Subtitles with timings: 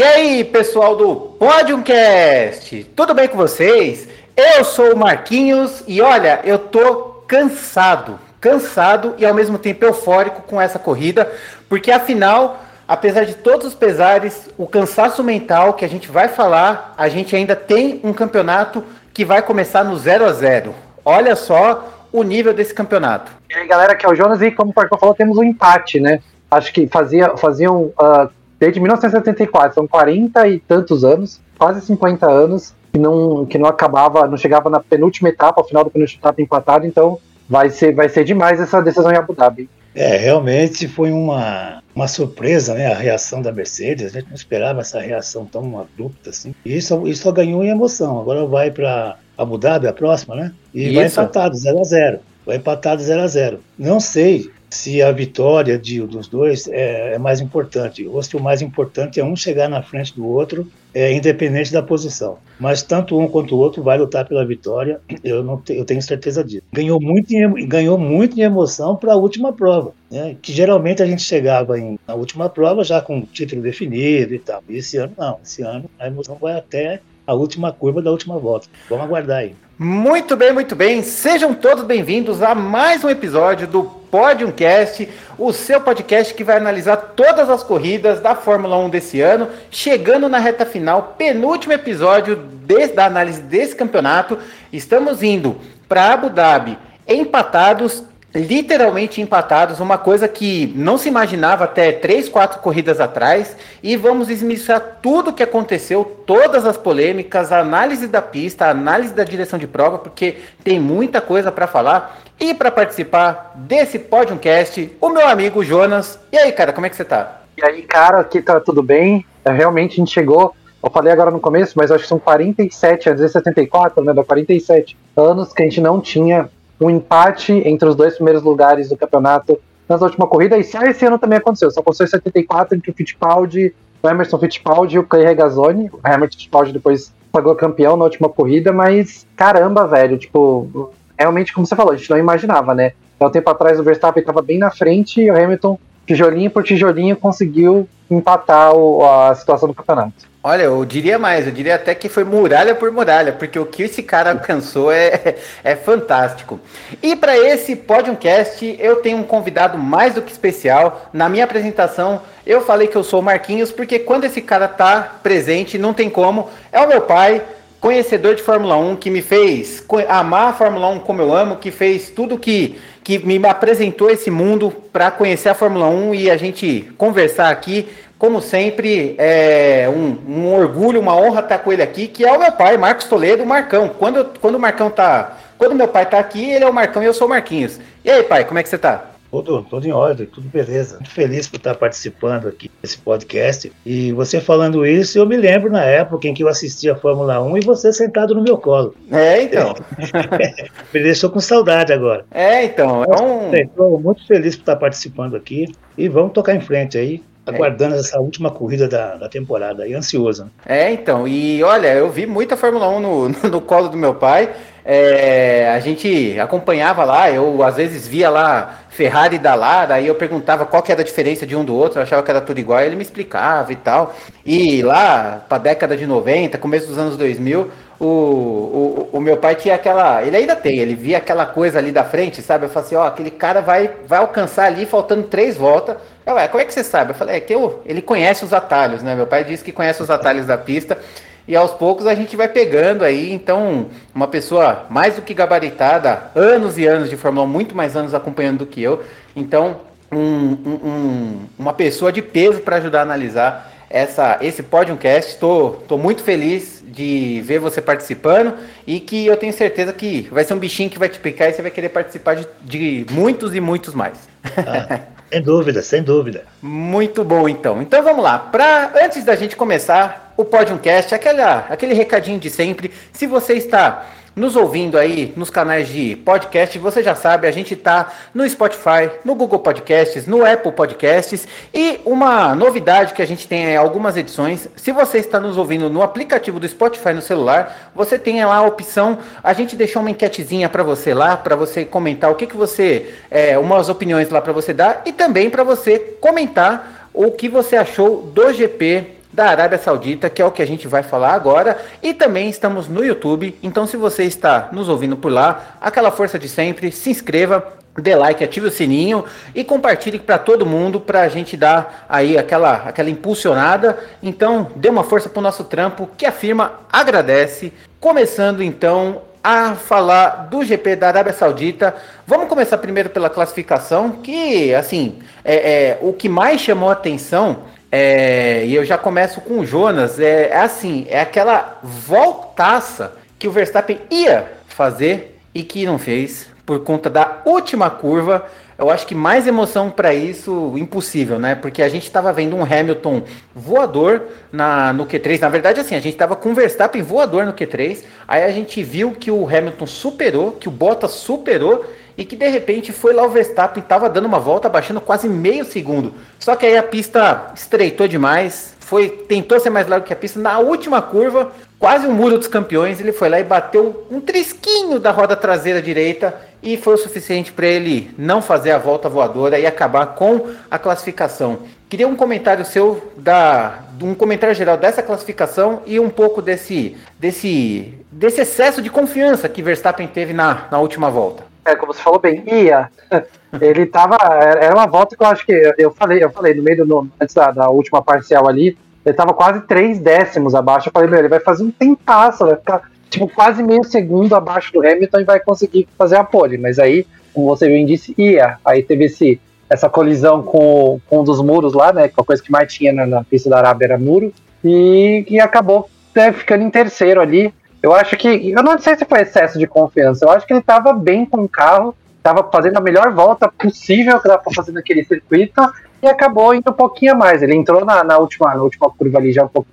[0.00, 4.08] E aí, pessoal do Podiumcast, tudo bem com vocês?
[4.34, 10.40] Eu sou o Marquinhos e olha, eu tô cansado, cansado e ao mesmo tempo eufórico
[10.40, 11.30] com essa corrida,
[11.68, 16.94] porque afinal, apesar de todos os pesares, o cansaço mental que a gente vai falar,
[16.96, 18.82] a gente ainda tem um campeonato
[19.12, 20.74] que vai começar no 0 a 0.
[21.04, 23.30] Olha só o nível desse campeonato.
[23.50, 26.00] E aí, galera, aqui é o Jonas e como o Parcão falou, temos um empate,
[26.00, 26.20] né?
[26.50, 32.74] Acho que fazia, faziam uh, desde 1974, são 40 e tantos anos, quase 50 anos,
[32.92, 36.42] que não, que não acabava, não chegava na penúltima etapa, ao final da penúltima etapa
[36.42, 39.68] empatado, então vai ser, vai ser demais essa decisão em Abu Dhabi.
[39.94, 44.80] É, realmente foi uma, uma surpresa, né, a reação da Mercedes, a gente não esperava
[44.80, 49.16] essa reação tão abrupta assim, e isso, isso só ganhou em emoção, agora vai para
[49.36, 50.94] Abu Dhabi, a próxima, né, e isso.
[50.94, 55.78] vai empatado, 0 a 0 vai empatado 0 a 0 Não sei se a vitória
[55.78, 59.68] de, dos dois é, é, mais importante, ou se o mais importante é um chegar
[59.68, 62.38] na frente do outro, é, independente da posição.
[62.58, 66.00] Mas tanto um quanto o outro vai lutar pela vitória, eu, não te, eu tenho
[66.00, 66.62] certeza disso.
[66.72, 70.36] Ganhou muito em, ganhou muito em emoção para a última prova, né?
[70.40, 74.38] que geralmente a gente chegava em, na última prova já com o título definido e
[74.38, 74.62] tal.
[74.68, 78.38] E esse ano não, esse ano a emoção vai até a última curva da última
[78.38, 78.68] volta.
[78.88, 79.54] Vamos aguardar aí.
[79.82, 81.02] Muito bem, muito bem.
[81.02, 86.98] Sejam todos bem-vindos a mais um episódio do Podiumcast, o seu podcast que vai analisar
[87.16, 92.88] todas as corridas da Fórmula 1 desse ano, chegando na reta final, penúltimo episódio de,
[92.88, 94.36] da análise desse campeonato.
[94.70, 95.56] Estamos indo
[95.88, 96.76] para Abu Dhabi
[97.08, 103.96] empatados literalmente empatados, uma coisa que não se imaginava até três, quatro corridas atrás, e
[103.96, 109.12] vamos esmiuçar tudo o que aconteceu, todas as polêmicas, a análise da pista, a análise
[109.12, 112.20] da direção de prova, porque tem muita coisa para falar.
[112.38, 116.18] E para participar desse Podiumcast, o meu amigo Jonas.
[116.32, 117.42] E aí, cara, como é que você tá?
[117.56, 119.26] E aí, cara, aqui tá tudo bem?
[119.44, 123.10] É, realmente a gente chegou eu falei agora no começo, mas acho que são 47,
[123.10, 124.14] às vezes 74, né?
[124.14, 126.48] Dá 47 anos que a gente não tinha
[126.80, 129.58] um empate entre os dois primeiros lugares do campeonato
[129.88, 130.56] nas última corrida.
[130.56, 131.70] E esse ano também aconteceu.
[131.70, 135.90] Só aconteceu em 74 entre o Fittipaldi, o Emerson Fittipaldi e o Clay Regazzoni.
[135.92, 141.66] O Emerson Fittipaldi depois pagou campeão na última corrida, mas caramba, velho, tipo, realmente como
[141.66, 142.92] você falou, a gente não imaginava, né?
[143.18, 146.64] Há um tempo atrás o Verstappen estava bem na frente e o Hamilton, tijolinho por
[146.64, 150.29] tijolinho, conseguiu empatar o, a situação do campeonato.
[150.42, 153.82] Olha, eu diria mais, eu diria até que foi muralha por muralha, porque o que
[153.82, 156.58] esse cara alcançou é, é fantástico.
[157.02, 161.10] E para esse Podiumcast, eu tenho um convidado mais do que especial.
[161.12, 165.18] Na minha apresentação, eu falei que eu sou o Marquinhos, porque quando esse cara tá
[165.22, 166.48] presente, não tem como.
[166.72, 167.42] É o meu pai,
[167.78, 171.70] conhecedor de Fórmula 1, que me fez amar a Fórmula 1 como eu amo, que
[171.70, 176.38] fez tudo que, que me apresentou esse mundo para conhecer a Fórmula 1 e a
[176.38, 177.86] gente conversar aqui
[178.20, 182.38] como sempre, é um, um, orgulho, uma honra estar com ele aqui, que é o
[182.38, 183.88] meu pai, Marcos Toledo, o Marcão.
[183.88, 185.38] Quando, eu, quando o Marcão tá.
[185.56, 187.80] Quando meu pai tá aqui, ele é o Marcão e eu sou o Marquinhos.
[188.04, 189.06] E aí, pai, como é que você tá?
[189.30, 190.96] Tudo, tudo em ordem, tudo beleza.
[190.96, 193.72] Muito feliz por estar participando aqui desse podcast.
[193.86, 197.40] E você falando isso, eu me lembro na época em que eu assistia a Fórmula
[197.42, 198.94] 1 e você sentado no meu colo.
[199.10, 199.74] É, então.
[200.92, 202.26] me deixou com saudade agora.
[202.30, 203.02] É, então.
[203.02, 203.54] É um...
[203.54, 205.72] Estou muito feliz por estar participando aqui.
[205.96, 207.98] E vamos tocar em frente aí aguardando é.
[207.98, 210.44] essa última corrida da, da temporada e ansioso.
[210.44, 210.50] Né?
[210.66, 214.14] É, então, e olha, eu vi muita Fórmula 1 no, no, no colo do meu
[214.14, 214.50] pai.
[214.84, 220.14] É, a gente acompanhava lá, eu às vezes via lá Ferrari da Lara, aí eu
[220.14, 222.58] perguntava qual que era a diferença de um do outro, eu achava que era tudo
[222.58, 224.14] igual, ele me explicava e tal.
[224.44, 229.36] E lá, para a década de 90, começo dos anos 2000, o, o, o, meu
[229.36, 230.24] pai tinha aquela.
[230.24, 232.64] Ele ainda tem, ele via aquela coisa ali da frente, sabe?
[232.64, 235.96] Eu falei assim: ó, aquele cara vai, vai alcançar ali faltando três voltas.
[236.30, 237.10] Eu, como é que você sabe?
[237.10, 239.14] Eu falei: é que eu, ele conhece os atalhos, né?
[239.14, 240.98] Meu pai disse que conhece os atalhos da pista
[241.46, 243.32] e aos poucos a gente vai pegando aí.
[243.32, 247.96] Então, uma pessoa mais do que gabaritada, anos e anos de Fórmula 1, muito mais
[247.96, 249.02] anos acompanhando do que eu.
[249.34, 249.80] Então,
[250.12, 255.32] um, um, uma pessoa de peso para ajudar a analisar essa, esse Podiumcast.
[255.32, 258.54] Estou tô, tô muito feliz de ver você participando
[258.86, 261.52] e que eu tenho certeza que vai ser um bichinho que vai te picar e
[261.52, 264.28] você vai querer participar de, de muitos e muitos mais.
[264.56, 265.00] Ah,
[265.30, 266.44] sem dúvida, sem dúvida.
[266.60, 267.80] Muito bom, então.
[267.80, 268.38] Então vamos lá.
[268.38, 272.90] Pra, antes da gente começar o Podiumcast, aquela, aquele recadinho de sempre.
[273.12, 277.74] Se você está nos ouvindo aí nos canais de podcast, você já sabe, a gente
[277.74, 283.46] está no Spotify, no Google Podcasts, no Apple Podcasts e uma novidade que a gente
[283.46, 284.68] tem é algumas edições.
[284.76, 288.62] Se você está nos ouvindo no aplicativo do Spotify no celular, você tem lá a
[288.62, 292.56] opção, a gente deixou uma enquetezinha para você lá, para você comentar o que, que
[292.56, 297.48] você, é, umas opiniões lá para você dar e também para você comentar o que
[297.48, 301.34] você achou do GP da Arábia Saudita, que é o que a gente vai falar
[301.34, 303.56] agora, e também estamos no YouTube.
[303.62, 307.64] Então, se você está nos ouvindo por lá, aquela força de sempre, se inscreva,
[307.96, 309.24] dê like, ative o sininho
[309.54, 313.98] e compartilhe para todo mundo para a gente dar aí aquela, aquela impulsionada.
[314.22, 317.72] Então, dê uma força para o nosso trampo que a firma agradece.
[318.00, 321.94] Começando então a falar do GP da Arábia Saudita.
[322.26, 327.64] Vamos começar primeiro pela classificação, que assim é, é o que mais chamou a atenção.
[327.92, 330.20] É, e eu já começo com o Jonas.
[330.20, 336.48] É, é assim, é aquela voltaça que o Verstappen ia fazer e que não fez
[336.64, 338.46] por conta da última curva.
[338.78, 341.54] Eu acho que mais emoção para isso, impossível, né?
[341.54, 345.40] Porque a gente estava vendo um Hamilton voador na, no Q3.
[345.40, 348.04] Na verdade, assim, a gente estava com o Verstappen voador no Q3.
[348.26, 351.84] Aí a gente viu que o Hamilton superou, que o Bottas superou
[352.20, 355.64] e que de repente foi lá o Verstappen, estava dando uma volta, baixando quase meio
[355.64, 356.12] segundo.
[356.38, 360.38] Só que aí a pista estreitou demais, foi tentou ser mais largo que a pista.
[360.38, 365.00] Na última curva, quase o muro dos campeões, ele foi lá e bateu um trisquinho
[365.00, 369.58] da roda traseira direita e foi o suficiente para ele não fazer a volta voadora
[369.58, 371.60] e acabar com a classificação.
[371.88, 377.94] Queria um comentário seu da um comentário geral dessa classificação e um pouco desse desse
[378.12, 381.49] desse excesso de confiança que Verstappen teve na, na última volta.
[381.64, 382.90] É, como você falou bem, ia.
[383.60, 384.16] Ele tava.
[384.60, 385.52] Era uma volta que eu acho que.
[385.76, 387.08] Eu falei, eu falei no meio do.
[387.20, 390.88] Antes da, da última parcial ali, ele tava quase três décimos abaixo.
[390.88, 394.72] Eu falei, meu, ele vai fazer um tempasso, vai ficar tipo quase meio segundo abaixo
[394.72, 396.58] do Hamilton e vai conseguir fazer a pole.
[396.58, 398.58] Mas aí, como você bem disse, ia.
[398.64, 402.08] Aí teve esse, essa colisão com, com um dos muros lá, né?
[402.08, 404.32] Que a coisa que mais tinha na, na pista da Arábia era muro.
[404.64, 407.52] E, e acabou né, ficando em terceiro ali.
[407.82, 408.50] Eu acho que.
[408.50, 410.24] Eu não sei se foi excesso de confiança.
[410.24, 414.20] Eu acho que ele estava bem com o carro, estava fazendo a melhor volta possível
[414.20, 415.60] que dava para fazer naquele circuito
[416.02, 417.42] e acabou indo um pouquinho a mais.
[417.42, 419.68] Ele entrou na, na, última, na última curva ali já um pouco,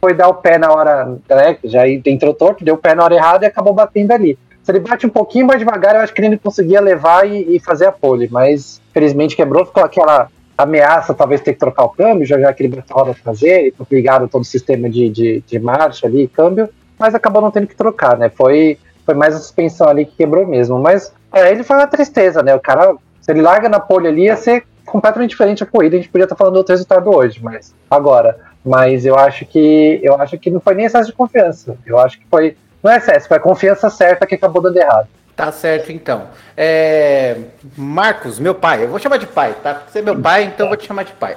[0.00, 3.14] foi dar o pé na hora, né, já entrou torto, deu o pé na hora
[3.14, 4.38] errada e acabou batendo ali.
[4.62, 7.60] Se ele bate um pouquinho mais devagar, eu acho que ele conseguia levar e, e
[7.60, 12.26] fazer a pole, mas felizmente quebrou, ficou aquela ameaça, talvez ter que trocar o câmbio,
[12.26, 16.06] já já que ele bateu a traseira, ligado todo o sistema de, de, de marcha
[16.06, 16.68] ali, câmbio,
[16.98, 18.28] mas acabou não tendo que trocar, né?
[18.28, 20.78] Foi, foi mais a suspensão ali que quebrou mesmo.
[20.78, 22.54] Mas é, ele foi uma tristeza, né?
[22.54, 25.96] O cara, se ele larga na pole ali, ia ser completamente diferente a corrida.
[25.96, 28.38] A gente podia estar falando do outro resultado hoje, mas agora.
[28.64, 31.76] Mas eu acho que eu acho que não foi nem excesso de confiança.
[31.84, 32.56] Eu acho que foi.
[32.82, 35.08] Não é excesso, foi a confiança certa que acabou dando errado.
[35.36, 36.28] Tá certo, então.
[36.56, 37.36] É...
[37.76, 39.82] Marcos, meu pai, eu vou chamar de pai, tá?
[39.88, 41.36] Você é meu pai, então eu vou te chamar de pai.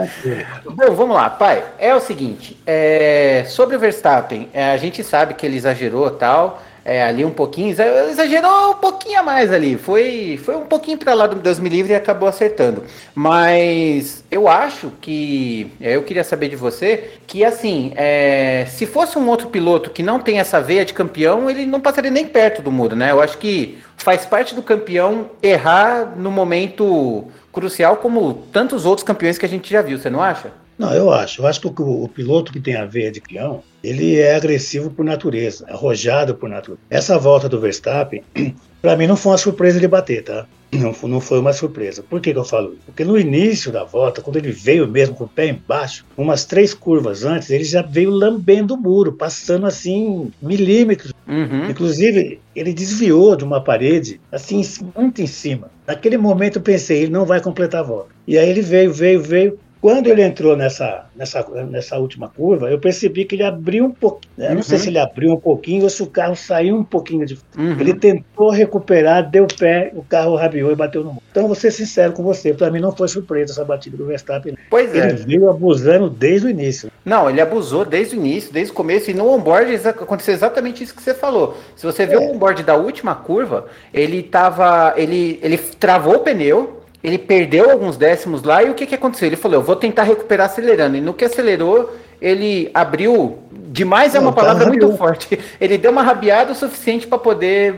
[0.64, 1.62] Bom, vamos lá, pai.
[1.78, 3.44] É o seguinte, é...
[3.46, 7.70] sobre o Verstappen, é, a gente sabe que ele exagerou tal, é, ali um pouquinho,
[7.70, 11.68] exagerou um pouquinho a mais ali, foi, foi um pouquinho para lá do Deus me
[11.68, 12.84] livre e acabou acertando.
[13.12, 19.18] Mas eu acho que, é, eu queria saber de você, que assim, é, se fosse
[19.18, 22.62] um outro piloto que não tem essa veia de campeão, ele não passaria nem perto
[22.62, 23.10] do muro, né?
[23.10, 29.38] Eu acho que faz parte do campeão errar no momento crucial, como tantos outros campeões
[29.38, 30.52] que a gente já viu, você não acha?
[30.78, 31.40] Não, eu acho.
[31.40, 34.90] Eu acho que o, o, piloto que tem a veia de peão, ele é agressivo
[34.90, 36.80] por natureza, arrojado por natureza.
[36.90, 38.22] Essa volta do Verstappen,
[38.82, 40.46] para mim não foi uma surpresa ele bater, tá?
[40.72, 42.02] Não, não foi uma surpresa.
[42.02, 42.82] Por que, que eu falo isso?
[42.86, 46.74] Porque no início da volta, quando ele veio mesmo com o pé embaixo, umas três
[46.74, 51.12] curvas antes, ele já veio lambendo o muro, passando assim milímetros.
[51.26, 51.70] Uhum.
[51.70, 54.62] Inclusive, ele desviou de uma parede, assim,
[54.94, 55.70] muito em cima.
[55.86, 58.08] Naquele momento eu pensei, ele não vai completar a volta.
[58.26, 62.78] E aí ele veio, veio, veio, quando ele entrou nessa, nessa, nessa última curva, eu
[62.78, 64.32] percebi que ele abriu um pouquinho.
[64.36, 64.48] Né?
[64.48, 64.54] Uhum.
[64.56, 64.82] Não sei uhum.
[64.82, 67.38] se ele abriu um pouquinho ou se o carro saiu um pouquinho de.
[67.56, 67.78] Uhum.
[67.78, 71.22] Ele tentou recuperar, deu pé, o carro rabiou e bateu no muro.
[71.30, 74.56] Então, vou ser sincero com você, para mim não foi surpresa essa batida do Verstappen.
[74.70, 75.08] Pois ele é.
[75.10, 76.90] Ele veio abusando desde o início.
[77.04, 79.10] Não, ele abusou desde o início, desde o começo.
[79.10, 81.56] E no onboard aconteceu exatamente isso que você falou.
[81.76, 82.18] Se você vê é.
[82.18, 84.94] o onboard da última curva, ele tava.
[84.96, 89.28] Ele, ele travou o pneu ele perdeu alguns décimos lá e o que, que aconteceu?
[89.28, 90.96] Ele falou: eu vou tentar recuperar acelerando.
[90.96, 93.38] E no que acelerou, ele abriu.
[93.58, 95.38] Demais é uma palavra muito forte.
[95.60, 97.76] Ele deu uma rabiada o suficiente para poder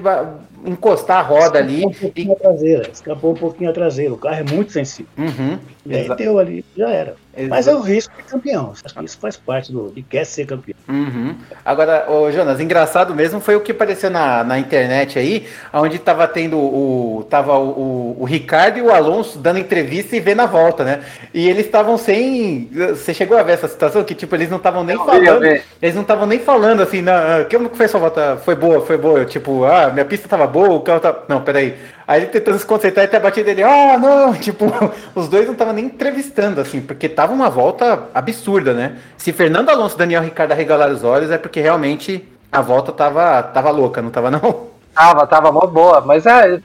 [0.65, 1.87] encostar a roda ali.
[1.87, 2.33] Um pouquinho e...
[2.33, 4.13] a traseira, escapou um pouquinho a traseira.
[4.13, 5.11] O carro é muito sensível.
[5.17, 7.17] Uhum, e aí deu ali, já era.
[7.39, 7.51] Exato.
[7.51, 8.73] Mas é o risco de campeão.
[9.05, 10.77] Isso faz parte do que quer ser campeão.
[10.89, 11.37] Uhum.
[11.65, 16.27] Agora, ô, Jonas, engraçado mesmo foi o que apareceu na, na internet aí, onde tava
[16.27, 17.25] tendo o.
[17.31, 21.01] Tava o, o, o Ricardo e o Alonso dando entrevista e vendo a volta, né?
[21.33, 22.69] E eles estavam sem.
[22.73, 24.03] Você chegou a ver essa situação?
[24.03, 25.41] Que tipo, eles não estavam nem eu falando.
[25.41, 27.15] Vi, eles não estavam nem falando assim, não,
[27.49, 28.37] que foi sua volta?
[28.45, 29.25] Foi boa, foi boa.
[29.25, 31.17] Tipo, ah, minha pista tava boa, o carro tá.
[31.29, 31.77] Não, peraí.
[32.07, 34.67] Aí ele tentando se concentrar até a batida dele, ah, não, tipo,
[35.15, 38.97] os dois não estavam nem entrevistando, assim, porque tava uma volta absurda, né?
[39.17, 43.43] Se Fernando Alonso e Daniel Ricardo arregalaram os olhos, é porque realmente a volta tava,
[43.43, 44.69] tava louca, não tava não?
[44.95, 46.59] Tava, tava mó boa, mas é,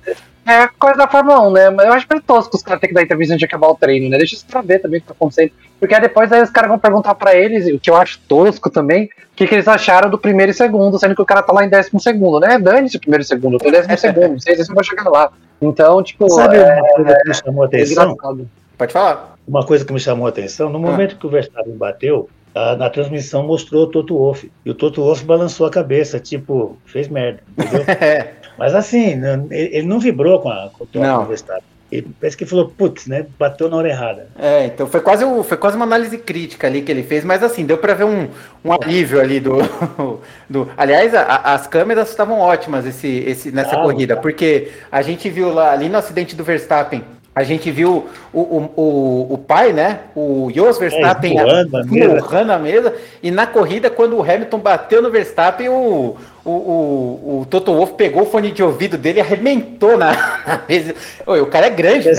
[0.46, 1.70] é coisa da Fórmula 1, né?
[1.70, 3.76] Mas eu acho meio tosco os caras terem que dar entrevista antes de acabar o
[3.76, 4.18] treino, né?
[4.18, 5.52] Deixa os caras ver também o que tá acontecendo.
[5.80, 8.70] Porque aí depois aí os caras vão perguntar pra eles, o que eu acho tosco
[8.70, 11.52] também, o que, que eles acharam do primeiro e segundo, sendo que o cara tá
[11.54, 12.58] lá em décimo segundo, né?
[12.60, 14.84] Dane-se o primeiro e segundo, eu tô em décimo segundo, não sei se eu vou
[14.84, 15.32] chegar lá.
[15.62, 16.30] Então, tipo.
[16.30, 18.12] Sabe é, uma coisa que me chamou a é atenção?
[18.12, 18.50] engraçado.
[18.78, 19.36] Pode falar.
[19.48, 22.90] Uma coisa que me chamou a atenção, no momento que o Verstappen bateu, a- na
[22.90, 24.52] transmissão mostrou o Toto Wolff.
[24.66, 27.86] E o Toto Wolff balançou a cabeça, tipo, fez merda, entendeu?
[28.58, 31.64] Mas assim, não- ele não vibrou com, a, com o Verstappen.
[31.92, 33.28] Ele parece que falou, putz, né?
[33.38, 34.28] Bateu na hora errada.
[34.40, 37.66] É, então foi quase, foi quase uma análise crítica ali que ele fez, mas assim,
[37.66, 38.30] deu pra ver um,
[38.66, 39.58] um alívio ali do.
[40.50, 44.24] do aliás, a- as câmeras estavam ótimas esse, esse, nessa Estavam, corrida, estavam.
[44.24, 47.04] porque a gente viu lá, ali no acidente do Verstappen,
[47.36, 50.02] a gente viu o, o, o, o pai, né?
[50.16, 52.06] O Jos Verstappen mesa.
[52.14, 57.40] esmurrando a mesa, e na corrida, quando o Hamilton bateu no Verstappen, o, o, o,
[57.42, 60.12] o Toto Wolff pegou o fone de ouvido dele e arrebentou na,
[60.46, 60.94] na mesa.
[61.26, 62.10] Oi, o cara é grande.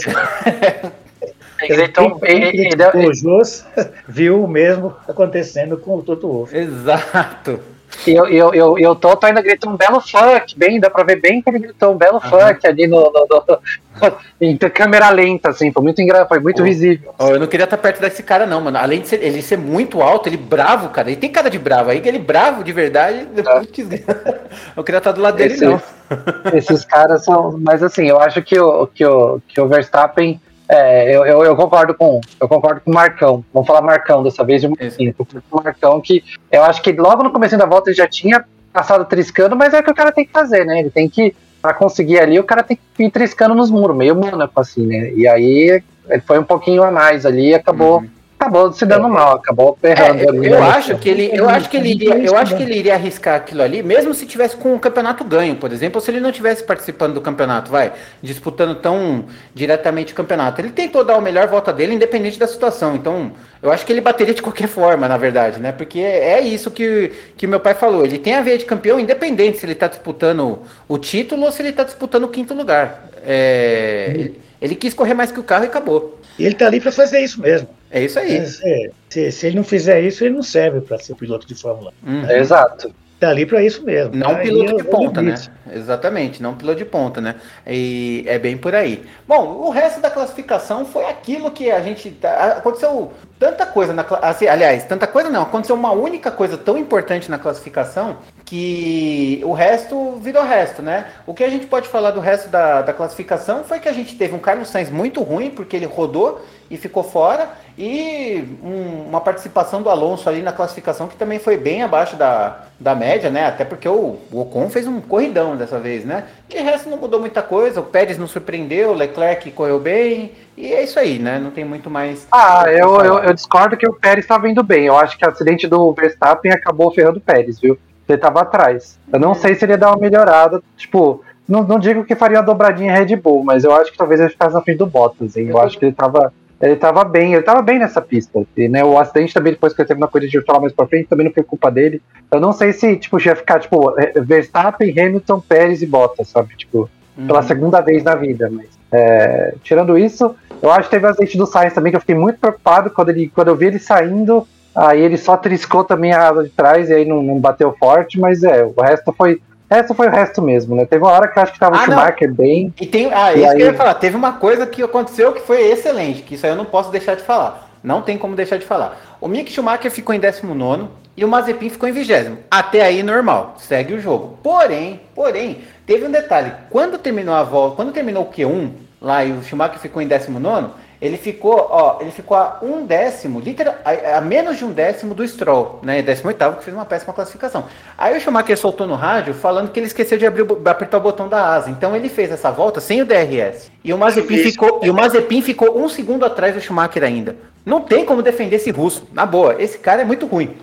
[1.71, 3.64] Então, ele- ele- o Jos
[4.09, 6.56] viu o mesmo acontecendo com o Toto Wolff.
[6.56, 7.61] Exato.
[8.06, 11.04] E eu, eu, eu, eu tô, tô ainda gritando um belo fuck, bem, dá pra
[11.04, 13.58] ver bem que ele gritou um belo fuck ali no, no, no-
[14.40, 16.64] em câmera lenta, assim, foi muito engraçado, foi muito Oh.
[16.64, 17.14] visível.
[17.18, 18.76] Ó, eu não queria estar perto desse cara, não, mano.
[18.78, 21.08] Além de ser, ele ser muito alto, ele bravo, cara.
[21.08, 21.90] Ele tem cara de bravo.
[21.90, 23.26] Aí ele bravo de verdade.
[23.26, 23.88] putz,
[24.76, 25.80] Eu queria estar do lado dele, não.
[26.52, 27.56] Esses caras são.
[27.60, 30.40] Mas assim, eu acho que o, que o, que o Verstappen.
[30.68, 33.44] É, eu, eu, eu concordo com eu concordo com o Marcão.
[33.52, 34.64] Vamos falar Marcão dessa vez.
[34.64, 37.97] Eu concordo com o Marcão que eu acho que logo no começo da volta ele
[37.97, 40.80] já tinha passado triscando, mas é o que o cara tem que fazer, né?
[40.80, 44.16] Ele tem que, pra conseguir ali, o cara tem que ir triscando nos muros, meio
[44.16, 45.12] Mônaco, assim, né?
[45.12, 48.04] E aí ele foi um pouquinho a mais ali e acabou,
[48.38, 50.47] acabou se dando mal, acabou É, errando eu, ali.
[50.47, 50.67] eu né?
[50.69, 53.62] acho que ele, eu acho que ele iria, eu acho que ele iria arriscar aquilo
[53.62, 56.62] ali, mesmo se tivesse com o campeonato ganho, por exemplo, ou se ele não tivesse
[56.62, 59.25] participando do campeonato, vai, disputando tão
[59.55, 60.61] diretamente o campeonato.
[60.61, 62.95] Ele tentou dar o melhor volta dele, independente da situação.
[62.95, 65.73] Então, eu acho que ele bateria de qualquer forma, na verdade, né?
[65.73, 68.05] Porque é isso que que meu pai falou.
[68.05, 71.62] Ele tem a veia de campeão, independente se ele tá disputando o título ou se
[71.62, 73.09] ele tá disputando o quinto lugar.
[73.26, 76.21] É, ele, ele quis correr mais que o carro e acabou.
[76.38, 77.69] E ele tá ali para fazer isso mesmo.
[77.91, 78.47] É isso aí.
[78.47, 81.93] Se, se- se ele não fizer isso, ele não serve para ser piloto de Fórmula
[82.05, 82.11] 1.
[82.12, 82.26] Uhum.
[82.31, 82.95] É, Exato.
[83.21, 84.14] Tá ali para isso mesmo.
[84.17, 85.37] Não um Aí piloto eu- de ponta, né?
[85.73, 87.37] Exatamente, não piloto de ponta, né?
[87.64, 89.05] E é bem por aí.
[89.26, 92.11] Bom, o resto da classificação foi aquilo que a gente.
[92.11, 95.43] tá- Aconteceu tanta coisa na assim, Aliás, tanta coisa não.
[95.43, 101.07] Aconteceu uma única coisa tão importante na classificação que o resto virou resto, né?
[101.26, 104.17] O que a gente pode falar do resto da, da classificação foi que a gente
[104.17, 109.21] teve um Carlos Sainz muito ruim, porque ele rodou e ficou fora, e um- uma
[109.21, 113.47] participação do Alonso ali na classificação que também foi bem abaixo da, da média, né?
[113.47, 116.25] Até porque o, o Ocon fez um corridão dessa vez, né?
[116.49, 120.73] De resto não mudou muita coisa, o Pérez não surpreendeu, o Leclerc correu bem, e
[120.73, 121.38] é isso aí, né?
[121.38, 122.26] Não tem muito mais.
[122.31, 124.85] Ah, eu, eu, eu discordo que o Pérez estava indo bem.
[124.87, 127.76] Eu acho que o acidente do Verstappen acabou ferrando o Pérez, viu?
[128.09, 128.99] Ele tava atrás.
[129.12, 130.62] Eu não sei se ele ia dar uma melhorada.
[130.76, 133.99] Tipo, não, não digo que faria uma dobradinha em Red Bull, mas eu acho que
[133.99, 135.49] talvez ele ficasse na frente do Bottas, hein?
[135.49, 136.33] Eu acho que ele tava.
[136.64, 138.42] Ele tava bem, ele tava bem nessa pista.
[138.56, 140.87] E, né, o acidente também, depois que ele teve na corrida de falar mais pra
[140.87, 142.00] frente, também não foi culpa dele.
[142.33, 146.56] Eu não sei se, tipo, ia ficar, tipo, eh, Verstappen, Hamilton, Pérez e Bottas, sabe?
[146.56, 146.88] Tipo,
[147.26, 147.47] pela Uhum.
[147.47, 148.49] segunda vez na vida.
[148.50, 152.00] Mas, é, tirando isso, eu acho que teve o acidente do Sainz também, que eu
[152.00, 154.47] fiquei muito preocupado quando, ele, quando eu vi ele saindo.
[154.75, 158.18] Aí ele só triscou também a asa de trás e aí não, não bateu forte,
[158.18, 159.40] mas é, o resto foi.
[159.71, 160.85] Resto foi o resto mesmo, né?
[160.85, 161.97] Teve uma hora que eu acho que tava Ah, o não.
[161.99, 162.73] Schumacher bem.
[162.80, 163.12] E tem.
[163.12, 163.94] Ah, E isso aí- que eu ia falar.
[163.94, 167.14] Teve uma coisa que aconteceu que foi excelente, que isso aí eu não posso deixar
[167.16, 167.71] de falar.
[167.83, 169.16] Não tem como deixar de falar.
[169.21, 172.38] O Mick Schumacher ficou em 19 e o Mazepin ficou em 20.
[172.50, 174.38] Até aí normal, segue o jogo.
[174.42, 176.52] Porém, porém, teve um detalhe.
[176.71, 180.68] Quando terminou a volta, quando terminou o Q1 lá e o Schumacher ficou em 19,
[181.04, 185.14] ele ficou, ó, ele ficou a um décimo, literal, a, a menos de um décimo
[185.14, 186.00] do Stroll, né?
[186.00, 187.66] 18 que fez uma péssima classificação.
[187.96, 191.28] Aí o Schumacher soltou no rádio falando que ele esqueceu de abrir apertar o botão
[191.28, 191.70] da asa.
[191.70, 193.70] Então ele fez essa volta sem o DRS.
[193.82, 194.44] E o Mazepin Isso.
[194.52, 197.37] ficou, e o Mazepin ficou um segundo atrás do Schumacher ainda.
[197.64, 199.06] Não tem como defender esse russo.
[199.12, 200.56] Na boa, esse cara é muito ruim.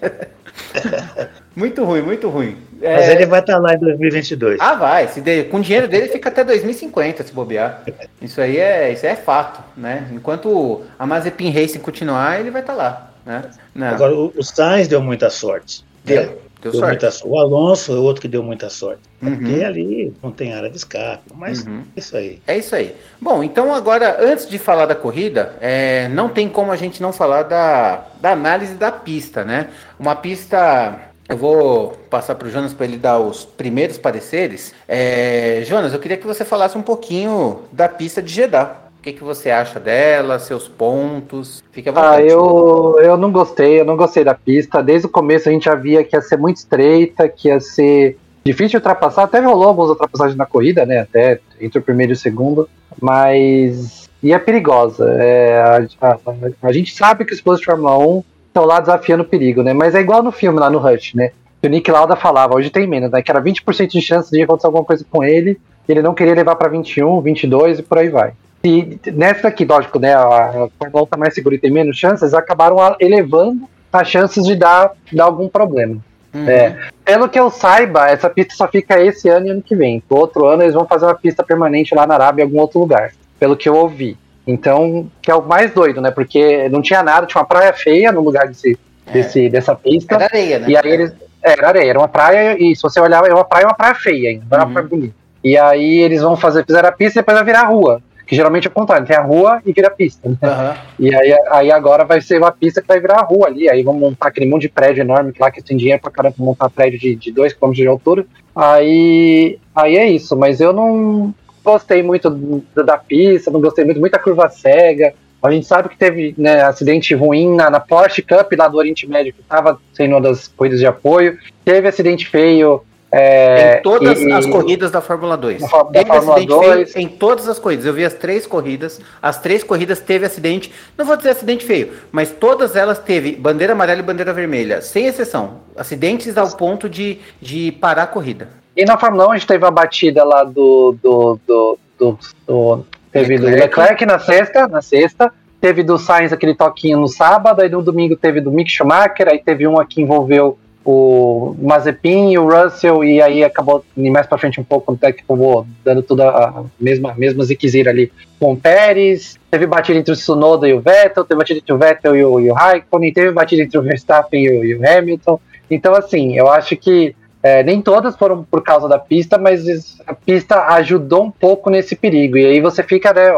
[1.58, 2.56] muito ruim, muito ruim.
[2.80, 4.60] É, Mas ele vai estar lá em 2022.
[4.60, 5.08] Ah, vai.
[5.08, 7.82] Se de- Com o dinheiro dele fica até 2050 se bobear.
[8.22, 10.06] Isso aí é, isso aí é fato, né?
[10.12, 13.42] Enquanto a Mazepin Racing continuar, ele vai estar lá, né?
[13.74, 13.88] Não.
[13.88, 15.84] Agora, o, o Sainz deu muita sorte.
[16.04, 16.22] Deu.
[16.22, 16.28] né?
[16.60, 17.04] Deu, deu sorte.
[17.04, 19.00] Muita, o Alonso é outro que deu muita sorte.
[19.20, 19.36] Uhum.
[19.36, 21.22] Porque ali não tem área de escape.
[21.34, 21.82] Mas uhum.
[21.96, 22.42] é isso aí.
[22.46, 22.94] É isso aí.
[23.20, 27.12] Bom, então agora, antes de falar da corrida, é, não tem como a gente não
[27.12, 29.68] falar da, da análise da pista, né?
[29.98, 34.74] Uma pista eu vou passar para o Jonas para ele dar os primeiros pareceres.
[34.88, 38.88] É, Jonas, eu queria que você falasse um pouquinho da pista de Jeddah.
[38.98, 41.62] O que, que você acha dela, seus pontos?
[41.70, 42.22] Fique à vontade.
[42.22, 44.82] Ah, eu, eu não gostei, eu não gostei da pista.
[44.82, 48.18] Desde o começo a gente já via que ia ser muito estreita, que ia ser
[48.44, 49.24] difícil de ultrapassar.
[49.24, 51.00] Até rolou algumas ultrapassagens na corrida, né?
[51.00, 52.68] Até entre o primeiro e o segundo.
[53.00, 54.08] Mas.
[54.20, 55.14] E é perigosa.
[55.20, 56.18] É, a, a,
[56.62, 59.72] a, gente sabe que os pilotos de Fórmula 1 estão lá desafiando o perigo, né?
[59.72, 61.30] Mas é igual no filme lá no Rush, né?
[61.60, 63.22] Que o Nick Lauda falava, hoje tem menos, né?
[63.22, 65.58] Que era 20% de chance de acontecer alguma coisa com ele.
[65.88, 68.32] Ele não queria levar para 21, 22 e por aí vai.
[68.62, 72.76] E nessa aqui, lógico, né, a 1 tá mais segura e tem menos chances, acabaram
[73.00, 75.96] elevando as chances de dar, dar algum problema.
[76.34, 76.48] Uhum.
[76.48, 80.02] É, pelo que eu saiba, essa pista só fica esse ano e ano que vem.
[80.10, 82.80] No outro ano eles vão fazer uma pista permanente lá na Arábia em algum outro
[82.80, 84.16] lugar, pelo que eu ouvi.
[84.48, 86.10] Então, que é o mais doido, né?
[86.10, 89.12] Porque não tinha nada, tinha uma praia feia no lugar desse, é.
[89.12, 90.14] desse, dessa pista.
[90.14, 90.70] Era areia, né?
[90.70, 91.12] E aí eles.
[91.42, 93.94] É, era areia, era uma praia, e se você olhar, era uma praia, uma praia
[93.94, 94.72] feia ainda, não era uma uhum.
[94.72, 95.14] praia bonita.
[95.44, 98.02] E aí eles vão fazer, fizeram a pista e depois vai virar rua.
[98.26, 100.28] Que geralmente é o contrário, tem a rua e vira pista.
[100.28, 100.36] Né?
[100.42, 101.06] Uhum.
[101.06, 103.68] E aí, aí agora vai ser uma pista que vai virar a rua ali.
[103.70, 106.44] Aí vão montar aquele monte de prédio enorme lá que tem dinheiro pra caramba pra
[106.44, 108.26] montar prédio de 2 km de altura.
[108.54, 111.34] Aí, aí é isso, mas eu não
[111.72, 112.30] gostei muito
[112.74, 115.14] da pista, não gostei muito, muita curva cega.
[115.42, 119.06] A gente sabe que teve né, acidente ruim na, na Porsche Cup lá do Oriente
[119.06, 121.38] Médio, que estava sendo uma das corridas de apoio.
[121.64, 125.60] Teve acidente feio é, em todas e, as corridas da Fórmula 2.
[125.60, 126.92] Da, teve Fórmula acidente 2.
[126.92, 127.86] feio em todas as corridas.
[127.86, 129.00] Eu vi as três corridas.
[129.22, 130.72] As três corridas teve acidente.
[130.96, 135.06] Não vou dizer acidente feio, mas todas elas teve bandeira amarela e bandeira vermelha, sem
[135.06, 135.60] exceção.
[135.76, 138.48] Acidentes ao ponto de, de parar a corrida.
[138.78, 140.96] E na Fórmula 1 a gente teve a batida lá do.
[141.02, 143.56] do, do, do, do teve Leclerc.
[143.56, 145.32] do Leclerc na sexta, na sexta.
[145.60, 149.40] Teve do Sainz aquele toquinho no sábado, aí no domingo teve do Mick Schumacher, aí
[149.40, 154.60] teve uma que envolveu o Mazepin e o Russell, e aí acabou mais para frente
[154.60, 159.36] um pouco, até que acabou dando tudo a mesma, mesma ziquezira ali com o Pérez.
[159.50, 162.38] Teve batida entre o Tsunoda e o Vettel, teve batida entre o Vettel e o,
[162.38, 165.40] e o Raikkonen, teve batida entre o Verstappen e o, e o Hamilton.
[165.68, 170.14] Então, assim, eu acho que é, nem todas foram por causa da pista, mas a
[170.14, 172.36] pista ajudou um pouco nesse perigo.
[172.36, 173.30] E aí você fica, né?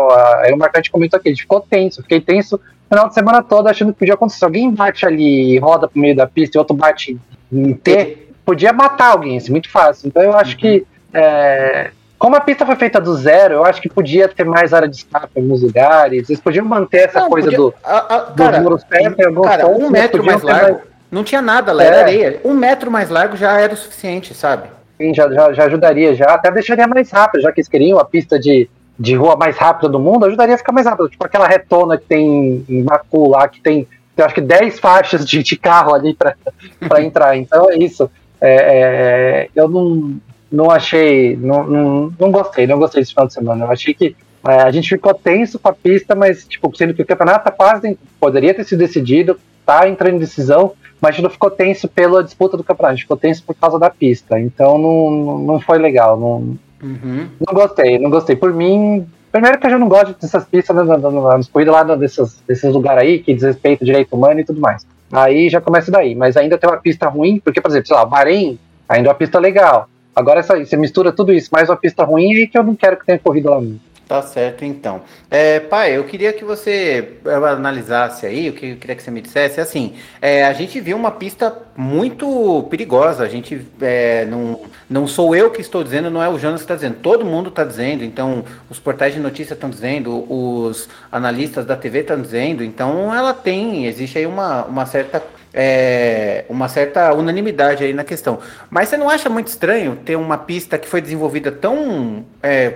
[0.42, 3.92] Aí o Marcante comentou aqui, ficou tenso, fiquei tenso no final de semana todo achando
[3.92, 4.44] que podia acontecer.
[4.44, 7.18] Alguém bate ali e roda pro meio da pista e outro bate
[7.52, 10.08] em T, podia matar alguém, assim, muito fácil.
[10.08, 10.60] Então eu acho uhum.
[10.60, 14.72] que, é, como a pista foi feita do zero, eu acho que podia ter mais
[14.72, 16.28] área de escape em alguns lugares.
[16.28, 19.42] Eles podiam manter essa não, coisa podia, do, a, a, cara, dos muros perto.
[19.42, 20.78] Cara, um metro mais largo.
[20.78, 20.89] Mais...
[21.10, 21.86] Não tinha nada lá, é.
[21.86, 22.40] era areia.
[22.44, 24.68] Um metro mais largo já era o suficiente, sabe?
[24.96, 28.04] Sim, já, já, já ajudaria, já até deixaria mais rápido, já que eles queriam a
[28.04, 28.68] pista de,
[28.98, 31.08] de rua mais rápida do mundo, ajudaria a ficar mais rápido.
[31.08, 33.88] Tipo aquela retona que tem em Baku lá, que tem
[34.20, 36.36] eu acho que 10 faixas de, de carro ali para
[37.02, 37.36] entrar.
[37.36, 38.10] Então é isso.
[38.40, 40.18] É, é, eu não,
[40.50, 43.64] não achei, não, não, não, gostei, não gostei desse final de semana.
[43.64, 47.02] Eu achei que é, a gente ficou tenso com a pista, mas tipo, sendo que
[47.02, 51.22] o campeonato tá quase poderia ter sido decidido, tá entrando em decisão, mas a gente
[51.22, 54.38] não ficou tenso pela disputa do campeonato, a gente ficou tenso por causa da pista.
[54.38, 56.18] Então não, não foi legal.
[56.18, 57.28] Não, uhum.
[57.46, 58.36] não gostei, não gostei.
[58.36, 62.42] Por mim, Primeiro que eu já não gosto dessas pistas nas, nas, corridas lá desses,
[62.48, 64.84] desses lugares aí que desrespeito o direito humano e tudo mais.
[65.12, 66.14] Aí já começa daí.
[66.14, 68.58] Mas ainda tem uma pista ruim, porque, por exemplo, sei lá, Bahrein
[68.88, 69.88] ainda é uma pista legal.
[70.14, 72.96] Agora essa, você mistura tudo isso, mais uma pista ruim aí que eu não quero
[72.96, 73.62] que tenha corrida lá.
[74.10, 75.02] Tá certo, então.
[75.30, 79.20] É, pai, eu queria que você analisasse aí, o que eu queria que você me
[79.20, 85.06] dissesse, assim, é, a gente viu uma pista muito perigosa, a gente, é, não, não
[85.06, 87.62] sou eu que estou dizendo, não é o Jonas que está dizendo, todo mundo está
[87.62, 93.14] dizendo, então os portais de notícia estão dizendo, os analistas da TV estão dizendo, então
[93.14, 98.38] ela tem, existe aí uma, uma certa é, uma certa unanimidade aí na questão.
[98.70, 102.74] Mas você não acha muito estranho ter uma pista que foi desenvolvida tão, é,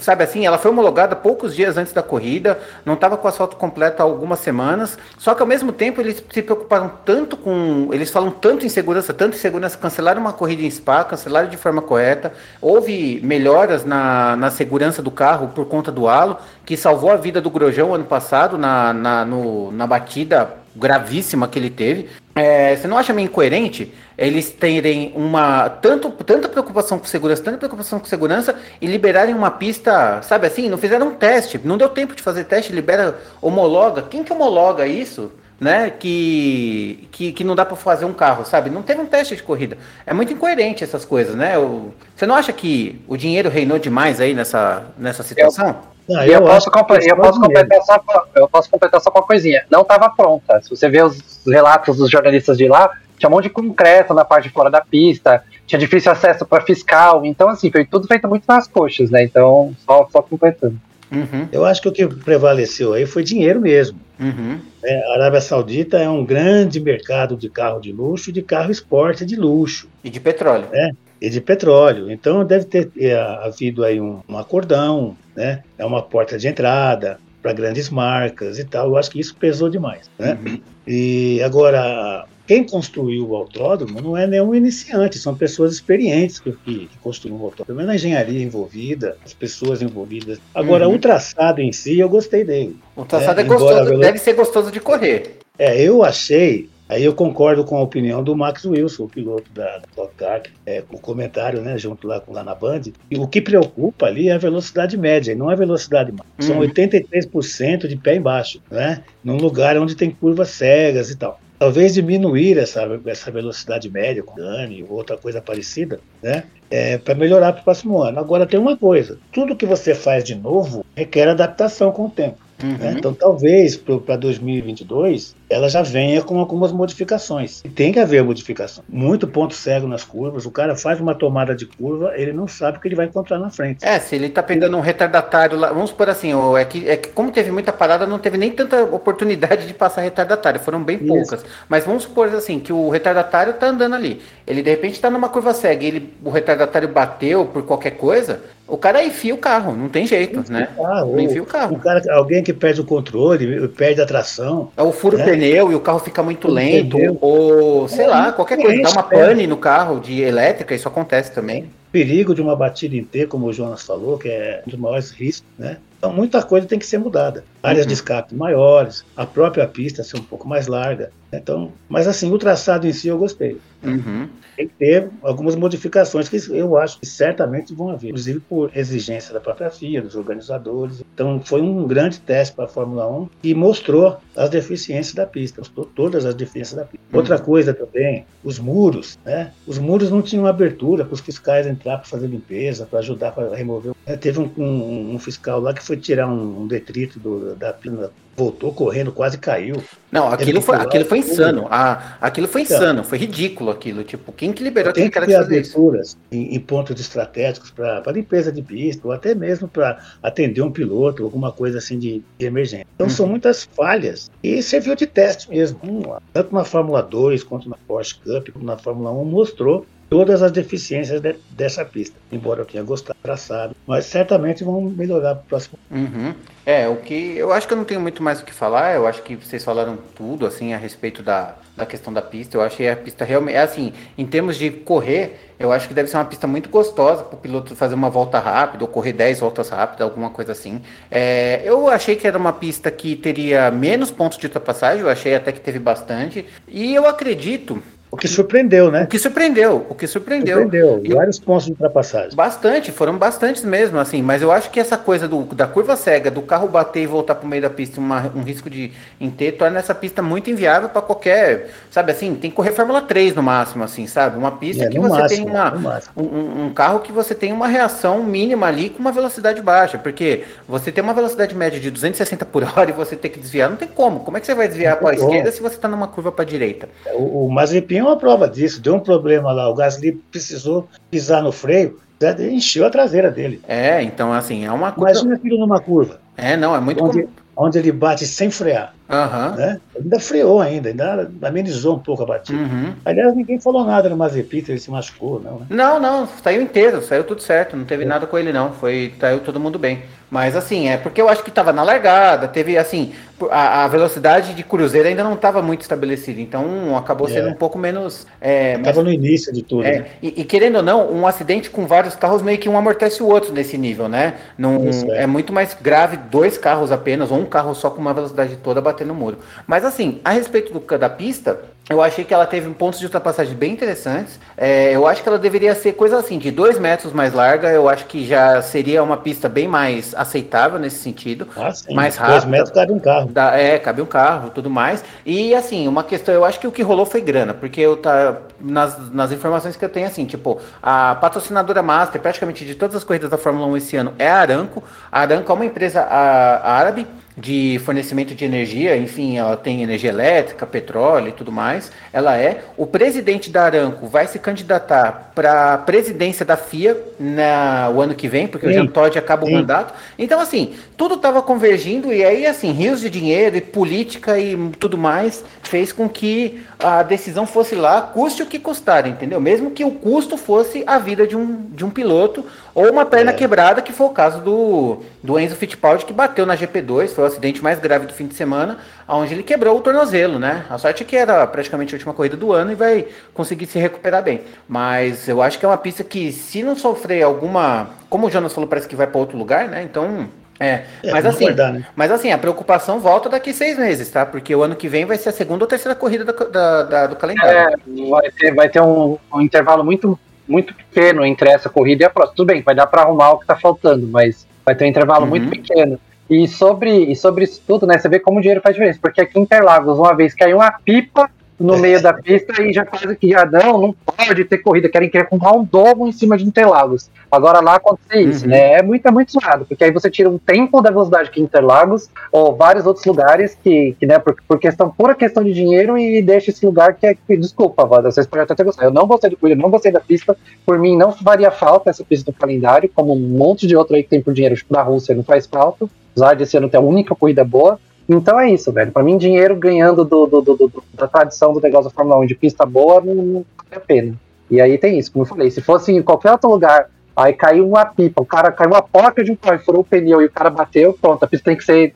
[0.00, 4.02] sabe assim, ela foi homologada poucos dias antes da corrida, não estava com asfalto completo
[4.02, 8.30] há algumas semanas, só que ao mesmo tempo eles se preocuparam tanto com, eles falam
[8.30, 12.32] tanto em segurança, tanto em segurança, cancelaram uma corrida em Spa, cancelaram de forma correta,
[12.60, 17.40] houve melhoras na, na segurança do carro por conta do halo, que salvou a vida
[17.40, 22.08] do Grojão ano passado na, na, no, na batida gravíssima que ele teve.
[22.34, 27.58] É, você não acha meio incoerente eles terem uma tanto, tanta preocupação com segurança, tanta
[27.58, 30.68] preocupação com segurança e liberarem uma pista, sabe assim?
[30.68, 34.02] Não fizeram um teste, não deu tempo de fazer teste, libera, homologa.
[34.02, 35.32] Quem que homologa isso?
[35.58, 35.90] né?
[35.90, 38.70] Que, que, que não dá para fazer um carro, sabe?
[38.70, 39.78] Não teve um teste de corrida.
[40.04, 41.58] É muito incoerente essas coisas, né?
[41.58, 45.80] O, você não acha que o dinheiro reinou demais aí nessa, nessa situação?
[46.08, 46.70] Eu, eu, eu, posso,
[47.02, 48.00] eu, posso completar só,
[48.36, 49.64] eu posso completar só com uma coisinha.
[49.70, 50.60] Não estava pronta.
[50.62, 54.24] Se você vê os relatos dos jornalistas de lá, tinha um monte de concreto na
[54.24, 57.24] parte de fora da pista, tinha difícil acesso para fiscal.
[57.24, 59.24] Então, assim, foi tudo feito muito nas coxas, né?
[59.24, 60.78] Então, só, só completando.
[61.10, 61.48] Uhum.
[61.52, 63.98] Eu acho que o que prevaleceu aí foi dinheiro mesmo.
[64.18, 64.58] Uhum.
[64.82, 69.24] É, a Arábia Saudita é um grande mercado de carro de luxo, de carro esporte
[69.24, 69.88] de luxo.
[70.02, 70.66] E de petróleo.
[70.70, 70.92] Né?
[71.20, 72.10] E de petróleo.
[72.10, 75.62] Então deve ter é, havido aí um, um acordão, né?
[75.78, 78.88] É uma porta de entrada para grandes marcas e tal.
[78.88, 80.10] Eu acho que isso pesou demais.
[80.18, 80.38] Né?
[80.44, 80.60] Uhum.
[80.86, 86.88] E agora quem construiu o autódromo não é nenhum iniciante, são pessoas experientes que, que,
[87.02, 87.78] construíram o autódromo.
[87.78, 90.38] Menos a engenharia envolvida, as pessoas envolvidas.
[90.54, 90.94] Agora, uhum.
[90.94, 92.76] o traçado em si, eu gostei dele.
[92.94, 95.38] O traçado é, é gostoso, deve ser gostoso de correr.
[95.58, 99.80] É, eu achei Aí eu concordo com a opinião do Max Wilson, o piloto da,
[99.90, 102.82] Stock Car, é, com o comentário, né, junto lá, lá na Band.
[103.10, 106.34] E o que preocupa ali é a velocidade média, não a velocidade máxima.
[106.38, 107.88] São 83% uhum.
[107.88, 109.02] de pé embaixo, né?
[109.24, 114.34] Num lugar onde tem curvas cegas e tal talvez diminuir essa, essa velocidade média com
[114.34, 116.44] Dani ou outra coisa parecida, né?
[116.70, 118.18] É, para melhorar para o próximo ano.
[118.18, 122.38] Agora tem uma coisa: tudo que você faz de novo requer adaptação com o tempo.
[122.62, 122.76] Uhum.
[122.78, 122.94] Né?
[122.96, 127.62] Então, talvez para 2022 ela já venha com algumas modificações.
[127.64, 128.82] E tem que haver modificação.
[128.88, 130.44] Muito ponto cego nas curvas.
[130.46, 133.38] O cara faz uma tomada de curva, ele não sabe o que ele vai encontrar
[133.38, 133.84] na frente.
[133.84, 137.08] É, se ele tá pegando um retardatário lá, vamos por assim, é que, é que
[137.10, 141.06] como teve muita parada, não teve nem tanta oportunidade de passar retardatário, foram bem Isso.
[141.06, 141.44] poucas.
[141.68, 144.20] Mas vamos supor assim, que o retardatário tá andando ali.
[144.46, 148.76] Ele de repente tá numa curva cega, ele, o retardatário bateu por qualquer coisa, o
[148.76, 150.68] cara enfia o carro, não tem jeito, né?
[150.76, 151.76] Carro, não enfia o carro.
[151.76, 154.72] O cara, alguém que perde o controle, perde a tração.
[154.76, 155.24] É o furo né?
[155.36, 159.02] Pneu e o carro fica muito lento, ou sei é, lá, qualquer coisa, dá uma
[159.02, 161.70] pane no carro de elétrica, isso acontece também.
[161.92, 165.10] Perigo de uma batida em T, como o Jonas falou, que é um dos maiores
[165.10, 165.78] riscos, né?
[165.98, 167.44] Então muita coisa tem que ser mudada.
[167.66, 167.88] Áreas uhum.
[167.88, 171.10] de escape maiores, a própria pista ser um pouco mais larga.
[171.32, 173.58] Então, mas assim, o traçado em si eu gostei.
[173.82, 178.70] Uhum tem que ter algumas modificações que eu acho que certamente vão haver, inclusive por
[178.74, 181.04] exigência da própria FIA, dos organizadores.
[181.14, 185.60] Então, foi um grande teste para a Fórmula 1 e mostrou as deficiências da pista,
[185.60, 187.04] mostrou todas as deficiências da pista.
[187.12, 187.18] Uhum.
[187.18, 189.52] Outra coisa também, os muros, né?
[189.66, 193.54] Os muros não tinham abertura para os fiscais entrar para fazer limpeza, para ajudar para
[193.54, 193.92] remover.
[194.20, 198.10] Teve um, um, um, fiscal lá que foi tirar um, um detrito do, da pista
[198.36, 199.82] voltou correndo, quase caiu.
[200.12, 201.66] Não, aquilo foi, aquilo foi insano.
[201.70, 204.04] Ah, aquilo foi então, insano, foi ridículo aquilo.
[204.04, 208.52] Tipo, quem que liberou aquele cara que fazer aberturas em, em, pontos estratégicos para limpeza
[208.52, 212.86] de pista, ou até mesmo para atender um piloto, alguma coisa assim de, de emergência.
[212.94, 213.12] Então uhum.
[213.12, 214.30] são muitas falhas.
[214.42, 216.16] E serviu de teste mesmo.
[216.32, 220.52] Tanto na Fórmula 2 quanto na Porsche Cup, como na Fórmula 1, mostrou todas as
[220.52, 222.16] deficiências de, dessa pista.
[222.30, 225.78] Embora eu tenha gostado do traçado, mas certamente vão melhorar para o próximo.
[225.90, 226.34] Uhum.
[226.64, 228.94] É, o que eu acho que eu não tenho muito mais o que falar.
[228.94, 232.56] Eu acho que vocês falaram tudo assim a respeito da, da questão da pista.
[232.56, 236.08] Eu achei a pista realmente, é assim, em termos de correr, eu acho que deve
[236.08, 239.40] ser uma pista muito gostosa para o piloto fazer uma volta rápida ou correr 10
[239.40, 240.82] voltas rápidas, alguma coisa assim.
[241.10, 245.02] É, eu achei que era uma pista que teria menos pontos de ultrapassagem.
[245.02, 246.44] Eu achei até que teve bastante.
[246.68, 247.82] E eu acredito
[248.16, 249.02] o que surpreendeu, né?
[249.02, 250.62] O que surpreendeu, o que surpreendeu.
[250.62, 252.34] Surpreendeu, e vários pontos de ultrapassagem.
[252.34, 256.30] Bastante, foram bastantes mesmo, assim, mas eu acho que essa coisa do, da curva cega,
[256.30, 258.90] do carro bater e voltar para o meio da pista, uma, um risco de
[259.36, 263.34] ter, torna essa pista muito inviável para qualquer, sabe assim, tem que correr Fórmula 3
[263.34, 264.38] no máximo, assim, sabe?
[264.38, 267.68] Uma pista é, que você máximo, tem uma, um, um, carro que você tem uma
[267.68, 272.46] reação mínima ali com uma velocidade baixa, porque você tem uma velocidade média de 260
[272.46, 274.20] por hora e você tem que desviar, não tem como.
[274.20, 276.44] Como é que você vai desviar para a esquerda se você está numa curva para
[276.44, 276.88] a direita?
[277.12, 278.80] O, o Mazepin uma prova disso.
[278.80, 281.98] Deu um problema lá, o Gasly precisou pisar no freio,
[282.40, 283.60] encheu a traseira dele.
[283.68, 285.20] É, então assim, é uma coisa.
[285.20, 286.20] Imagina aquilo numa curva.
[286.36, 287.02] É, não, é muito.
[287.04, 288.94] Onde, onde ele bate sem frear.
[289.08, 289.56] Uhum.
[289.56, 289.80] Né?
[289.96, 292.58] Ainda freou ainda, ainda amenizou um pouco a batida.
[292.58, 292.92] Uhum.
[293.04, 295.66] Aliás, ninguém falou nada no Mazepin, ele se machucou, não, né?
[295.70, 298.06] Não, não, saiu inteiro, saiu tudo certo, não teve é.
[298.06, 300.02] nada com ele não, foi, saiu todo mundo bem.
[300.28, 303.12] Mas assim, é porque eu acho que estava na largada, teve assim,
[303.48, 307.32] a, a, velocidade de cruzeiro ainda não estava muito estabelecida, então acabou é.
[307.32, 308.26] sendo um pouco menos.
[308.40, 309.84] Estava é, no início de tudo.
[309.84, 310.06] É, né?
[310.20, 313.26] e, e, querendo ou não, um acidente com vários carros meio que um amortece o
[313.28, 314.34] outro nesse nível, né?
[314.58, 315.22] Não, Isso, é.
[315.22, 315.26] é.
[315.28, 318.95] muito mais grave dois carros apenas, ou um carro só com uma velocidade toda batendo
[319.04, 319.38] no muro.
[319.66, 323.54] Mas assim, a respeito do, da pista, Eu achei que ela teve pontos de ultrapassagem
[323.54, 324.40] bem interessantes.
[324.56, 327.68] É, eu acho que ela deveria ser coisa assim, de dois metros mais larga.
[327.70, 331.46] Eu acho que já seria uma pista bem mais aceitável nesse sentido.
[331.56, 331.94] Ah, sim.
[331.94, 332.38] Mais rápida.
[332.38, 333.28] Dois metros cabe um carro.
[333.28, 335.04] Da, é, cabe um carro, tudo mais.
[335.24, 338.36] E assim, uma questão, eu acho que o que rolou foi grana, porque eu tá
[338.60, 343.04] nas, nas informações que eu tenho assim, tipo, a patrocinadora master, praticamente de todas as
[343.04, 344.82] corridas da Fórmula 1 esse ano é a Aramco.
[345.12, 350.66] A Aramco é uma empresa árabe de fornecimento de energia, enfim, ela tem energia elétrica,
[350.66, 351.75] petróleo e tudo mais.
[352.12, 352.64] Ela é.
[352.76, 358.14] O presidente da Aramco vai se candidatar para a presidência da FIA na, o ano
[358.14, 358.72] que vem, porque Sim.
[358.72, 359.54] o Jean Todt acaba o Sim.
[359.54, 359.94] mandato.
[360.18, 364.96] Então, assim, tudo estava convergindo e aí, assim, rios de dinheiro e política e tudo
[364.96, 369.40] mais fez com que a decisão fosse lá, custe o que custar, entendeu?
[369.40, 373.30] Mesmo que o custo fosse a vida de um, de um piloto ou uma perna
[373.30, 373.34] é.
[373.34, 377.26] quebrada, que foi o caso do, do Enzo Fittipaldi, que bateu na GP2, foi o
[377.26, 380.64] acidente mais grave do fim de semana, onde ele quebrou o tornozelo, né?
[380.68, 383.78] A sorte é que era praticamente a última corrida do ano e vai conseguir se
[383.78, 384.42] recuperar bem.
[384.68, 387.90] Mas eu acho que é uma pista que, se não sofrer alguma.
[388.08, 389.82] Como o Jonas falou, parece que vai para outro lugar, né?
[389.82, 391.86] Então é, é mas assim, guardar, né?
[391.94, 394.24] mas assim, a preocupação volta daqui seis meses, tá?
[394.24, 397.06] Porque o ano que vem vai ser a segunda ou terceira corrida da, da, da,
[397.08, 397.58] do calendário.
[397.58, 402.06] É, vai ter, vai ter um, um, intervalo muito, muito pequeno entre essa corrida e
[402.06, 402.36] a próxima.
[402.36, 405.24] Tudo bem, vai dar para arrumar o que tá faltando, mas vai ter um intervalo
[405.24, 405.30] uhum.
[405.30, 406.00] muito pequeno.
[406.28, 407.98] E sobre, e sobre isso tudo, né?
[407.98, 408.98] Você vê como o dinheiro faz diferença.
[409.00, 412.84] Porque aqui em Interlagos, uma vez caiu uma pipa no meio da pista e já
[412.84, 416.36] faz aqui, já não, não pode ter corrida, querem querer comprar um domo em cima
[416.36, 417.10] de Interlagos.
[417.30, 418.50] Agora lá acontece isso, uhum.
[418.50, 418.74] né?
[418.74, 422.10] É muito, é muito zoado, porque aí você tira um tempo da velocidade que Interlagos,
[422.30, 426.20] ou vários outros lugares que, que né, por, por questão, pura questão de dinheiro e
[426.20, 428.88] deixa esse lugar que é, que, desculpa, Wanda, vocês podem até ter gostado.
[428.88, 432.04] Eu não gostei do corrida, não gostei da pista, por mim não faria falta essa
[432.04, 434.82] pista do calendário, como um monte de outro aí que tem por dinheiro, tipo da
[434.82, 435.88] Rússia, não faz falta.
[436.12, 438.92] Apesar de ano ter a única corrida boa, então é isso, velho.
[438.92, 442.26] Para mim, dinheiro ganhando do, do, do, do, da tradição do negócio da Fórmula 1
[442.26, 444.14] de pista boa não, não vale a pena.
[444.50, 447.68] E aí tem isso, como eu falei, se fosse em qualquer outro lugar, aí caiu
[447.68, 450.30] uma pipa, o cara caiu uma porca de um carro, furou o pneu e o
[450.30, 451.94] cara bateu, pronto, a pista tem que ser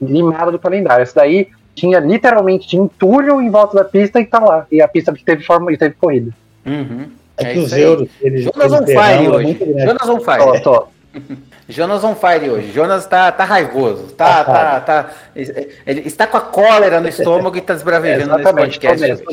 [0.00, 1.04] limada do calendário.
[1.04, 4.66] Isso daí tinha literalmente tinha entulho em volta da pista e tá lá.
[4.72, 6.32] E a pista teve forma e teve corrida.
[6.64, 7.06] Uhum.
[7.36, 8.08] É, é que os euros.
[8.20, 9.58] Eles, Jonas on fire hoje.
[9.78, 10.62] Jonas on fire.
[10.62, 10.88] Tô, tô.
[11.68, 12.70] Jonas on fire hoje.
[12.72, 14.04] Jonas tá, tá raivoso.
[14.12, 18.52] Tá, tá, tá, ele está com a cólera no estômago e tá desbravejando é, nesse
[18.52, 19.00] podcast.
[19.00, 19.26] Mesmo.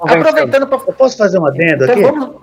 [0.00, 0.78] Aproveitando para.
[0.78, 2.02] Eu posso fazer uma adenda então, aqui?
[2.02, 2.36] Vamos...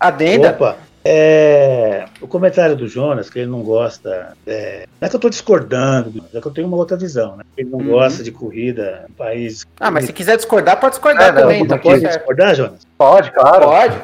[0.00, 0.50] Adenda?
[0.50, 0.76] Opa.
[1.04, 4.36] É, o comentário do Jonas, que ele não gosta.
[4.46, 7.44] É, não é que eu estou discordando, é que eu tenho uma outra visão, né?
[7.56, 7.86] Ele não uhum.
[7.86, 9.64] gosta de corrida em país.
[9.78, 11.60] Ah, mas se quiser discordar, pode discordar é, também.
[11.60, 12.86] Não, tá pode discordar, Jonas?
[12.98, 13.66] Pode, claro.
[13.66, 13.96] Pode.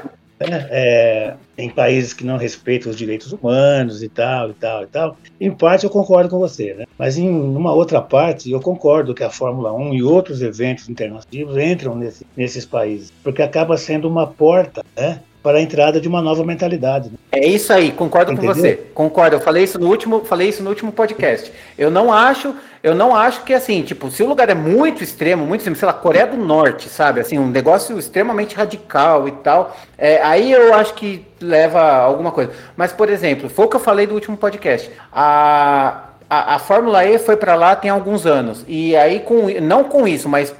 [0.52, 4.86] É, é, em países que não respeitam os direitos humanos e tal, e tal, e
[4.86, 5.16] tal.
[5.40, 6.84] Em parte eu concordo com você, né?
[6.98, 11.56] Mas em uma outra parte eu concordo que a Fórmula 1 e outros eventos internacionais
[11.56, 15.20] entram nesse, nesses países, porque acaba sendo uma porta, né?
[15.44, 17.10] Para a entrada de uma nova mentalidade.
[17.10, 17.18] Né?
[17.30, 18.54] É isso aí, concordo Entendeu?
[18.54, 18.74] com você.
[18.94, 19.36] Concordo.
[19.36, 21.52] Eu falei isso no último, falei isso no último podcast.
[21.76, 25.44] Eu não acho, eu não acho que assim, tipo, se o lugar é muito extremo,
[25.44, 29.76] muito extremo, sei lá, Coreia do Norte, sabe, assim, um negócio extremamente radical e tal,
[29.98, 32.50] é, aí eu acho que leva alguma coisa.
[32.74, 34.90] Mas por exemplo, foi o que eu falei do último podcast.
[35.12, 38.64] A a, a Fórmula E foi para lá tem alguns anos.
[38.66, 40.54] E aí, com, não com isso, mas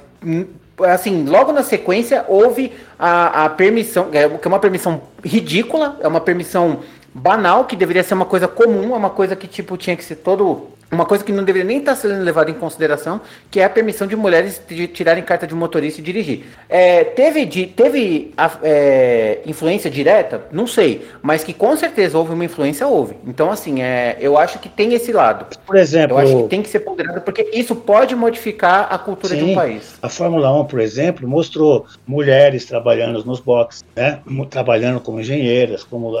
[0.79, 6.07] assim, logo na sequência houve a, a permissão, é, que é uma permissão ridícula, é
[6.07, 6.79] uma permissão
[7.13, 10.17] banal, que deveria ser uma coisa comum, é uma coisa que tipo tinha que ser
[10.17, 13.69] todo uma coisa que não deveria nem estar sendo levada em consideração, que é a
[13.69, 16.45] permissão de mulheres de tirarem carta de motorista e dirigir.
[16.67, 20.47] É, teve teve é, influência direta?
[20.51, 23.15] Não sei, mas que com certeza houve uma influência, houve.
[23.27, 25.45] Então, assim, é, eu acho que tem esse lado.
[25.65, 26.17] Por exemplo...
[26.17, 29.51] Eu acho que tem que ser ponderado, porque isso pode modificar a cultura sim, de
[29.51, 29.95] um país.
[30.01, 34.19] A Fórmula 1, por exemplo, mostrou mulheres trabalhando nos boxes, né?
[34.49, 36.15] trabalhando como engenheiras, como,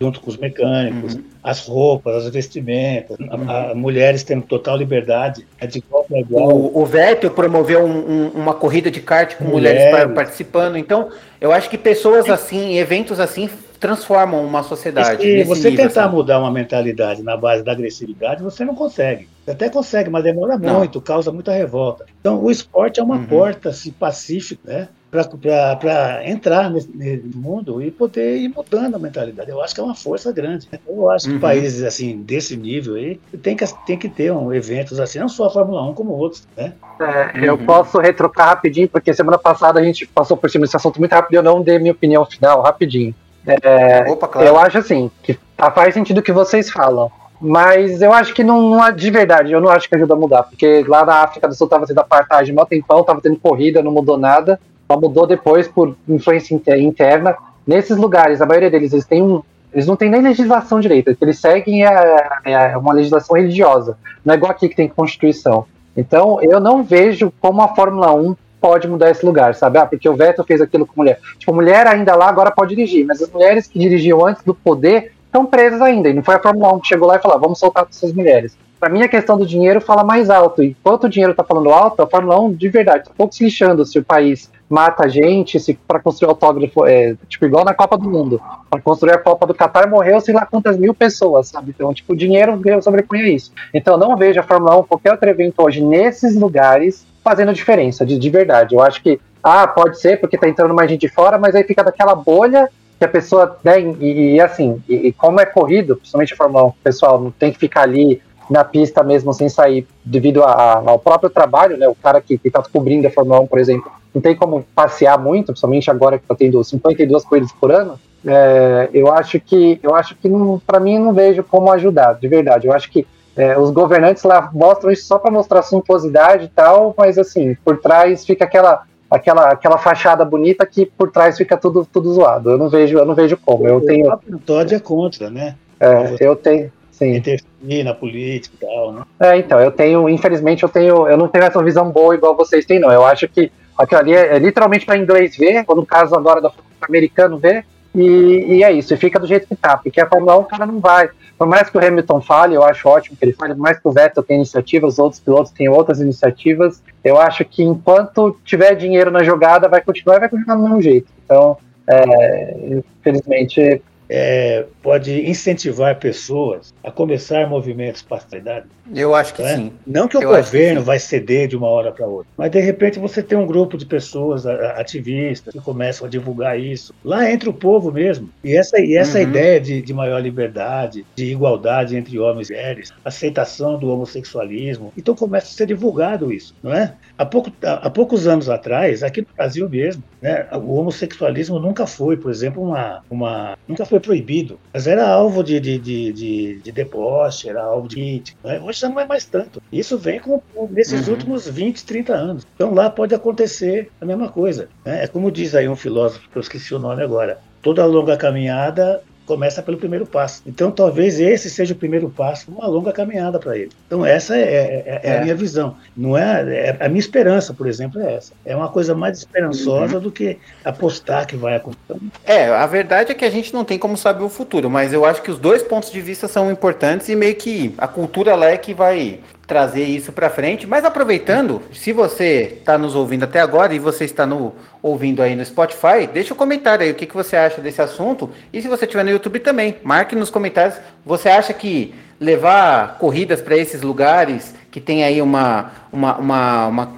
[0.00, 1.24] junto com os mecânicos, uhum.
[1.42, 3.50] as roupas, as vestimentas, uhum.
[3.50, 6.48] a, a mulheres tendo total liberdade, é de igual para igual.
[6.48, 10.76] O, o Vettel promoveu um, um, uma corrida de kart com mulheres, mulheres participando.
[10.76, 11.08] Então,
[11.40, 13.50] eu acho que pessoas assim, eventos assim,
[13.80, 15.22] transformam uma sociedade.
[15.22, 16.14] Se você nível, tentar assim.
[16.14, 19.28] mudar uma mentalidade na base da agressividade, você não consegue.
[19.44, 20.78] Você até consegue, mas demora não.
[20.78, 22.06] muito, causa muita revolta.
[22.20, 23.26] Então, o esporte é uma uhum.
[23.26, 24.88] porta assim, pacífica, né?
[25.10, 26.88] Para entrar nesse,
[27.34, 29.50] mundo e poder ir mudando a mentalidade.
[29.50, 30.68] Eu acho que é uma força grande.
[30.70, 30.78] Né?
[30.86, 31.34] Eu acho uhum.
[31.34, 35.28] que países assim desse nível aí tem que, tem que ter um, eventos assim, não
[35.28, 36.46] só a Fórmula 1 como outros.
[36.56, 36.72] Né?
[37.00, 37.44] É, uhum.
[37.44, 41.12] Eu posso retrocar rapidinho, porque semana passada a gente passou por cima desse assunto muito
[41.12, 43.14] rápido e eu não dei minha opinião final rapidinho.
[43.46, 44.46] É, Opa, claro.
[44.46, 47.10] Eu acho assim, que tá, faz sentido o que vocês falam.
[47.40, 50.42] Mas eu acho que não, não de verdade, eu não acho que ajuda a mudar,
[50.42, 53.90] porque lá na África do Sul tava tendo apartheid mó tempão, tava tendo corrida, não
[53.90, 57.36] mudou nada, só mudou depois por influência interna.
[57.64, 59.40] Nesses lugares, a maioria deles, eles têm um,
[59.72, 64.36] eles não têm nem legislação direita, eles seguem é, é uma legislação religiosa, não é
[64.36, 65.64] igual aqui que tem constituição.
[65.96, 69.78] Então, eu não vejo como a Fórmula 1 pode mudar esse lugar, sabe?
[69.78, 71.20] Ah, porque o Vettel fez aquilo com mulher.
[71.38, 75.12] Tipo, mulher ainda lá agora pode dirigir, mas as mulheres que dirigiam antes do poder
[75.26, 76.08] estão presas ainda.
[76.08, 78.12] E não foi a Fórmula 1 que chegou lá e falou: ah, vamos soltar essas
[78.12, 78.56] mulheres.
[78.78, 80.62] Para mim, a questão do dinheiro fala mais alto.
[80.62, 83.84] Enquanto o dinheiro está falando alto, a Fórmula 1, de verdade, está pouco se lixando
[83.84, 87.98] se o país mata a gente, se para construir autógrafo, é, tipo, igual na Copa
[87.98, 88.40] do Mundo.
[88.70, 91.74] Para construir a Copa do Qatar morreu sei lá quantas mil pessoas, sabe?
[91.74, 93.52] Então, tipo, o dinheiro sobrepõe isso.
[93.74, 98.16] Então, não vejo a Fórmula 1, qualquer outro evento hoje, nesses lugares, fazendo diferença, de,
[98.16, 98.76] de verdade.
[98.76, 101.64] Eu acho que, ah, pode ser porque tá entrando mais gente de fora, mas aí
[101.64, 105.96] fica daquela bolha que a pessoa, né, e, e assim, e, e, como é corrido,
[105.96, 109.86] principalmente a Fórmula 1, pessoal não tem que ficar ali na pista mesmo sem sair
[110.04, 113.58] devido a, ao próprio trabalho, né, o cara que, está cobrindo a Fórmula 1, por
[113.58, 117.98] exemplo, não tem como passear muito, principalmente agora que está tendo 52 corridas por ano,
[118.26, 120.28] é, eu acho que, eu acho que
[120.66, 124.50] para mim não vejo como ajudar, de verdade, eu acho que é, os governantes lá
[124.52, 129.50] mostram isso só para mostrar suntuosidade e tal, mas assim, por trás fica aquela aquela,
[129.50, 132.50] aquela fachada bonita que por trás fica tudo, tudo zoado.
[132.50, 133.66] Eu não vejo, eu não vejo como.
[133.66, 134.12] Eu tenho.
[134.28, 135.56] O Todd é contra, né?
[135.80, 136.70] É, eu tenho.
[137.00, 137.16] Sim.
[137.16, 139.02] Interferir na política e tal, né?
[139.18, 142.66] É, então, eu tenho, infelizmente, eu tenho, eu não tenho essa visão boa igual vocês
[142.66, 142.92] têm, não.
[142.92, 146.42] Eu acho que aquilo ali é, é literalmente para inglês ver, ou no caso agora
[146.42, 150.06] do americano ver, e, e, é isso, e fica do jeito que tá, porque a
[150.06, 151.08] Fórmula 1 o cara não vai.
[151.38, 153.88] Por mais que o Hamilton fale, eu acho ótimo que ele fale, por mais que
[153.88, 159.10] o Vettel tenha iniciativas, outros pilotos têm outras iniciativas, eu acho que enquanto tiver dinheiro
[159.10, 161.10] na jogada, vai continuar vai continuar do mesmo jeito.
[161.24, 161.56] Então,
[161.88, 169.56] é, infelizmente, é, pode incentivar pessoas a começar movimentos a Eu acho que é?
[169.56, 169.72] sim.
[169.86, 172.60] Não que o Eu governo que vai ceder de uma hora para outra, mas de
[172.60, 177.48] repente você tem um grupo de pessoas ativistas que começam a divulgar isso lá entre
[177.48, 178.30] o povo mesmo.
[178.42, 179.24] E essa, e essa uhum.
[179.24, 185.14] ideia de, de maior liberdade, de igualdade entre homens e mulheres, aceitação do homossexualismo, então
[185.14, 186.94] começa a ser divulgado isso, não é?
[187.16, 191.86] Há, pouco, há, há poucos anos atrás, aqui no Brasil mesmo, né, o homossexualismo nunca
[191.86, 196.60] foi, por exemplo, uma, uma nunca foi proibido, mas era alvo de, de, de, de,
[196.60, 198.38] de deboche, era alvo de crítica.
[198.44, 198.60] Né?
[198.60, 199.62] Hoje já não é mais tanto.
[199.72, 201.14] Isso vem com, nesses uhum.
[201.14, 202.46] últimos 20, 30 anos.
[202.54, 204.68] Então lá pode acontecer a mesma coisa.
[204.84, 205.04] Né?
[205.04, 209.02] É como diz aí um filósofo, que eu esqueci o nome agora, toda longa caminhada
[209.30, 210.42] começa pelo primeiro passo.
[210.44, 213.70] Então, talvez esse seja o primeiro passo, uma longa caminhada para ele.
[213.86, 215.22] Então, essa é, é, é, a é.
[215.22, 215.76] minha visão.
[215.96, 218.32] Não é, é, a minha esperança, por exemplo, é essa.
[218.44, 220.02] É uma coisa mais esperançosa uhum.
[220.02, 222.00] do que apostar que vai acontecer.
[222.24, 225.04] É, a verdade é que a gente não tem como saber o futuro, mas eu
[225.04, 228.46] acho que os dois pontos de vista são importantes e meio que a cultura lá
[228.46, 230.64] é que vai trazer isso para frente.
[230.64, 235.34] Mas aproveitando, se você está nos ouvindo até agora e você está no, ouvindo aí
[235.34, 238.30] no Spotify, deixa um comentário aí o que, que você acha desse assunto.
[238.52, 240.78] E se você estiver no YouTube também, marque nos comentários.
[241.04, 246.92] Você acha que levar corridas para esses lugares que tem aí uma, uma, uma, uma,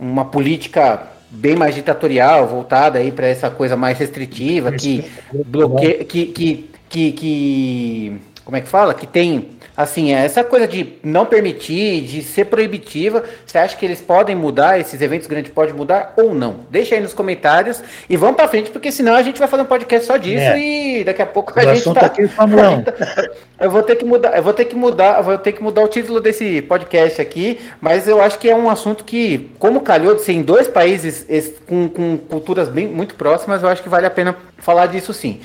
[0.00, 5.04] uma política bem mais ditatorial, voltada aí para essa coisa mais restritiva, que
[5.44, 8.94] bloqueia, que, que, que, que, como é que fala?
[8.94, 13.86] Que tem Assim, é essa coisa de não permitir, de ser proibitiva, você acha que
[13.86, 16.66] eles podem mudar, esses eventos grandes podem mudar ou não?
[16.68, 17.80] Deixa aí nos comentários
[18.10, 20.58] e vamos para frente, porque senão a gente vai fazer um podcast só disso é.
[20.58, 22.06] e daqui a pouco a o gente tá...
[22.06, 22.22] Aqui,
[23.60, 25.82] eu vou ter que mudar, eu vou ter que mudar, eu vou ter que mudar
[25.82, 30.16] o título desse podcast aqui, mas eu acho que é um assunto que, como calhou
[30.16, 31.24] de ser em dois países
[31.68, 35.38] com, com culturas bem muito próximas, eu acho que vale a pena falar disso sim.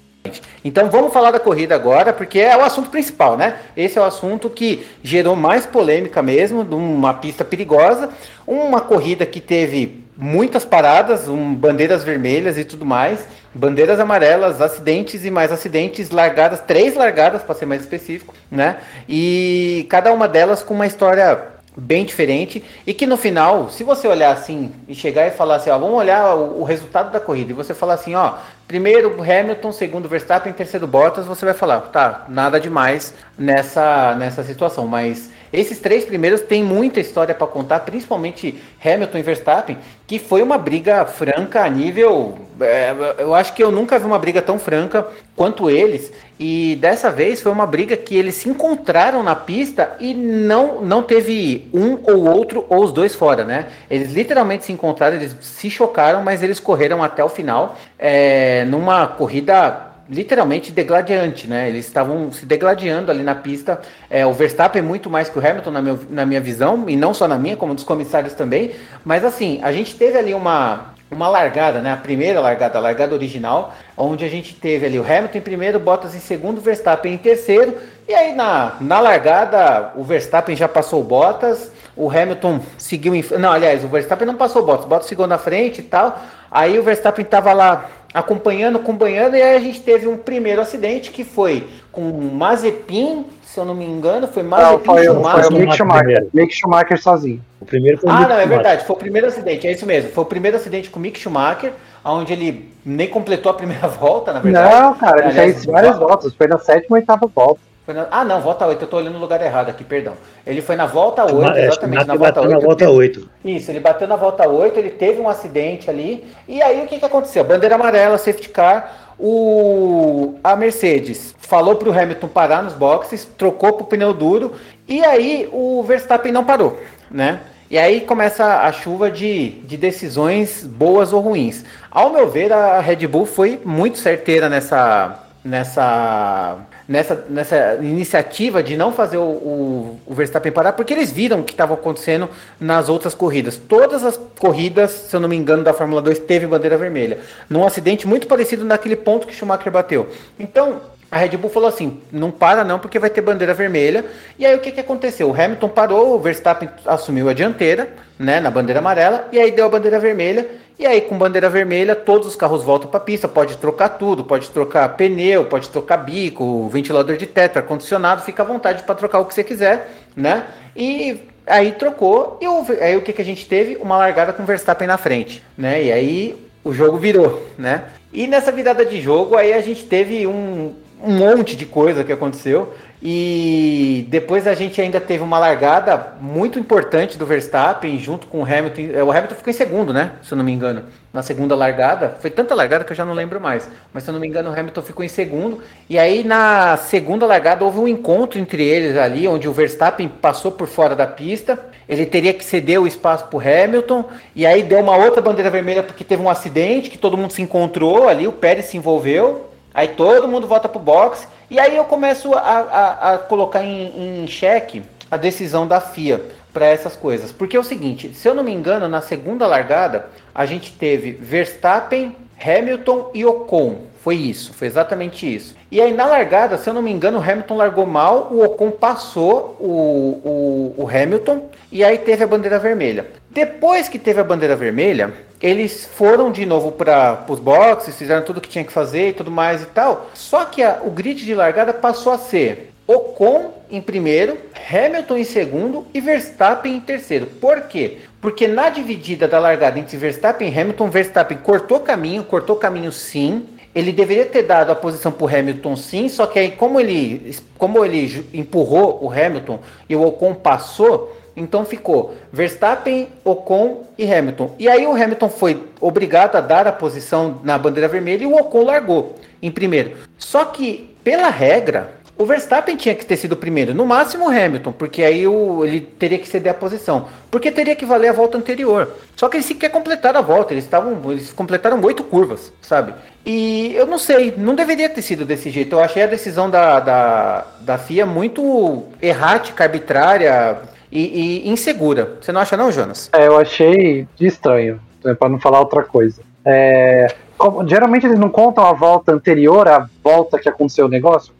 [0.64, 3.58] Então vamos falar da corrida agora, porque é o assunto principal, né?
[3.76, 8.10] Esse é o assunto que gerou mais polêmica mesmo, de uma pista perigosa,
[8.48, 15.26] uma corrida que teve muitas paradas, um, bandeiras vermelhas e tudo mais, bandeiras amarelas, acidentes
[15.26, 18.78] e mais acidentes, largadas, três largadas para ser mais específico, né?
[19.10, 24.08] E cada uma delas com uma história bem diferente e que no final, se você
[24.08, 27.52] olhar assim e chegar e falar assim, ó, vamos olhar o, o resultado da corrida
[27.52, 28.36] e você falar assim, ó,
[28.68, 34.88] primeiro Hamilton, segundo Verstappen, terceiro Bottas, você vai falar, tá, nada demais nessa nessa situação,
[34.88, 40.42] mas esses três primeiros têm muita história para contar, principalmente Hamilton e Verstappen, que foi
[40.42, 42.43] uma briga franca a nível.
[42.60, 46.12] É, eu acho que eu nunca vi uma briga tão franca quanto eles.
[46.40, 51.04] E dessa vez foi uma briga que eles se encontraram na pista e não, não
[51.04, 53.68] teve um ou outro ou os dois fora, né?
[53.90, 59.08] Eles literalmente se encontraram, eles se chocaram, mas eles correram até o final é, numa
[59.08, 61.70] corrida literalmente degladiante, né?
[61.70, 63.82] Eles estavam se degladiando ali na pista.
[64.10, 66.96] É, o Verstappen é muito mais que o Hamilton, na minha, na minha visão, e
[66.96, 68.72] não só na minha, como dos comissários também.
[69.04, 71.94] Mas assim, a gente teve ali uma, uma largada, né?
[71.94, 75.80] A primeira largada, a largada original, onde a gente teve ali o Hamilton em primeiro,
[75.80, 77.78] Bottas em segundo, Verstappen em terceiro.
[78.08, 83.24] E aí na, na largada, o Verstappen já passou o Bottas, o Hamilton seguiu em.
[83.40, 86.20] Não, aliás, o Verstappen não passou o Bottas, o Bottas seguiu na frente e tal.
[86.50, 91.10] Aí o Verstappen estava lá acompanhando, acompanhando, e aí a gente teve um primeiro acidente
[91.10, 95.44] que foi com Mazepin, se eu não me engano, foi Mazepin não, foi, Schumacher.
[95.44, 97.42] Foi o Mick Schumacher, Mick Schumacher sozinho.
[97.60, 99.86] O primeiro foi o Ah, Mick não, é verdade, foi o primeiro acidente, é isso
[99.86, 100.12] mesmo.
[100.12, 101.74] Foi o primeiro acidente com o Mick Schumacher,
[102.06, 104.76] onde ele nem completou a primeira volta, na verdade.
[104.76, 107.62] Não, cara, ele fez várias voltas, foi na sétima ou oitava volta.
[107.88, 108.08] Na...
[108.10, 110.14] Ah, não, volta 8, eu tô olhando no lugar errado aqui, perdão.
[110.46, 112.52] Ele foi na volta 8, é, exatamente, na volta 8.
[112.52, 113.30] Na volta 8.
[113.44, 116.26] Isso, ele bateu na volta 8, ele teve um acidente ali.
[116.48, 117.44] E aí o que, que aconteceu?
[117.44, 119.14] Bandeira amarela, safety car.
[119.20, 124.54] O, a Mercedes falou para o Hamilton parar nos boxes, trocou para o pneu duro.
[124.88, 126.80] E aí o Verstappen não parou,
[127.12, 127.42] né?
[127.70, 131.66] E aí começa a chuva de, de decisões boas ou ruins.
[131.90, 136.58] Ao meu ver, a Red Bull foi muito certeira nessa, nessa
[136.88, 141.44] nessa, nessa iniciativa de não fazer o, o, o Verstappen parar, porque eles viram o
[141.44, 142.30] que estava acontecendo
[142.60, 143.58] nas outras corridas.
[143.58, 147.20] Todas as corridas, se eu não me engano, da Fórmula 2 teve bandeira vermelha.
[147.50, 150.10] Num acidente muito parecido naquele ponto que Schumacher bateu.
[150.40, 150.82] Então,
[151.14, 154.04] a Red Bull falou assim: não para não, porque vai ter bandeira vermelha.
[154.38, 155.30] E aí o que, que aconteceu?
[155.30, 159.66] O Hamilton parou, o Verstappen assumiu a dianteira, né, na bandeira amarela, e aí deu
[159.66, 160.63] a bandeira vermelha.
[160.78, 163.28] E aí, com bandeira vermelha, todos os carros voltam para a pista.
[163.28, 168.46] Pode trocar tudo, pode trocar pneu, pode trocar bico, ventilador de teto, ar-condicionado, fica à
[168.46, 170.46] vontade para trocar o que você quiser, né?
[170.76, 173.76] E aí trocou, e o, aí o que, que a gente teve?
[173.76, 175.84] Uma largada com o Verstappen na frente, né?
[175.84, 177.86] E aí o jogo virou, né?
[178.12, 182.12] E nessa virada de jogo, aí a gente teve um, um monte de coisa que
[182.12, 182.74] aconteceu.
[183.06, 188.46] E depois a gente ainda teve uma largada muito importante do Verstappen junto com o
[188.46, 188.98] Hamilton.
[188.98, 190.14] É, o Hamilton ficou em segundo, né?
[190.22, 190.84] Se eu não me engano.
[191.12, 192.16] Na segunda largada.
[192.22, 193.70] Foi tanta largada que eu já não lembro mais.
[193.94, 195.62] Mas se eu não me engano, o Hamilton ficou em segundo.
[195.90, 200.54] E aí na segunda largada houve um encontro entre eles ali, onde o Verstappen passou
[200.54, 201.60] por fora da pista.
[201.90, 204.06] Ele teria que ceder o espaço para o Hamilton.
[204.34, 207.42] E aí deu uma outra bandeira vermelha porque teve um acidente que todo mundo se
[207.42, 208.26] encontrou ali.
[208.30, 209.53] O Pérez se envolveu.
[209.74, 211.28] Aí todo mundo volta pro box.
[211.50, 216.22] E aí eu começo a, a, a colocar em, em xeque a decisão da FIA
[216.52, 217.32] para essas coisas.
[217.32, 221.12] Porque é o seguinte, se eu não me engano, na segunda largada, a gente teve
[221.12, 223.94] Verstappen, Hamilton e Ocon.
[224.02, 225.56] Foi isso, foi exatamente isso.
[225.72, 228.70] E aí na largada, se eu não me engano, o Hamilton largou mal, o Ocon
[228.70, 233.08] passou o, o, o Hamilton e aí teve a bandeira vermelha.
[233.34, 235.12] Depois que teve a bandeira vermelha,
[235.42, 239.14] eles foram de novo para os boxes, fizeram tudo o que tinha que fazer e
[239.14, 240.12] tudo mais e tal.
[240.14, 244.38] Só que a, o grid de largada passou a ser Ocon em primeiro,
[244.72, 247.26] Hamilton em segundo e Verstappen em terceiro.
[247.26, 247.98] Por quê?
[248.22, 253.48] Porque na dividida da largada entre Verstappen e Hamilton, Verstappen cortou caminho, cortou caminho sim.
[253.74, 257.36] Ele deveria ter dado a posição para o Hamilton sim, só que aí como ele,
[257.58, 259.60] como ele empurrou o Hamilton
[259.90, 264.56] e o Ocon passou, então ficou Verstappen, Ocon e Hamilton.
[264.60, 268.36] E aí o Hamilton foi obrigado a dar a posição na bandeira vermelha e o
[268.36, 269.98] Ocon largou em primeiro.
[270.18, 274.72] Só que, pela regra, o Verstappen tinha que ter sido primeiro, no máximo o Hamilton,
[274.72, 278.38] porque aí o, ele teria que ceder a posição, porque teria que valer a volta
[278.38, 278.96] anterior.
[279.16, 282.94] Só que eles sequer completaram a volta, eles estavam, eles completaram oito curvas, sabe?
[283.26, 285.76] E eu não sei, não deveria ter sido desse jeito.
[285.76, 290.62] Eu achei a decisão da, da, da FIA muito errática, arbitrária,
[290.94, 292.18] e, e insegura.
[292.22, 293.10] Você não acha não, Jonas?
[293.14, 296.22] É, eu achei estranho, né, para não falar outra coisa.
[296.46, 301.34] É, como, geralmente eles não contam a volta anterior à volta que aconteceu o negócio?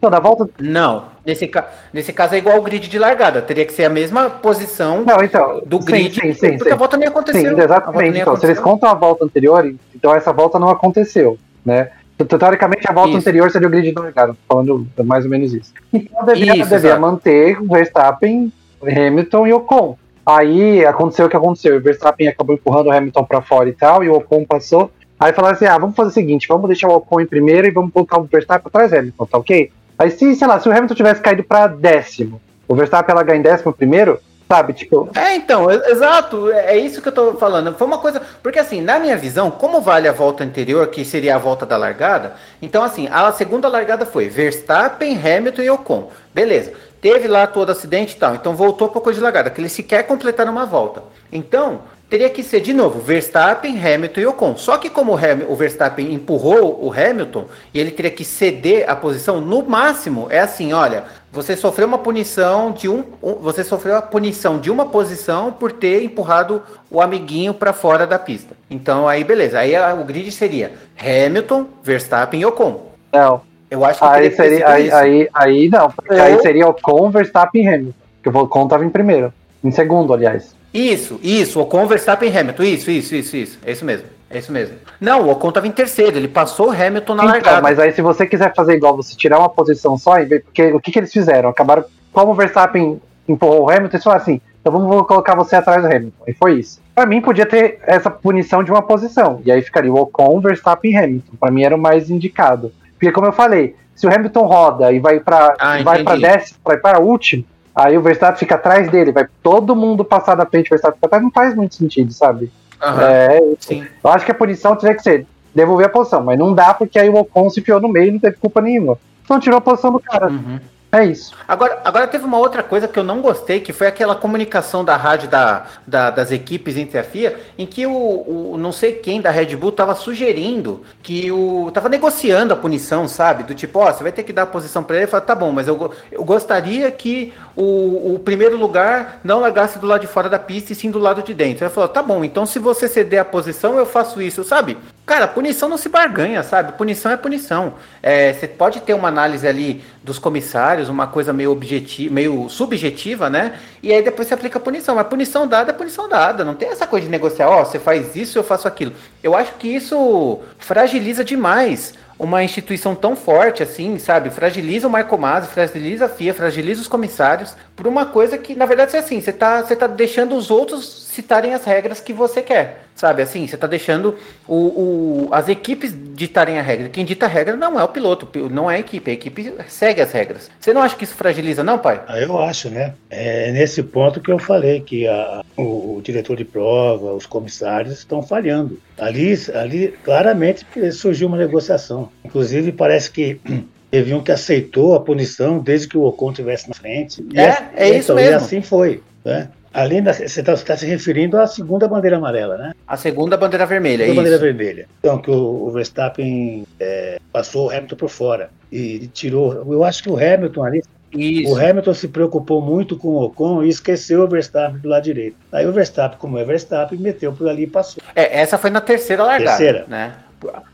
[0.00, 0.48] Não, da volta.
[0.58, 1.06] Não.
[1.26, 1.68] Nesse, ca...
[1.92, 3.42] Nesse caso é igual o grid de largada.
[3.42, 6.14] Teria que ser a mesma posição não, então, do grid.
[6.14, 6.74] Sim, sim, sim, porque sim.
[6.74, 7.56] a volta nem aconteceu.
[7.56, 8.18] Sim, exatamente.
[8.18, 11.38] Então, se eles contam a volta anterior, então essa volta não aconteceu.
[11.64, 11.90] Né?
[12.16, 13.18] Teoricamente, a volta isso.
[13.18, 14.36] anterior seria o grid de largada.
[14.46, 15.72] Falando mais ou menos isso.
[15.92, 18.52] Então, devia, isso, devia manter o Verstappen
[18.86, 19.96] Hamilton e Ocon.
[20.26, 21.76] Aí aconteceu o que aconteceu.
[21.76, 24.90] O Verstappen acabou empurrando o Hamilton para fora e tal, e o Ocon passou.
[25.18, 27.70] Aí falaram assim: ah, vamos fazer o seguinte, vamos deixar o Ocon em primeiro e
[27.70, 29.70] vamos colocar o Verstappen atrás do Hamilton, tá ok?
[29.98, 33.42] Aí se, sei lá, se o Hamilton tivesse caído para décimo, o Verstappen largar em
[33.42, 34.18] décimo primeiro,
[34.48, 35.08] sabe, tipo...
[35.14, 37.74] É, então, exato, é, é isso que eu tô falando.
[37.74, 41.36] Foi uma coisa, porque assim, na minha visão, como vale a volta anterior, que seria
[41.36, 46.10] a volta da largada, então assim, a segunda largada foi Verstappen, Hamilton e Ocon.
[46.34, 46.72] Beleza
[47.04, 50.04] teve lá todo acidente e tal, então voltou para coisa de largada, que eles sequer
[50.04, 51.02] completaram uma volta.
[51.30, 54.56] Então, teria que ser de novo Verstappen, Hamilton e Ocon.
[54.56, 57.44] Só que como o Verstappen empurrou o Hamilton
[57.74, 61.98] e ele teria que ceder a posição, no máximo é assim, olha, você sofreu uma
[61.98, 67.52] punição de um, você sofreu a punição de uma posição por ter empurrado o amiguinho
[67.52, 68.56] para fora da pista.
[68.70, 72.92] Então aí beleza, aí o grid seria Hamilton, Verstappen e Ocon.
[73.12, 73.53] Não.
[73.74, 77.68] Eu acho que aí seria aí, aí, aí não, porque aí seria Ocon, Verstappen e
[77.68, 79.32] Hamilton, que o Ocon estava em primeiro,
[79.64, 80.54] em segundo, aliás.
[80.72, 84.06] Isso, isso, Ocon, Verstappen e Hamilton, isso, isso, isso, isso, é isso mesmo.
[84.30, 84.76] É isso mesmo.
[85.00, 87.60] Não, o Ocon estava em terceiro, ele passou o Hamilton na então, largada.
[87.60, 90.14] Mas aí se você quiser fazer igual, você tirar uma posição só,
[90.44, 91.48] porque o que, que eles fizeram?
[91.48, 95.82] Acabaram, como o Verstappen empurrou o Hamilton, eles falaram assim, então vamos colocar você atrás
[95.82, 96.24] do Hamilton.
[96.28, 96.80] E foi isso.
[96.94, 100.92] Para mim podia ter essa punição de uma posição, e aí ficaria o Ocon, Verstappen
[100.92, 101.32] e Hamilton.
[101.40, 102.72] Para mim era o mais indicado.
[102.94, 106.58] Porque como eu falei, se o Hamilton roda e vai para ah, vai para décimo,
[106.64, 110.68] vai para último, aí o Verstappen fica atrás dele, vai todo mundo passar da frente,
[110.68, 112.50] o Verstappen fica atrás, não faz muito sentido, sabe?
[112.82, 113.86] Uhum, é, sim.
[114.02, 116.98] Eu acho que a punição teria que ser devolver a posição, mas não dá porque
[116.98, 118.98] aí o Ocon se enfiou no meio e não teve culpa nenhuma.
[119.24, 120.28] Então tirou a posição do cara.
[120.28, 120.58] Uhum.
[120.94, 121.34] É isso.
[121.48, 124.96] Agora, agora teve uma outra coisa que eu não gostei, que foi aquela comunicação da
[124.96, 129.20] rádio da, da das equipes entre a FIA, em que o, o não sei quem
[129.20, 131.68] da Red Bull estava sugerindo que o.
[131.74, 133.42] tava negociando a punição, sabe?
[133.42, 135.08] Do tipo, ó, oh, você vai ter que dar a posição para ele.
[135.08, 139.86] Fala, tá bom, mas eu, eu gostaria que o, o primeiro lugar não largasse do
[139.86, 141.64] lado de fora da pista e sim do lado de dentro.
[141.64, 144.76] Ele falou, tá bom, então se você ceder a posição, eu faço isso, sabe?
[145.06, 146.72] Cara, punição não se barganha, sabe?
[146.72, 147.74] Punição é punição.
[148.02, 153.28] É, você pode ter uma análise ali dos comissários, uma coisa meio objetiva, meio subjetiva,
[153.28, 153.58] né?
[153.82, 154.94] E aí depois você aplica a punição.
[154.94, 156.42] Mas punição dada é punição dada.
[156.42, 158.94] Não tem essa coisa de negociar, ó, oh, você faz isso, eu faço aquilo.
[159.22, 164.30] Eu acho que isso fragiliza demais uma instituição tão forte assim, sabe?
[164.30, 168.66] Fragiliza o Marco Masi, fragiliza a FIA, fragiliza os comissários por uma coisa que, na
[168.66, 172.42] verdade, é assim, você tá, você tá deixando os outros citarem as regras que você
[172.42, 172.84] quer.
[172.94, 174.16] Sabe, assim, você está deixando
[174.46, 176.88] o, o, as equipes ditarem a regra.
[176.88, 179.10] Quem dita a regra não é o piloto, não é a equipe.
[179.10, 180.48] A equipe segue as regras.
[180.60, 182.02] Você não acha que isso fragiliza, não, pai?
[182.06, 182.94] Ah, eu acho, né?
[183.10, 187.98] É nesse ponto que eu falei que a, o, o, diretor de prova, os comissários
[187.98, 188.80] estão falhando.
[188.96, 192.10] Ali, ali claramente surgiu uma negociação.
[192.24, 193.40] Inclusive, parece que
[193.90, 197.26] teve um que aceitou a punição desde que o Ocon estivesse na frente.
[197.34, 198.32] É, é, é isso então, mesmo.
[198.32, 199.02] E assim foi.
[199.24, 199.48] Né?
[199.74, 202.72] Além da, você está tá se referindo à segunda bandeira amarela, né?
[202.86, 204.88] A segunda bandeira vermelha, segunda bandeira vermelha.
[205.00, 209.52] Então, que o, o Verstappen é, passou o Hamilton por fora e tirou.
[209.72, 210.82] Eu acho que o Hamilton ali.
[211.12, 211.52] Isso.
[211.52, 215.36] O Hamilton se preocupou muito com o Ocon e esqueceu o Verstappen do lado direito.
[215.52, 218.02] Aí o Verstappen, como é Verstappen, meteu por ali e passou.
[218.14, 219.56] É, essa foi na terceira largada.
[219.56, 219.84] Terceira.
[219.88, 220.12] Né?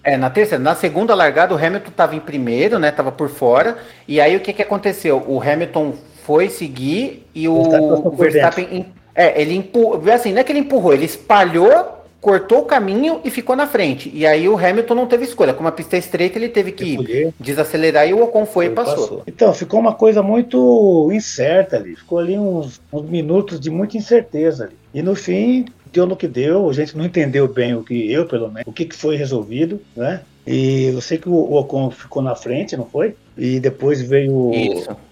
[0.02, 2.90] É, na terceira, na segunda largada o Hamilton estava em primeiro, né?
[2.90, 3.78] Tava por fora.
[4.06, 5.22] E aí o que que aconteceu?
[5.26, 5.94] O Hamilton
[6.24, 8.86] foi seguir e o, o Verstappen.
[9.14, 10.00] É, ele empurrou.
[10.12, 14.10] Assim, não é que ele empurrou, ele espalhou, cortou o caminho e ficou na frente.
[14.14, 15.52] E aí o Hamilton não teve escolha.
[15.52, 18.96] Como a pista é estreita, ele teve que desacelerar e o Ocon foi e passou.
[18.96, 19.22] passou.
[19.26, 21.96] Então, ficou uma coisa muito incerta ali.
[21.96, 24.76] Ficou ali uns, uns minutos de muita incerteza ali.
[24.92, 28.26] E no fim, deu no que deu, a gente não entendeu bem o que eu,
[28.26, 30.20] pelo menos, o que, que foi resolvido, né?
[30.46, 33.14] E eu sei que o Ocon ficou na frente, não foi?
[33.36, 34.52] E depois veio o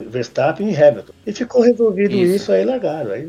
[0.00, 1.12] Verstappen e Hamilton.
[1.26, 3.12] E ficou resolvido isso, isso aí largaram.
[3.12, 3.28] Aí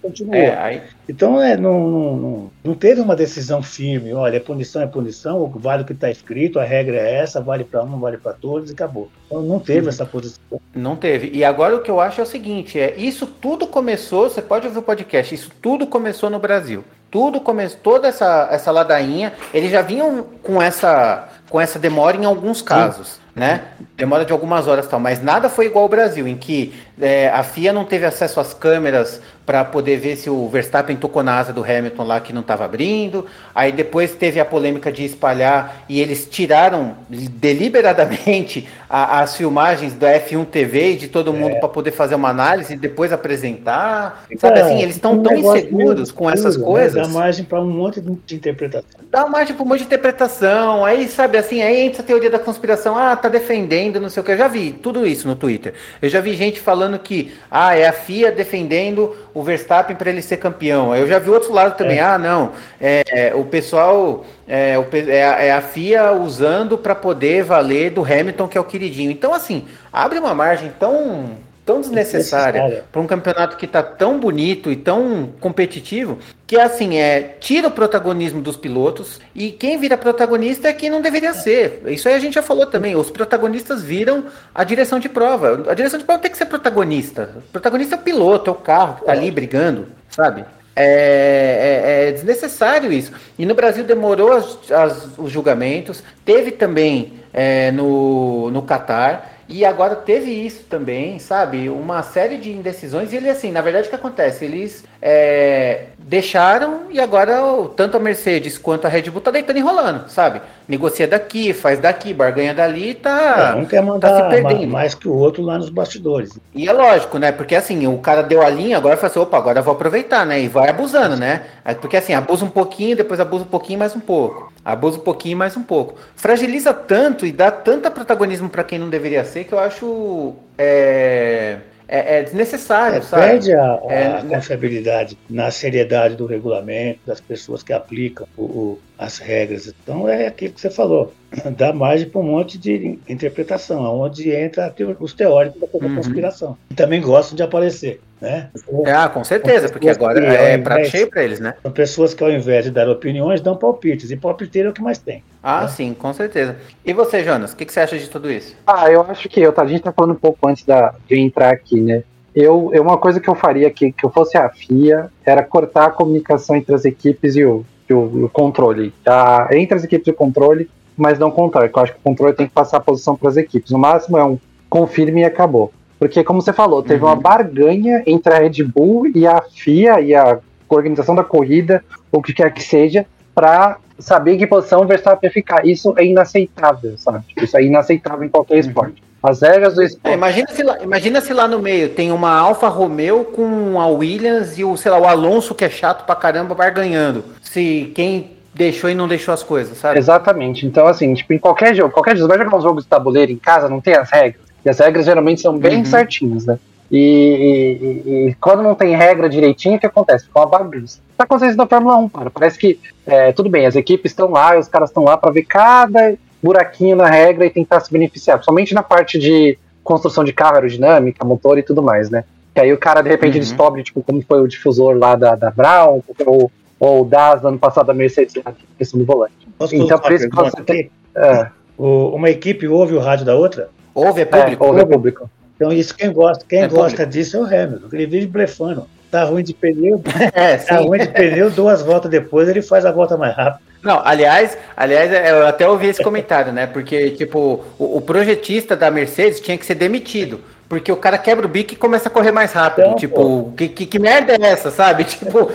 [0.00, 0.34] continuou.
[0.34, 0.82] É, aí...
[1.08, 4.12] Então é, não, não, não, não, teve uma decisão firme.
[4.12, 7.64] Olha, é punição, é punição, vale o que está escrito, a regra é essa, vale
[7.64, 9.10] para um, vale para todos e acabou.
[9.26, 9.88] Então não teve uhum.
[9.88, 10.60] essa posição.
[10.74, 11.30] Não teve.
[11.32, 14.66] E agora o que eu acho é o seguinte: é isso tudo começou, você pode
[14.66, 16.84] ouvir o podcast, isso tudo começou no Brasil.
[17.10, 22.24] Tudo começou, toda essa, essa ladainha, eles já vinham com essa, com essa demora em
[22.24, 23.08] alguns casos.
[23.08, 23.62] Sim né?
[23.96, 27.42] Demora de algumas horas tal, mas nada foi igual ao Brasil, em que é, a
[27.42, 31.52] FIA não teve acesso às câmeras para poder ver se o Verstappen tocou na asa
[31.52, 33.26] do Hamilton lá que não estava abrindo.
[33.52, 40.12] Aí depois teve a polêmica de espalhar e eles tiraram deliberadamente a, as filmagens da
[40.20, 41.58] F1 TV e de todo mundo é.
[41.58, 44.24] para poder fazer uma análise e depois apresentar.
[44.38, 46.64] Sabe assim, eles estão tão inseguros com essas né?
[46.64, 47.08] coisas.
[47.08, 49.00] Dá margem para um monte de interpretação.
[49.10, 50.84] Dá margem para um monte de interpretação.
[50.84, 52.96] Aí, sabe assim, aí entra a teoria da conspiração.
[52.96, 54.30] Ah, tá defendendo, não sei o que.
[54.30, 55.74] Eu já vi tudo isso no Twitter.
[56.00, 60.22] Eu já vi gente falando que ah, é a FIA defendendo o Verstappen para ele
[60.22, 60.94] ser campeão.
[60.94, 61.98] Eu já vi outro lado também.
[61.98, 62.02] É.
[62.02, 62.52] Ah, não.
[62.80, 67.90] É, é o pessoal é, o, é, a, é a FIA usando para poder valer
[67.90, 69.10] do Hamilton, que é o queridinho.
[69.10, 71.36] Então, assim, abre uma margem tão
[71.70, 77.36] tão desnecessária para um campeonato que está tão bonito e tão competitivo que assim é
[77.38, 81.82] tira o protagonismo dos pilotos e quem vira protagonista é quem não deveria ser.
[81.86, 82.96] Isso aí a gente já falou também.
[82.96, 85.70] Os protagonistas viram a direção de prova.
[85.70, 87.30] A direção de prova tem que ser protagonista.
[87.36, 90.44] O protagonista é o piloto, é o carro que está ali brigando, sabe?
[90.74, 93.12] É, é, é, desnecessário isso.
[93.38, 99.39] E no Brasil demorou as, as, os julgamentos, teve também é, no, no Catar.
[99.50, 101.68] E agora teve isso também, sabe?
[101.68, 103.12] Uma série de indecisões.
[103.12, 104.44] E ele, assim, na verdade, o que acontece?
[104.44, 107.36] Eles é, deixaram e agora
[107.76, 110.40] tanto a Mercedes quanto a Red Bull tá deitando e enrolando, sabe?
[110.70, 113.54] Negocia daqui, faz daqui, barganha dali, tá.
[113.56, 116.38] É, um quer mandar tá mais que o outro lá nos bastidores.
[116.54, 117.32] E é lógico, né?
[117.32, 120.24] Porque assim, o cara deu a linha, agora fala assim, opa, agora eu vou aproveitar,
[120.24, 120.40] né?
[120.40, 121.42] E vai abusando, né?
[121.80, 124.52] Porque assim, abusa um pouquinho, depois abusa um pouquinho mais um pouco.
[124.64, 125.96] Abusa um pouquinho mais um pouco.
[126.14, 130.34] Fragiliza tanto e dá tanto protagonismo para quem não deveria ser que eu acho.
[130.56, 131.58] É
[131.90, 133.22] é, é desnecessário, é, sabe?
[133.22, 138.78] Perde a, a é, confiabilidade na seriedade do regulamento, das pessoas que aplicam o, o,
[139.00, 139.74] as regras.
[139.82, 141.12] Então é aquilo que você falou,
[141.56, 145.96] dá margem para um monte de interpretação, onde entra os teóricos da uhum.
[145.96, 148.00] conspiração, que também gostam de aparecer.
[148.20, 148.50] Né?
[148.86, 151.54] Ah, com certeza, porque agora é prato cheio para eles, né?
[151.62, 154.82] São pessoas que ao invés de dar opiniões, dão palpites, e palpiteiro é o que
[154.82, 155.24] mais tem.
[155.42, 155.68] Ah, né?
[155.68, 156.56] sim, com certeza.
[156.84, 158.54] E você, Jonas, o que, que, você acha de tudo isso?
[158.66, 161.50] Ah, eu acho que eu, a gente tá falando um pouco antes da, de entrar
[161.50, 162.02] aqui, né?
[162.34, 165.86] Eu, eu, uma coisa que eu faria aqui, que eu fosse a FIA, era cortar
[165.86, 168.92] a comunicação entre as equipes e o, e o, o controle.
[169.04, 169.48] Tá?
[169.52, 172.34] Entre as equipes e o controle, mas não o contrário, eu acho que o controle
[172.34, 173.70] tem que passar a posição para as equipes.
[173.70, 174.38] No máximo é um
[174.68, 175.72] confirme e acabou.
[175.98, 177.10] Porque, como você falou, teve uhum.
[177.10, 180.38] uma barganha entre a Red Bull e a FIA e a
[180.68, 185.30] organização da corrida, ou o que quer que seja, para saber que posição o Verstappen
[185.30, 185.66] ficar.
[185.66, 187.24] Isso é inaceitável, sabe?
[187.36, 188.94] Isso é inaceitável em qualquer uhum.
[189.22, 190.12] As regras do esporte.
[190.12, 193.86] É, imagina, se lá, imagina se lá no meio tem uma Alfa Romeo com a
[193.86, 197.24] Williams e o, sei lá, o Alonso, que é chato pra caramba, barganhando.
[197.42, 199.98] Se quem deixou e não deixou as coisas, sabe?
[199.98, 200.66] Exatamente.
[200.66, 203.30] Então, assim, tipo, em qualquer jogo, qualquer jogo, você vai jogar um jogo de tabuleiro
[203.30, 204.42] em casa, não tem as regras.
[204.64, 205.84] E as regras geralmente são bem uhum.
[205.84, 206.58] certinhas, né?
[206.90, 210.26] E, e, e, quando não tem regra direitinho, o que acontece?
[210.26, 210.98] Fica uma bagunça.
[211.16, 212.30] Tá acontecendo na Fórmula 1, cara.
[212.30, 215.44] Parece que, é, tudo bem, as equipes estão lá, os caras estão lá para ver
[215.44, 218.42] cada buraquinho na regra e tentar se beneficiar.
[218.42, 222.24] Somente na parte de construção de carro, aerodinâmica, motor e tudo mais, né?
[222.54, 223.40] Que aí o cara, de repente, uhum.
[223.40, 227.48] descobre, tipo, como foi o difusor lá da, da Brown, ou, ou o DAS, no
[227.48, 229.34] ano passado, da Mercedes, lá, questão do volante.
[229.58, 230.90] Posso então, por isso que você tem...
[231.14, 231.48] É.
[231.76, 233.68] uma equipe ouve o rádio da outra?
[233.94, 234.64] Ouve, é público.
[234.64, 235.30] É, ouve, é público.
[235.56, 237.10] Então, isso quem gosta, quem é gosta público.
[237.10, 238.86] disso é o Hamilton, ele vive blefando.
[239.10, 240.00] Tá ruim de pneu,
[240.32, 243.69] é, tá ruim de pneu, duas voltas depois ele faz a volta mais rápida.
[243.82, 246.66] Não, aliás, aliás, eu até ouvi esse comentário, né?
[246.66, 250.40] Porque, tipo, o, o, projetista da Mercedes tinha que ser demitido.
[250.68, 252.84] Porque o cara quebra o bico e começa a correr mais rápido.
[252.84, 255.02] Então, tipo, que, que, que, merda é essa, sabe?
[255.20, 255.50] Tipo,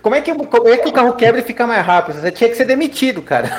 [0.00, 2.20] como é, que, como é que o carro quebra e fica mais rápido?
[2.20, 3.50] Você tinha que ser demitido, cara.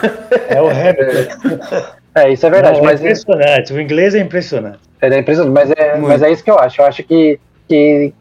[0.50, 1.98] É o Hamilton.
[2.16, 2.80] É, isso é verdade.
[2.80, 4.80] Não, é mas é impressionante, o inglês é impressionante.
[5.00, 6.82] É, impressionante, mas é, mas é isso que eu acho.
[6.82, 7.40] Eu acho que,
[7.70, 8.12] que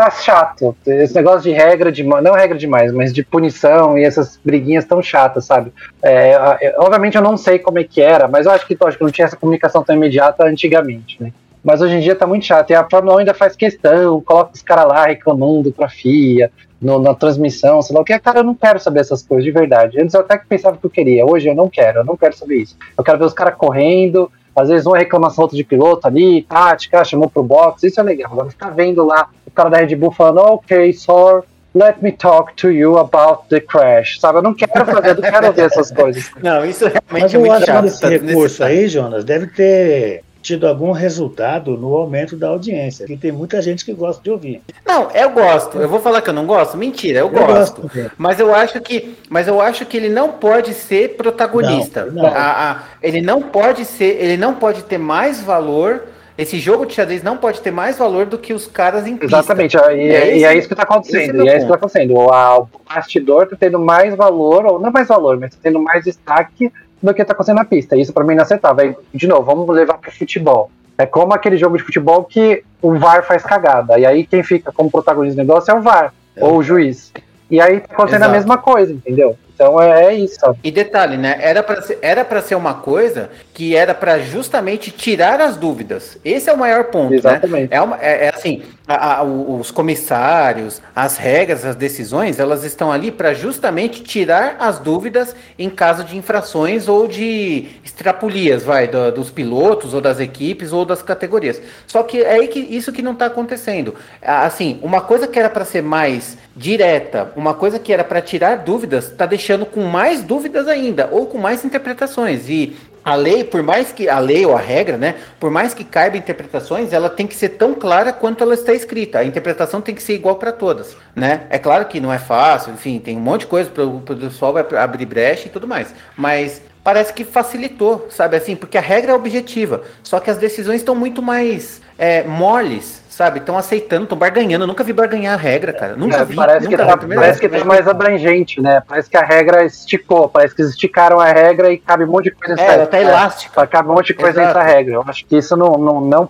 [0.00, 0.74] tá chato.
[0.86, 5.02] Esse negócio de regra de não regra demais, mas de punição e essas briguinhas tão
[5.02, 5.72] chatas, sabe?
[6.02, 9.10] É, obviamente eu não sei como é que era, mas eu acho que, que não
[9.10, 11.32] tinha essa comunicação tão imediata antigamente, né?
[11.62, 12.70] Mas hoje em dia tá muito chato.
[12.70, 16.98] E a Fórmula 1 ainda faz questão, coloca os caras lá reclamando pra FIA, no,
[16.98, 18.18] na transmissão, sei lá o que.
[18.18, 20.00] Cara, eu não quero saber essas coisas de verdade.
[20.00, 22.34] Antes eu até que pensava que eu queria, hoje eu não quero, eu não quero
[22.34, 22.76] saber isso.
[22.96, 27.04] Eu quero ver os caras correndo, às vezes uma reclamação outra de piloto ali, tática,
[27.04, 28.32] chamou pro box, isso é legal.
[28.32, 31.42] Agora ficar vendo lá o cara da Red Bull falando, ok, sir,
[31.74, 34.18] let me talk to you about the crash.
[34.20, 36.30] Sabe, eu não quero fazer, eu não quero ver essas coisas.
[36.42, 37.86] Não, isso realmente Mas é muito chato.
[37.86, 43.30] Esse recurso aí, Jonas, deve ter tido algum resultado no aumento da audiência, que tem
[43.30, 44.62] muita gente que gosta de ouvir.
[44.86, 45.78] Não, eu gosto.
[45.78, 46.76] Eu vou falar que eu não gosto?
[46.76, 47.82] Mentira, eu, eu gosto.
[47.82, 52.06] gosto mas eu acho que, mas eu acho que ele não pode ser protagonista.
[52.06, 52.26] Não, não.
[52.26, 56.04] A, a, ele não pode ser, ele não pode ter mais valor
[56.40, 59.36] esse jogo de xadrez não pode ter mais valor do que os caras em pista.
[59.36, 61.42] Exatamente, e, e, é, e é isso que está acontecendo.
[61.42, 62.14] É e é isso que está acontecendo.
[62.14, 65.78] O, a, o bastidor está tendo mais valor, ou não mais valor, mas está tendo
[65.82, 66.72] mais destaque
[67.02, 67.96] do que está acontecendo na pista.
[67.96, 68.96] Isso para mim é inaceitável.
[69.12, 70.70] De novo, vamos levar para o futebol.
[70.98, 73.98] É como aquele jogo de futebol que o VAR faz cagada.
[73.98, 76.44] E aí quem fica como protagonista do negócio é o VAR, é.
[76.44, 77.12] ou o juiz.
[77.50, 78.34] E aí tá acontecendo Exato.
[78.34, 79.36] a mesma coisa, entendeu?
[79.60, 80.38] Então é, é isso.
[80.64, 81.36] E detalhe, né?
[81.38, 86.16] Era para ser, era para ser uma coisa que era para justamente tirar as dúvidas.
[86.24, 87.16] Esse é o maior ponto, né?
[87.18, 87.70] Exatamente.
[87.70, 87.76] né?
[87.76, 92.90] É, uma, é, é assim, a, a, os comissários, as regras, as decisões, elas estão
[92.90, 99.12] ali para justamente tirar as dúvidas em caso de infrações ou de extrapolias, vai, do,
[99.12, 101.60] dos pilotos ou das equipes ou das categorias.
[101.86, 103.94] Só que é que isso que não está acontecendo.
[104.22, 108.56] Assim, uma coisa que era para ser mais direta, uma coisa que era para tirar
[108.56, 112.50] dúvidas, está deixando com mais dúvidas ainda, ou com mais interpretações.
[112.50, 115.82] E a lei, por mais que a lei ou a regra, né, por mais que
[115.82, 119.20] caiba interpretações, ela tem que ser tão clara quanto ela está escrita.
[119.20, 121.46] A interpretação tem que ser igual para todas, né?
[121.48, 124.52] É claro que não é fácil, enfim, tem um monte de coisa para o pessoal
[124.52, 129.12] vai abrir brecha e tudo mais, mas parece que facilitou, sabe assim, porque a regra
[129.12, 133.40] é objetiva, só que as decisões estão muito mais é, moles, sabe?
[133.40, 134.64] Estão aceitando, estão barganhando.
[134.64, 135.96] Eu nunca vi barganhar a regra, cara.
[135.96, 136.36] Nunca é, vi.
[136.36, 138.82] Parece nunca que, tá, parece que tá mais abrangente, né?
[138.86, 142.30] Parece que a regra esticou, parece que esticaram a regra e cabe um monte de
[142.30, 143.66] coisa nessa É, ela tá elástica.
[143.66, 144.58] Cabe um monte de coisa Exato.
[144.58, 144.94] nessa regra.
[144.94, 146.28] Eu acho que isso não, não, não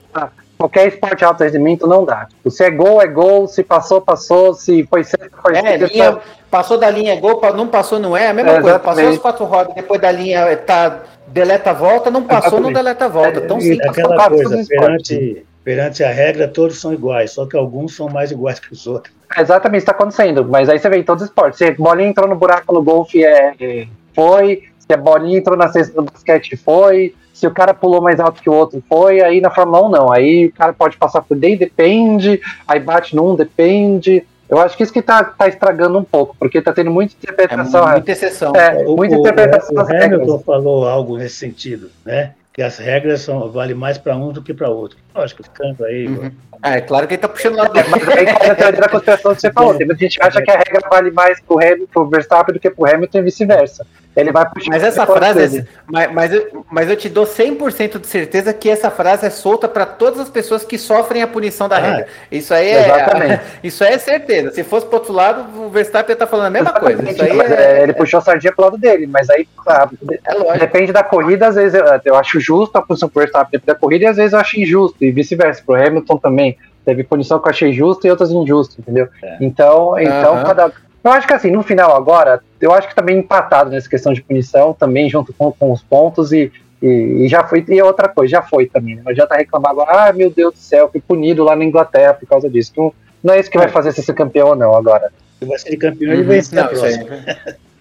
[0.60, 2.26] qualquer esporte de alto rendimento não dá.
[2.26, 6.18] Tipo, se é gol, é gol, se passou, passou, se foi certo, foi é, linha,
[6.50, 8.78] Passou da linha, é gol, não passou, não é, a mesma é, coisa.
[8.78, 12.64] Passou as quatro rodas, depois da linha, tá, deleta a volta, não passou, exatamente.
[12.64, 13.38] não deleta a volta.
[13.38, 17.94] Então, é, sim, aquela coisa, perante, perante a regra, todos são iguais, só que alguns
[17.94, 19.14] são mais iguais que os outros.
[19.38, 20.44] Exatamente, está acontecendo.
[20.44, 21.58] Mas aí você vê em todos os esportes.
[21.58, 24.64] Se a bolinha entrou no buraco no golfe, é, é, foi.
[24.78, 27.14] Se a bolinha entrou na cesta do basquete, foi.
[27.32, 29.20] Se o cara pulou mais alto que o outro, foi.
[29.20, 30.12] Aí na Fórmula 1, não.
[30.12, 32.40] Aí o cara pode passar por D, depende.
[32.66, 34.26] Aí bate num, depende.
[34.48, 37.88] Eu acho que isso que tá, tá estragando um pouco, porque tá tendo muita interpretação.
[37.88, 38.52] É muita exceção.
[38.56, 39.76] É, muita o, interpretação.
[39.76, 42.32] O, o Hamilton falou algo nesse sentido, né?
[42.60, 44.98] Que as regras são, vale mais para um do que para outro.
[45.14, 46.06] Lógico, ficando aí.
[46.06, 46.30] Uhum.
[46.60, 47.64] Ah, é claro que ele tá puxando lá.
[47.74, 49.72] É, mas aí a teoria da conspiração que você falou.
[49.78, 52.60] Tem muita gente que acha que a regra vale mais pro, Hamilton, pro Verstappen do
[52.60, 53.86] que pro Hamilton e vice-versa.
[54.16, 54.70] Ele vai puxar.
[54.70, 58.90] Mas essa frase, mas, mas, eu, mas eu te dou 100% de certeza que essa
[58.90, 62.06] frase é solta para todas as pessoas que sofrem a punição da ah, regra.
[62.30, 62.84] Isso aí é.
[62.86, 63.42] Exatamente.
[63.62, 64.50] Isso aí é certeza.
[64.50, 67.12] Se fosse pro outro lado, o Verstappen tá falando a mesma exatamente, coisa.
[67.12, 69.88] Isso aí é, é, ele puxou a sardinha pro lado dele, mas aí ah,
[70.24, 73.66] é depende da corrida, às vezes eu, eu acho justo a punição pro Verstappen depende
[73.66, 75.62] da corrida e às vezes eu acho injusto, e vice-versa.
[75.64, 76.56] Pro Hamilton também.
[76.84, 79.06] Teve punição que eu achei justa e outras injustas, entendeu?
[79.22, 79.36] É.
[79.40, 80.44] Então, então uhum.
[80.44, 80.72] cada
[81.02, 84.12] eu acho que assim, no final agora, eu acho que tá bem empatado nessa questão
[84.12, 88.08] de punição, também junto com, com os pontos, e, e, e, já foi, e outra
[88.08, 89.02] coisa, já foi também, né?
[89.04, 92.28] Não adianta reclamar agora, ah, meu Deus do céu, fui punido lá na Inglaterra por
[92.28, 92.72] causa disso.
[92.76, 92.92] Não,
[93.22, 95.10] não é isso que vai fazer você ser campeão ou não agora.
[95.38, 96.58] Se vai ser campeão, ele vai ser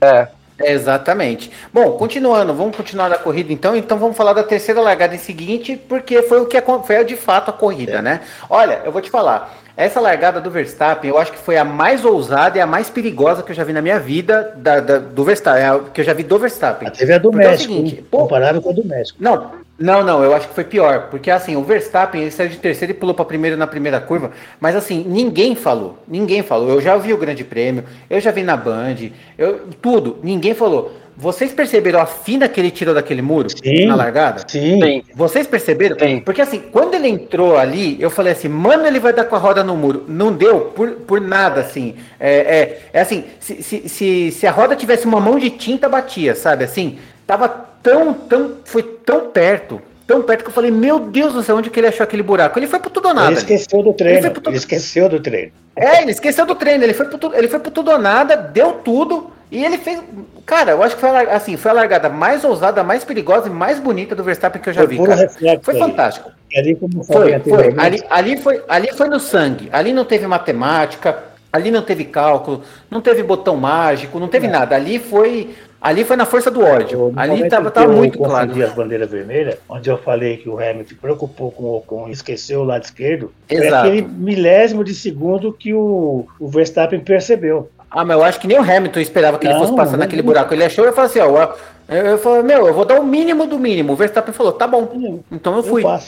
[0.01, 0.27] É.
[0.61, 1.51] Exatamente.
[1.73, 3.75] Bom, continuando, vamos continuar na corrida então.
[3.75, 7.49] Então vamos falar da terceira largada em seguinte, porque foi o que foi de fato
[7.49, 8.01] a corrida, é.
[8.01, 8.21] né?
[8.49, 9.57] Olha, eu vou te falar.
[9.79, 13.41] Essa largada do Verstappen, eu acho que foi a mais ousada e a mais perigosa
[13.41, 16.11] que eu já vi na minha vida da, da do Verstappen, é que eu já
[16.11, 16.89] vi do Verstappen.
[16.89, 19.17] teve a do porque México, é seguinte, comparado com a do México.
[19.21, 22.57] Não, não, não, eu acho que foi pior, porque assim, o Verstappen, ele saiu de
[22.57, 26.71] terceiro e pulou para primeiro na primeira curva, mas assim, ninguém falou, ninguém falou.
[26.71, 28.97] Eu já vi o Grande Prêmio, eu já vi na Band,
[29.37, 30.91] eu, tudo, ninguém falou.
[31.19, 34.41] Vocês perceberam a fina que ele tirou daquele muro sim, na largada?
[34.47, 35.03] Sim.
[35.13, 35.97] Vocês perceberam?
[35.99, 36.21] Sim.
[36.21, 39.37] Porque assim, quando ele entrou ali, eu falei assim, mano, ele vai dar com a
[39.37, 40.05] roda no muro.
[40.07, 41.95] Não deu por, por nada, assim.
[42.17, 45.89] É, é, é assim, se, se, se, se a roda tivesse uma mão de tinta,
[45.89, 46.63] batia, sabe?
[46.63, 46.97] Assim,
[47.27, 51.57] tava tão, tão, foi tão perto, tão perto que eu falei, meu Deus do céu,
[51.57, 52.57] onde que ele achou aquele buraco?
[52.57, 53.31] Ele foi pro tudo ou nada.
[53.31, 54.25] Ele esqueceu do treino.
[54.25, 55.51] Ele, ele esqueceu do treino.
[55.75, 56.81] É, ele esqueceu do treino.
[56.81, 59.37] Ele foi pro, ele foi pro tudo ou nada, deu tudo.
[59.51, 60.01] E ele fez.
[60.45, 63.79] Cara, eu acho que foi, assim, foi a largada mais ousada, mais perigosa e mais
[63.79, 65.03] bonita do Verstappen que eu já foi vi.
[65.03, 65.29] Cara.
[65.61, 66.31] Foi fantástico.
[66.55, 67.75] Ali, como foi, foi.
[67.77, 69.69] Ali, ali, foi, ali foi no sangue.
[69.71, 74.49] Ali não teve matemática, ali não teve cálculo, não teve botão mágico, não teve é.
[74.49, 74.75] nada.
[74.75, 75.55] Ali foi.
[75.81, 77.11] Ali foi na força do ódio.
[77.11, 78.51] No ali estava tava muito claro.
[78.61, 82.59] as bandeiras vermelhas, onde eu falei que o Hamilton preocupou com o Ocon e esqueceu
[82.59, 83.31] o lado esquerdo.
[83.47, 83.69] Exato.
[83.69, 87.69] Foi aquele milésimo de segundo que o, o Verstappen percebeu.
[87.91, 90.21] Ah, mas eu acho que nem o Hamilton esperava que não, ele fosse passar naquele
[90.21, 90.53] buraco.
[90.53, 91.53] Ele achou e falou assim, ó,
[91.87, 93.93] eu, eu falei, meu, eu vou dar o mínimo do mínimo.
[93.93, 95.21] O Verstappen falou, tá bom.
[95.31, 95.83] Então eu fui.
[95.83, 95.99] Eu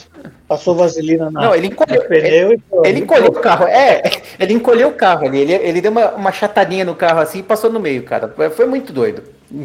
[0.46, 1.40] Passou vaselina na.
[1.46, 2.04] Não, ele encolheu.
[2.10, 3.66] Ele, ele encolheu o carro.
[3.66, 4.02] É,
[4.38, 5.40] ele encolheu o carro ali.
[5.40, 8.32] Ele, ele deu uma, uma chatadinha no carro assim e passou no meio, cara.
[8.54, 9.22] Foi muito doido.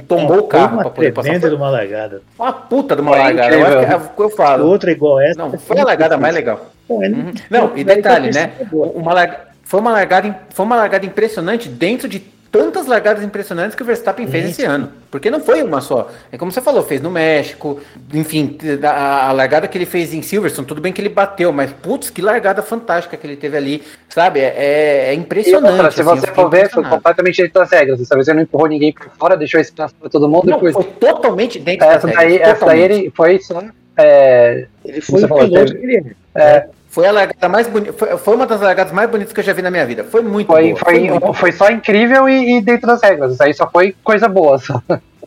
[0.07, 1.37] Tombou o carro para poder passar.
[1.37, 2.21] de uma largada.
[2.37, 3.55] Uma puta de uma foi largada.
[3.55, 4.65] Eu acho que é o que eu falo.
[4.65, 5.37] Outra igual essa.
[5.37, 6.65] Não, foi a largada mais legal.
[6.89, 7.33] Uhum.
[7.49, 8.53] Não, e detalhe, né?
[8.71, 13.83] Uma largada, foi uma largada, foi uma largada impressionante dentro de tantas largadas impressionantes que
[13.83, 14.89] o Verstappen fez esse ano.
[15.11, 16.09] Porque não foi uma só.
[16.31, 17.81] É como você falou, fez no México,
[18.13, 21.69] enfim, a, a, largada que ele fez em Silverstone, tudo bem que ele bateu, mas
[21.73, 24.39] putz, que largada fantástica que ele teve ali, sabe?
[24.39, 25.73] É, é, é impressionante.
[25.73, 27.99] Outra, se assim, você for ver, foi totalmente dentro das regras.
[27.99, 30.45] Dessa vez ele não empurrou ninguém por fora, deixou espaço para todo mundo.
[30.45, 30.73] Não, depois...
[30.73, 32.49] foi totalmente dentro essa das daí, regras.
[32.49, 33.61] Essa daí ele foi só.
[33.97, 36.69] É, ele foi o piloto que ele é.
[36.89, 37.93] Foi a largada mais bonita.
[37.93, 40.03] Foi, foi, uma das largadas mais bonitas que eu já vi na minha vida.
[40.03, 40.79] Foi muito foi, boa.
[40.79, 43.33] Foi, foi, muito foi só incrível e, e, dentro das regras.
[43.33, 44.57] Isso aí só foi coisa boa.
[44.57, 44.81] Só.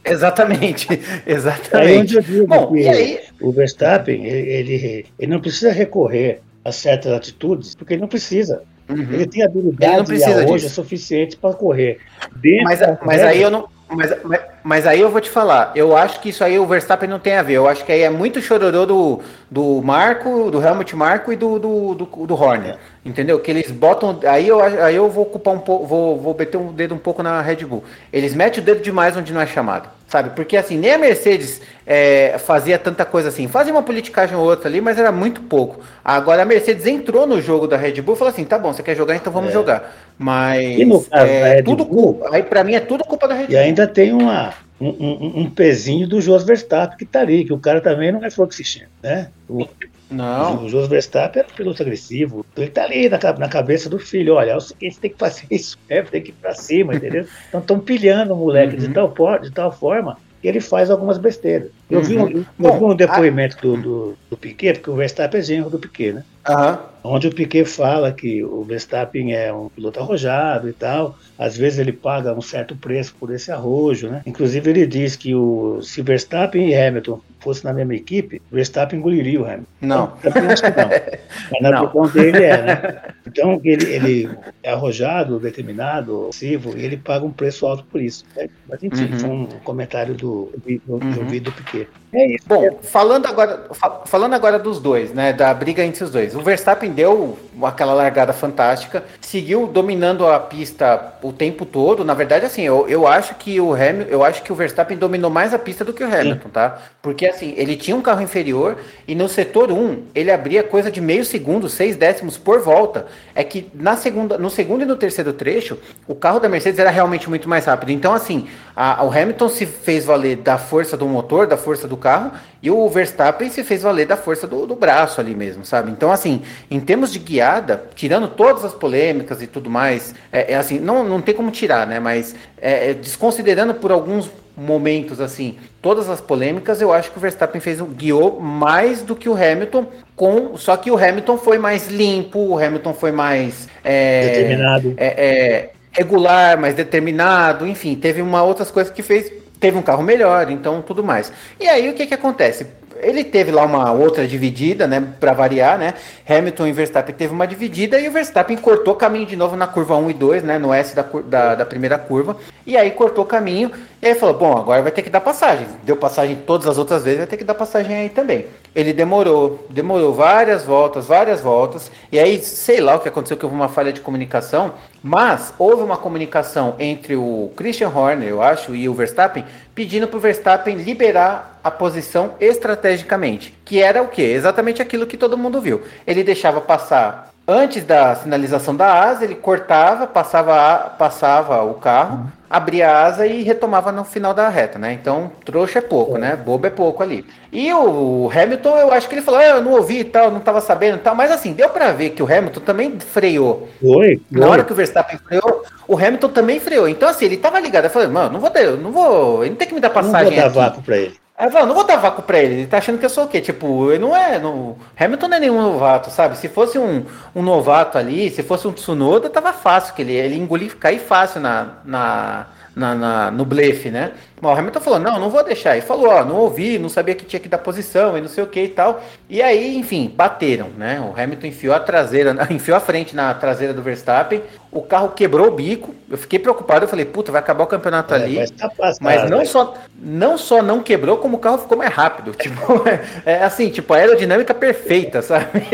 [0.04, 0.88] Exatamente,
[1.26, 2.18] exatamente.
[2.18, 3.20] Aí Bom, e aí...
[3.40, 8.62] O Verstappen, ele, ele, ele, não precisa recorrer a certas atitudes, porque ele não precisa.
[8.88, 9.06] Uhum.
[9.12, 11.98] Ele tem habilidade ele não precisa hoje é suficiente para correr.
[12.36, 15.96] Dentro mas, mas aí eu não Mas, mas, mas, aí eu vou te falar, eu
[15.96, 17.54] acho que isso aí o Verstappen não tem a ver.
[17.54, 21.58] Eu acho que aí é muito chororô do, do Marco, do Helmut Marco e do,
[21.58, 22.76] do, do, do Horner.
[23.02, 23.40] Entendeu?
[23.40, 24.18] Que eles botam.
[24.24, 26.98] Aí eu, aí eu vou ocupar um pouco, vou, vou meter o um dedo um
[26.98, 27.82] pouco na Red Bull.
[28.12, 29.88] Eles metem o dedo demais onde não é chamado.
[30.06, 30.30] Sabe?
[30.30, 33.46] Porque assim, nem a Mercedes é, fazia tanta coisa assim.
[33.46, 35.80] Fazia uma politicagem ou outra ali, mas era muito pouco.
[36.04, 38.82] Agora a Mercedes entrou no jogo da Red Bull e falou assim: tá bom, você
[38.82, 39.52] quer jogar, então vamos é.
[39.52, 39.94] jogar.
[40.18, 43.46] Mas e no caso é, tudo Bull, aí para mim é tudo culpa da Red
[43.46, 43.54] Bull.
[43.54, 44.49] E ainda tem uma,
[44.80, 48.24] um, um, um pezinho do Jos Verstappen que tá ali, que o cara também não
[48.24, 49.30] é fluoxigênio, né?
[49.48, 49.66] O,
[50.10, 50.64] não.
[50.64, 52.44] O Jos Verstappen era um piloto agressivo.
[52.56, 55.46] Ele tá ali na, na cabeça do filho: olha, é o seguinte, tem que fazer
[55.50, 57.26] isso, é, tem que ir pra cima, entendeu?
[57.48, 58.80] Então estão pilhando o moleque uhum.
[58.80, 61.70] de, tal, de tal forma que ele faz algumas besteiras.
[61.90, 62.04] Eu, uhum.
[62.04, 63.60] vi, um, eu Bom, vi um depoimento a...
[63.60, 66.24] do, do, do Piquet, porque o Verstappen é genro do Piquet, né?
[66.48, 66.78] Uhum.
[67.02, 71.78] Onde o Piquet fala que o Verstappen é um piloto arrojado e tal, às vezes
[71.78, 74.22] ele paga um certo preço por esse arrojo, né?
[74.26, 78.98] Inclusive ele diz que o, se Verstappen e Hamilton fossem na mesma equipe, o Verstappen
[78.98, 79.66] engoliria o Hamilton.
[79.80, 80.12] Não.
[80.22, 80.90] Então, acho que não.
[81.62, 83.02] Mas na opinião dele é, né?
[83.26, 84.30] Então ele, ele
[84.62, 88.24] é arrojado, determinado, agressivo, e ele paga um preço alto por isso.
[88.36, 88.48] Né?
[88.68, 89.18] Mas enfim, uhum.
[89.18, 91.40] foi um comentário do, do, do, uhum.
[91.40, 91.88] do Piquet.
[92.12, 92.44] É isso.
[92.48, 93.68] Bom, falando agora,
[94.06, 96.34] falando agora dos dois, né, da briga entre os dois.
[96.34, 102.04] O Verstappen deu aquela largada fantástica, seguiu dominando a pista o tempo todo.
[102.04, 105.30] Na verdade, assim, eu, eu acho que o Hamilton, eu acho que o Verstappen dominou
[105.30, 106.52] mais a pista do que o Hamilton, Sim.
[106.52, 106.78] tá?
[107.02, 108.76] Porque assim, ele tinha um carro inferior
[109.06, 113.06] e no setor 1 ele abria coisa de meio segundo, seis décimos por volta.
[113.34, 116.90] É que na segunda, no segundo e no terceiro trecho, o carro da Mercedes era
[116.90, 117.90] realmente muito mais rápido.
[117.90, 121.96] Então, assim, a, o Hamilton se fez valer da força do motor, da força do
[121.96, 122.32] carro,
[122.62, 125.90] e o Verstappen se fez valer da força do, do braço ali mesmo, sabe?
[125.90, 130.56] Então, assim, em termos de guiada, tirando todas as polêmicas e tudo mais, é, é
[130.56, 131.98] assim, não, não tem como tirar, né?
[131.98, 137.20] Mas é, é desconsiderando por alguns momentos assim, todas as polêmicas, eu acho que o
[137.20, 141.88] Verstappen fez guiou mais do que o Hamilton, com só que o Hamilton foi mais
[141.88, 148.42] limpo, o Hamilton foi mais é, determinado, é, é, regular, mais determinado, enfim, teve uma
[148.42, 151.30] outras coisas que fez teve um carro melhor, então tudo mais.
[151.60, 152.66] E aí o que que acontece?
[153.02, 155.94] Ele teve lá uma outra dividida, né, para variar, né?
[156.28, 159.96] Hamilton e Verstappen teve uma dividida e o Verstappen cortou caminho de novo na curva
[159.96, 162.36] 1 e 2, né, no S da, da, da primeira curva.
[162.66, 163.70] E aí cortou caminho
[164.00, 165.66] e aí falou: "Bom, agora vai ter que dar passagem".
[165.82, 168.46] Deu passagem todas as outras vezes, vai ter que dar passagem aí também.
[168.74, 171.90] Ele demorou, demorou várias voltas, várias voltas.
[172.12, 175.82] E aí, sei lá o que aconteceu que houve uma falha de comunicação, mas houve
[175.82, 179.44] uma comunicação entre o Christian Horner, eu acho, e o Verstappen,
[179.74, 184.22] pedindo para o Verstappen liberar a posição estrategicamente, que era o quê?
[184.22, 185.82] Exatamente aquilo que todo mundo viu.
[186.06, 192.88] Ele deixava passar antes da sinalização da asa, ele cortava, passava, passava o carro, abria
[192.90, 194.92] a asa e retomava no final da reta, né?
[194.92, 196.36] Então, trouxa é pouco, né?
[196.36, 197.24] Bobo é pouco ali.
[197.52, 200.38] E o Hamilton, eu acho que ele falou, ah, eu não ouvi e tal, não
[200.38, 203.68] estava sabendo e tal, mas assim, deu para ver que o Hamilton também freou.
[203.82, 206.88] Oi, Na hora que o Verstappen freou, o Hamilton também freou.
[206.88, 209.56] Então, assim, ele tava ligado, eu falei, mano, não vou, eu não vou, ele não
[209.56, 211.14] tem que me dar passagem não vou dar vácuo para ele.
[211.40, 212.54] Aí eu não vou dar vácuo pra ele.
[212.54, 213.40] Ele tá achando que eu sou o quê?
[213.40, 214.38] Tipo, ele não é.
[214.38, 214.76] Não...
[214.98, 216.36] Hamilton não é nenhum novato, sabe?
[216.36, 220.36] Se fosse um, um novato ali, se fosse um Tsunoda, tava fácil, que ele, ele
[220.36, 222.46] engolir, cair fácil na, na,
[222.80, 224.12] na, na no blefe, né?
[224.40, 225.76] Mas o Hamilton falou, não, não vou deixar.
[225.76, 228.42] E falou, ó, não ouvi, não sabia que tinha que dar posição e não sei
[228.42, 229.02] o que e tal.
[229.28, 230.98] E aí, enfim, bateram, né?
[230.98, 234.42] O Hamilton enfiou a traseira, enfiou a frente na traseira do Verstappen.
[234.72, 235.94] O carro quebrou o bico.
[236.10, 238.36] Eu fiquei preocupado, eu falei, puta, vai acabar o campeonato é, ali.
[238.38, 238.70] Mas, tá
[239.00, 242.32] mas não, só, não só não quebrou, como o carro ficou mais rápido.
[242.40, 242.82] Tipo,
[243.26, 245.66] é assim, tipo, a aerodinâmica perfeita, sabe?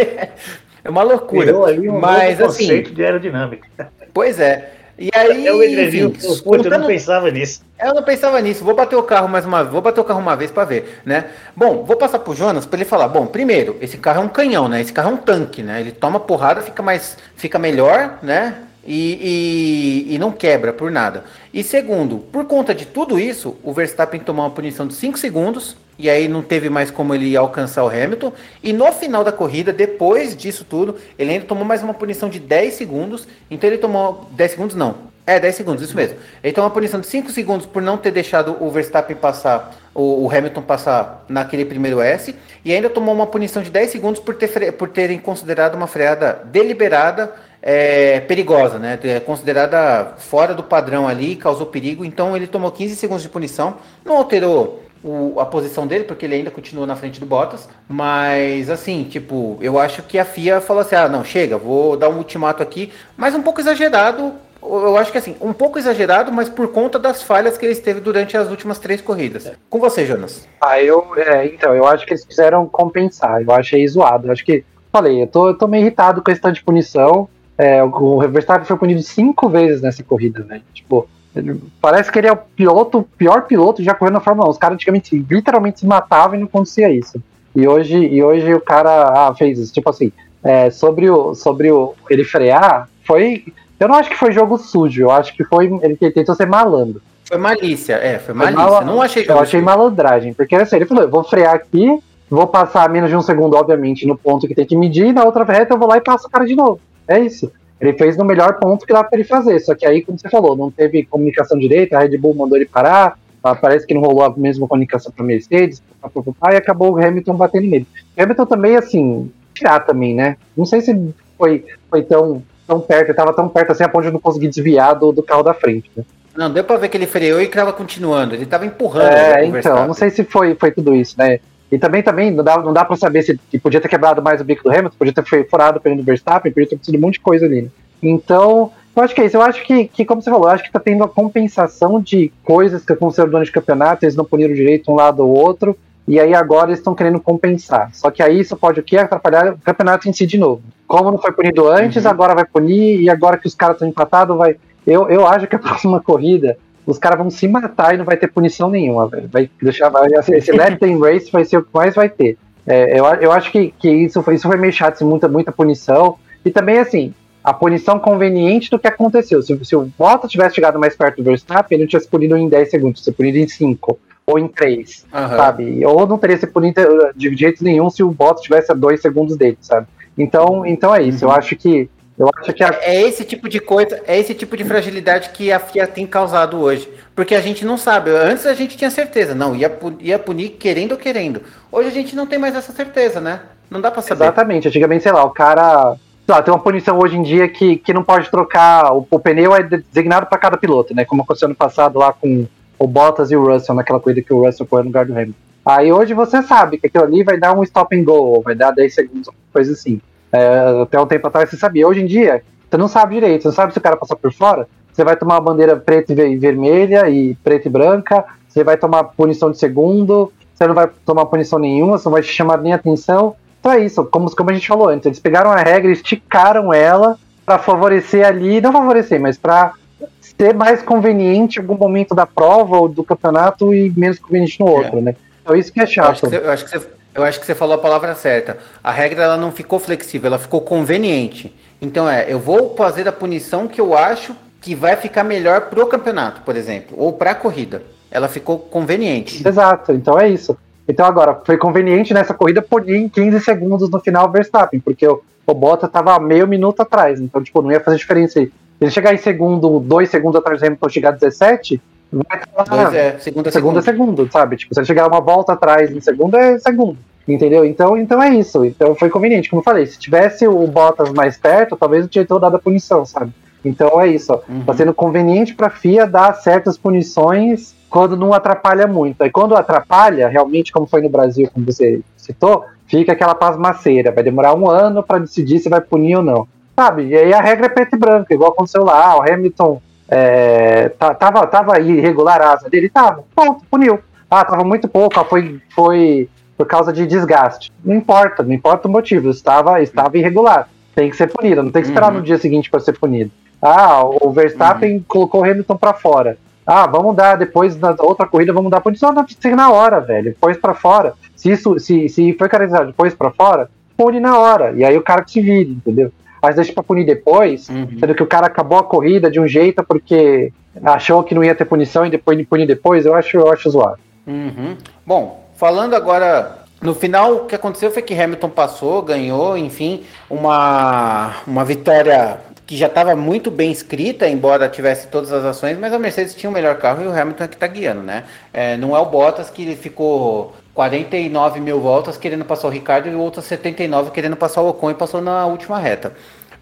[0.83, 1.57] É uma loucura.
[1.57, 2.65] Um mas assim.
[2.65, 3.69] conceito de aerodinâmica.
[4.13, 4.73] Pois é.
[4.99, 7.61] E aí, eu, enfim, eu não pensava nisso.
[7.79, 8.65] Eu não pensava nisso.
[8.65, 11.27] Vou bater o carro mais uma, vou bater o carro uma vez para ver, né?
[11.55, 13.09] Bom, vou passar pro Jonas para ele falar.
[13.09, 14.81] Bom, primeiro, esse carro é um canhão, né?
[14.81, 15.81] Esse carro é um tanque, né?
[15.81, 18.55] Ele toma porrada, fica mais, fica melhor, né?
[18.87, 21.25] E, e, e, não quebra por nada.
[21.53, 25.77] E segundo, por conta de tudo isso, o Verstappen tomou uma punição de 5 segundos
[25.99, 28.33] e aí não teve mais como ele alcançar o Hamilton.
[28.63, 32.39] E no final da corrida, depois disso tudo, ele ainda tomou mais uma punição de
[32.39, 33.27] 10 segundos.
[33.51, 35.17] Então ele tomou 10 segundos não.
[35.27, 36.17] É, 10 segundos, isso mesmo.
[36.43, 40.25] Ele tomou uma punição de 5 segundos por não ter deixado o Verstappen passar, o,
[40.25, 42.33] o, Hamilton passar naquele primeiro S.
[42.65, 46.43] E ainda tomou uma punição de 10 segundos por, ter, por terem considerado uma freada
[46.45, 48.97] deliberada é, perigosa, né?
[49.03, 52.05] É considerada fora do padrão ali, causou perigo.
[52.05, 53.79] Então ele tomou 15 segundos de punição.
[54.05, 57.69] Não alterou o, a posição dele, porque ele ainda continua na frente do Bottas.
[57.89, 62.09] Mas, assim, tipo, eu acho que a FIA falou assim: ah, não, chega, vou dar
[62.09, 64.33] um ultimato aqui, mas um pouco exagerado.
[64.63, 68.01] eu acho que assim, um pouco exagerado, mas por conta das falhas que ele teve
[68.01, 69.51] durante as últimas três corridas.
[69.71, 70.49] Com você, Jonas.
[70.61, 74.29] Ah, eu, é, então, eu acho que eles quiseram compensar, eu achei zoado.
[74.29, 77.29] Eu acho que, falei, eu tô, eu tô meio irritado com a questão de punição.
[77.59, 80.61] É, o Verstappen foi punido cinco vezes nessa corrida, né?
[80.75, 84.51] Tipo, ele, parece que ele é o piloto, pior piloto já correndo na Fórmula 1.
[84.51, 87.21] Os caras antigamente literalmente se matavam e não acontecia isso.
[87.55, 89.73] E hoje, e hoje o cara ah, fez isso.
[89.73, 90.13] Tipo assim,
[90.43, 93.45] é, sobre, o, sobre o, ele frear, foi.
[93.79, 95.67] Eu não acho que foi jogo sujo, eu acho que foi.
[95.83, 97.03] Ele tentou ser malandro.
[97.25, 98.63] Foi malícia, é, foi malícia.
[98.63, 99.65] Foi mal, não achei Eu achei sujo.
[99.65, 101.99] malandragem, porque assim, ele falou: eu vou frear aqui,
[102.31, 105.25] vou passar menos de um segundo, obviamente, no ponto que tem que medir, e na
[105.25, 106.81] outra reta eu vou lá e passo o cara de novo.
[107.09, 107.51] É isso.
[107.81, 109.61] Ele fez no melhor ponto que dá para ele fazer.
[109.61, 112.67] Só que aí, como você falou, não teve comunicação direita, a Red Bull mandou ele
[112.67, 113.19] parar,
[113.61, 117.87] parece que não rolou a mesma comunicação para Mercedes, e acabou o Hamilton batendo nele.
[118.17, 120.37] Hamilton também, assim, tirar também, né?
[120.57, 124.13] Não sei se foi, foi tão, tão perto, estava tão perto assim a ponto de
[124.13, 126.05] não conseguir desviar do, do carro da frente, né?
[126.37, 129.11] Não, deu para ver que ele freou e estava continuando, ele estava empurrando.
[129.11, 131.41] É, então, não sei se foi, foi tudo isso, né?
[131.71, 134.45] E também, também não dá, não dá para saber se, podia ter quebrado mais o
[134.45, 137.45] bico do Hamilton, podia ter furado pelo Verstappen, podia ter acontecido um monte de coisa
[137.47, 137.63] ali.
[137.63, 137.69] Né?
[138.03, 139.37] Então, eu acho que é isso.
[139.37, 142.33] Eu acho que, que como você falou, eu acho que tá tendo a compensação de
[142.45, 146.21] coisas que aconteceram durante o campeonato, eles não puniram direito um lado ou outro, e
[146.21, 147.91] aí agora eles estão querendo compensar.
[147.93, 148.97] Só que aí isso pode o quê?
[148.97, 150.63] Atrapalhar o campeonato em si de novo.
[150.87, 152.11] Como não foi punido antes, uhum.
[152.11, 154.57] agora vai punir, e agora que os caras estão empatados, vai.
[154.87, 156.57] Eu, eu acho que a próxima corrida
[156.87, 159.29] os caras vão se matar e não vai ter punição nenhuma, velho.
[159.29, 159.89] Vai deixar.
[159.89, 162.39] Vai, esse left and race vai ser o que mais vai ter.
[162.67, 166.17] É, eu, eu acho que, que isso, isso foi meio chato, assim, muita, muita punição.
[166.45, 167.13] E também, assim,
[167.43, 169.43] a punição conveniente do que aconteceu.
[169.43, 172.49] Se, se o Bottas tivesse chegado mais perto do Verstappen, ele não tivesse punido em
[172.49, 175.29] 10 segundos, tinha punido em 5 ou em 3, uhum.
[175.29, 175.87] sabe?
[175.87, 176.81] Ou não teria sido punido
[177.15, 179.87] de jeito nenhum se o Bottas tivesse a 2 segundos dele, sabe?
[180.19, 181.25] Então, então é isso.
[181.25, 181.31] Uhum.
[181.31, 181.89] Eu acho que
[182.19, 182.79] eu acho que a...
[182.83, 186.59] é esse tipo de coisa, é esse tipo de fragilidade que a FIA tem causado
[186.59, 188.11] hoje, porque a gente não sabe.
[188.11, 191.43] Antes a gente tinha certeza, não ia ia punir querendo ou querendo.
[191.71, 193.41] Hoje a gente não tem mais essa certeza, né?
[193.71, 194.25] Não dá para saber.
[194.25, 194.69] Exatamente.
[194.69, 195.97] Antigamente, sei lá, o cara
[196.29, 199.55] lá, tem uma punição hoje em dia que, que não pode trocar o, o pneu
[199.55, 201.05] é designado para cada piloto, né?
[201.05, 202.47] Como aconteceu no passado lá com
[202.79, 205.39] o Bottas e o Russell naquela corrida que o Russell foi no lugar do Hamilton.
[205.65, 208.71] Aí hoje você sabe que aquilo ali vai dar um stop and go, vai dar
[208.71, 210.01] 10 segundos, coisa assim.
[210.37, 211.87] É, até um tempo atrás você sabia.
[211.87, 213.43] Hoje em dia, você não sabe direito.
[213.43, 214.69] Você não sabe se o cara passou por fora.
[214.93, 218.25] Você vai tomar a bandeira preta e vermelha e preta e branca.
[218.49, 220.33] Você vai tomar punição de segundo.
[220.55, 221.99] Você não vai tomar punição nenhuma.
[221.99, 223.37] Você não vai te chamar nem atenção.
[223.61, 224.05] Então é isso.
[224.05, 228.61] Como, como a gente falou antes, eles pegaram a regra, esticaram ela para favorecer ali,
[228.61, 229.73] não favorecer, mas para
[230.21, 234.67] ser mais conveniente em algum momento da prova ou do campeonato e menos conveniente no
[234.67, 235.01] outro, é.
[235.01, 235.17] né?
[235.43, 236.27] Então isso que é chato.
[236.27, 236.87] Eu acho que, você,
[237.17, 238.59] eu acho que você falou a palavra certa.
[238.83, 241.55] A regra ela não ficou flexível, ela ficou conveniente.
[241.81, 245.87] Então é, eu vou fazer a punição que eu acho que vai ficar melhor pro
[245.87, 247.83] campeonato, por exemplo, ou para a corrida.
[248.11, 249.47] Ela ficou conveniente.
[249.47, 250.57] Exato, então é isso.
[250.89, 255.07] Então agora, foi conveniente nessa corrida punir em 15 segundos no final o Verstappen, porque
[255.07, 258.51] o, o Bottas estava meio minuto atrás, então tipo, não ia fazer diferença aí.
[258.81, 261.81] Ele chegar em segundo, dois segundos atrás do Hamilton chegar a 17,
[262.13, 264.31] vai estar é, segunda, segunda segundo.
[264.31, 264.57] sabe?
[264.57, 266.99] Tipo, se ele chegar uma volta atrás em segundo, é segundo.
[267.27, 267.65] Entendeu?
[267.65, 268.65] Então, então é isso.
[268.65, 269.51] Então foi conveniente.
[269.51, 273.05] Como eu falei, se tivesse o Bottas mais perto, talvez o diretor dado a punição,
[273.05, 273.33] sabe?
[273.65, 274.33] Então é isso.
[274.49, 274.63] Uhum.
[274.65, 279.23] Tá sendo conveniente para a FIA dar certas punições quando não atrapalha muito.
[279.23, 284.13] Aí quando atrapalha, realmente, como foi no Brasil, como você citou, fica aquela pasmaceira.
[284.13, 286.47] Vai demorar um ano para decidir se vai punir ou não.
[286.77, 287.07] Sabe?
[287.09, 289.17] E aí a regra é preto e branco, igual aconteceu lá.
[289.19, 292.89] O Hamilton é, tava, tava irregular a asa dele?
[292.89, 293.25] Tava.
[293.35, 293.99] Ponto, puniu.
[294.31, 297.73] Ah, tava muito pouco, foi, foi por causa de desgaste.
[297.85, 300.69] Não importa, não importa o motivo, estava, estava irregular.
[300.95, 302.19] Tem que ser punido, não tem que esperar uhum.
[302.19, 303.31] no dia seguinte para ser punido.
[303.61, 305.05] Ah, o Verstappen uhum.
[305.07, 306.39] colocou o Hamilton para fora.
[306.67, 309.13] Ah, vamos dar depois na outra corrida, vamos dar punição.
[309.13, 310.31] Não, tem na hora, velho.
[310.31, 311.15] Depois para fora.
[311.37, 314.73] Se isso, se, se foi caracterizado depois para fora, pune na hora.
[314.73, 316.11] E aí o cara que se vire, entendeu?
[316.43, 317.89] Mas deixa pra punir depois, uhum.
[317.99, 321.55] sendo que o cara acabou a corrida de um jeito porque achou que não ia
[321.55, 323.99] ter punição e depois punir depois, eu acho, eu acho zoado.
[324.27, 324.77] Uhum.
[325.05, 331.37] Bom, Falando agora no final, o que aconteceu foi que Hamilton passou, ganhou, enfim, uma,
[331.47, 335.99] uma vitória que já estava muito bem escrita, embora tivesse todas as ações, mas a
[335.99, 338.25] Mercedes tinha o melhor carro e o Hamilton é que está guiando, né?
[338.53, 343.15] É, não é o Bottas que ficou 49 mil voltas querendo passar o Ricardo e
[343.15, 346.13] o outro 79 querendo passar o Ocon e passou na última reta.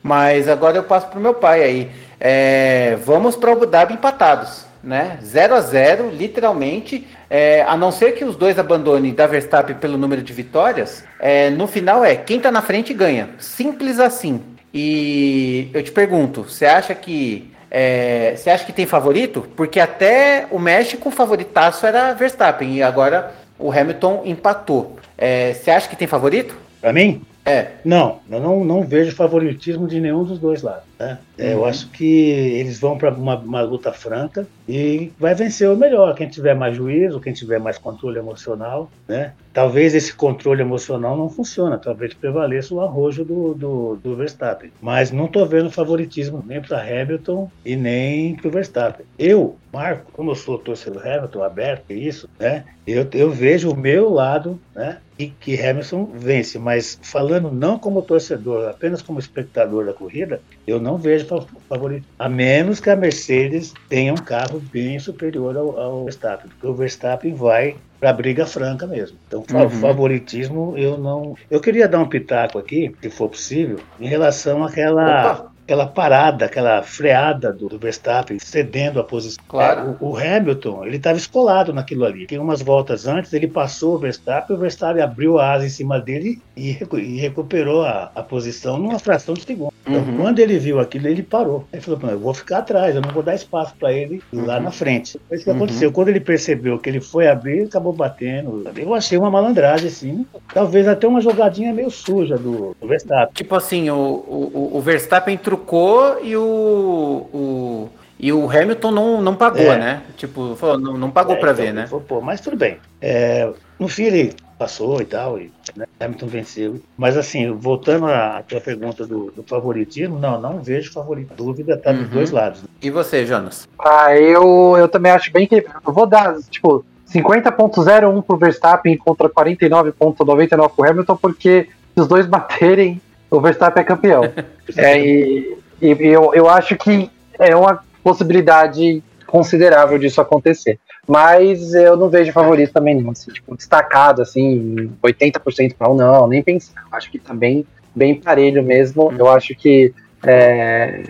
[0.01, 1.91] Mas agora eu passo para o meu pai aí.
[2.21, 5.19] É, vamos para o Abu Dhabi empatados, né?
[5.21, 7.07] 0 a 0 literalmente.
[7.29, 11.51] É, a não ser que os dois abandonem da Verstappen pelo número de vitórias, é,
[11.51, 13.31] no final é quem está na frente ganha.
[13.39, 14.41] Simples assim.
[14.73, 19.49] E eu te pergunto, você acha que É, você acha que tem favorito?
[19.57, 24.97] Porque até o México, o favoritaço era Verstappen e agora o Hamilton empatou.
[25.17, 26.57] É, você acha que tem favorito?
[26.81, 27.23] Para mim?
[27.47, 27.73] É.
[27.85, 30.85] Não, eu não, não vejo favoritismo de nenhum dos dois lados.
[30.99, 31.19] Né?
[31.37, 31.65] É, Eu Uhum.
[31.67, 36.27] acho que eles vão para uma, uma luta franca e vai vencer o melhor, quem
[36.27, 38.91] tiver mais juízo, quem tiver mais controle emocional.
[39.07, 39.33] Né?
[39.55, 44.73] Talvez esse controle emocional não funcione, talvez prevaleça o arrojo do, do, do Verstappen.
[44.83, 49.07] Mas não estou vendo favoritismo nem para Hamilton e nem para o Verstappen.
[49.17, 52.65] Eu, Marco, como eu sou torcedor Hamilton, aberto a isso, né?
[52.85, 54.99] eu, eu vejo o meu lado né?
[55.17, 60.81] e que Hamilton vence, mas falando não como torcedor, apenas como espectador da corrida, eu
[60.81, 62.07] não vejo fa- favorito.
[62.19, 66.75] A menos que a Mercedes tenha um carro bem superior ao, ao Verstappen, porque o
[66.75, 69.17] Verstappen vai para briga franca mesmo.
[69.27, 69.69] Então, Uhum.
[69.71, 71.35] favoritismo eu não.
[71.51, 75.33] Eu queria dar um pitaco aqui, se for possível, em relação àquela.
[75.39, 75.55] Opa.
[75.65, 79.43] Aquela parada, aquela freada do, do Verstappen cedendo a posição.
[79.49, 79.97] Claro.
[79.99, 82.27] É, o, o Hamilton, ele estava escolado naquilo ali.
[82.27, 85.99] Tem umas voltas antes, ele passou o Verstappen, o Verstappen abriu a asa em cima
[85.99, 89.73] dele e, e recuperou a, a posição numa fração de segundo.
[89.87, 90.17] Então, Uhum.
[90.17, 91.65] quando ele viu aquilo, ele parou.
[91.73, 94.57] Ele falou: "Pô, eu vou ficar atrás, eu não vou dar espaço para ele lá
[94.57, 94.63] Uhum.
[94.63, 95.21] na frente.
[95.29, 95.57] Foi isso que Uhum.
[95.57, 95.93] aconteceu.
[95.93, 98.65] Quando ele percebeu que ele foi abrir, ele acabou batendo.
[98.77, 100.25] Eu achei uma malandragem, assim.
[100.55, 103.35] Talvez até uma jogadinha meio suja do, do Verstappen.
[103.35, 109.35] Tipo assim, o, o, o Verstappen trucou e o, o, e o Hamilton não, não
[109.35, 109.77] pagou, É.
[109.79, 110.03] né?
[110.17, 111.87] Tipo, falou, não, não pagou É, pra então, ver, né?
[111.87, 112.79] falou, Pô, mas tudo bem.
[113.03, 116.81] É, no fim ele passou e tal, e né, Hamilton venceu.
[116.97, 121.35] Mas assim, voltando à tua pergunta do, do favoritismo, não, não vejo favorito.
[121.35, 122.09] Dúvida tá dos Uhum.
[122.09, 122.63] dois lados.
[122.83, 123.69] E você, Jonas?
[123.79, 125.65] Ah, eu, eu também acho bem que.
[125.87, 132.27] Eu vou dar, tipo, 50.01 pro Verstappen contra 49.99 pro Hamilton, porque se os dois
[132.27, 133.01] baterem,
[133.31, 134.23] o Verstappen é campeão.
[134.77, 140.79] É, e e eu, eu acho que é uma possibilidade considerável disso acontecer.
[141.07, 143.11] Mas eu não vejo favorito também, não.
[143.11, 146.83] Assim, tipo, destacado, assim, 80% para um, não, nem pensar.
[146.91, 149.13] Eu acho que tá bem, bem parelho mesmo.
[149.19, 149.93] Eu acho que
[150.25, 151.03] é,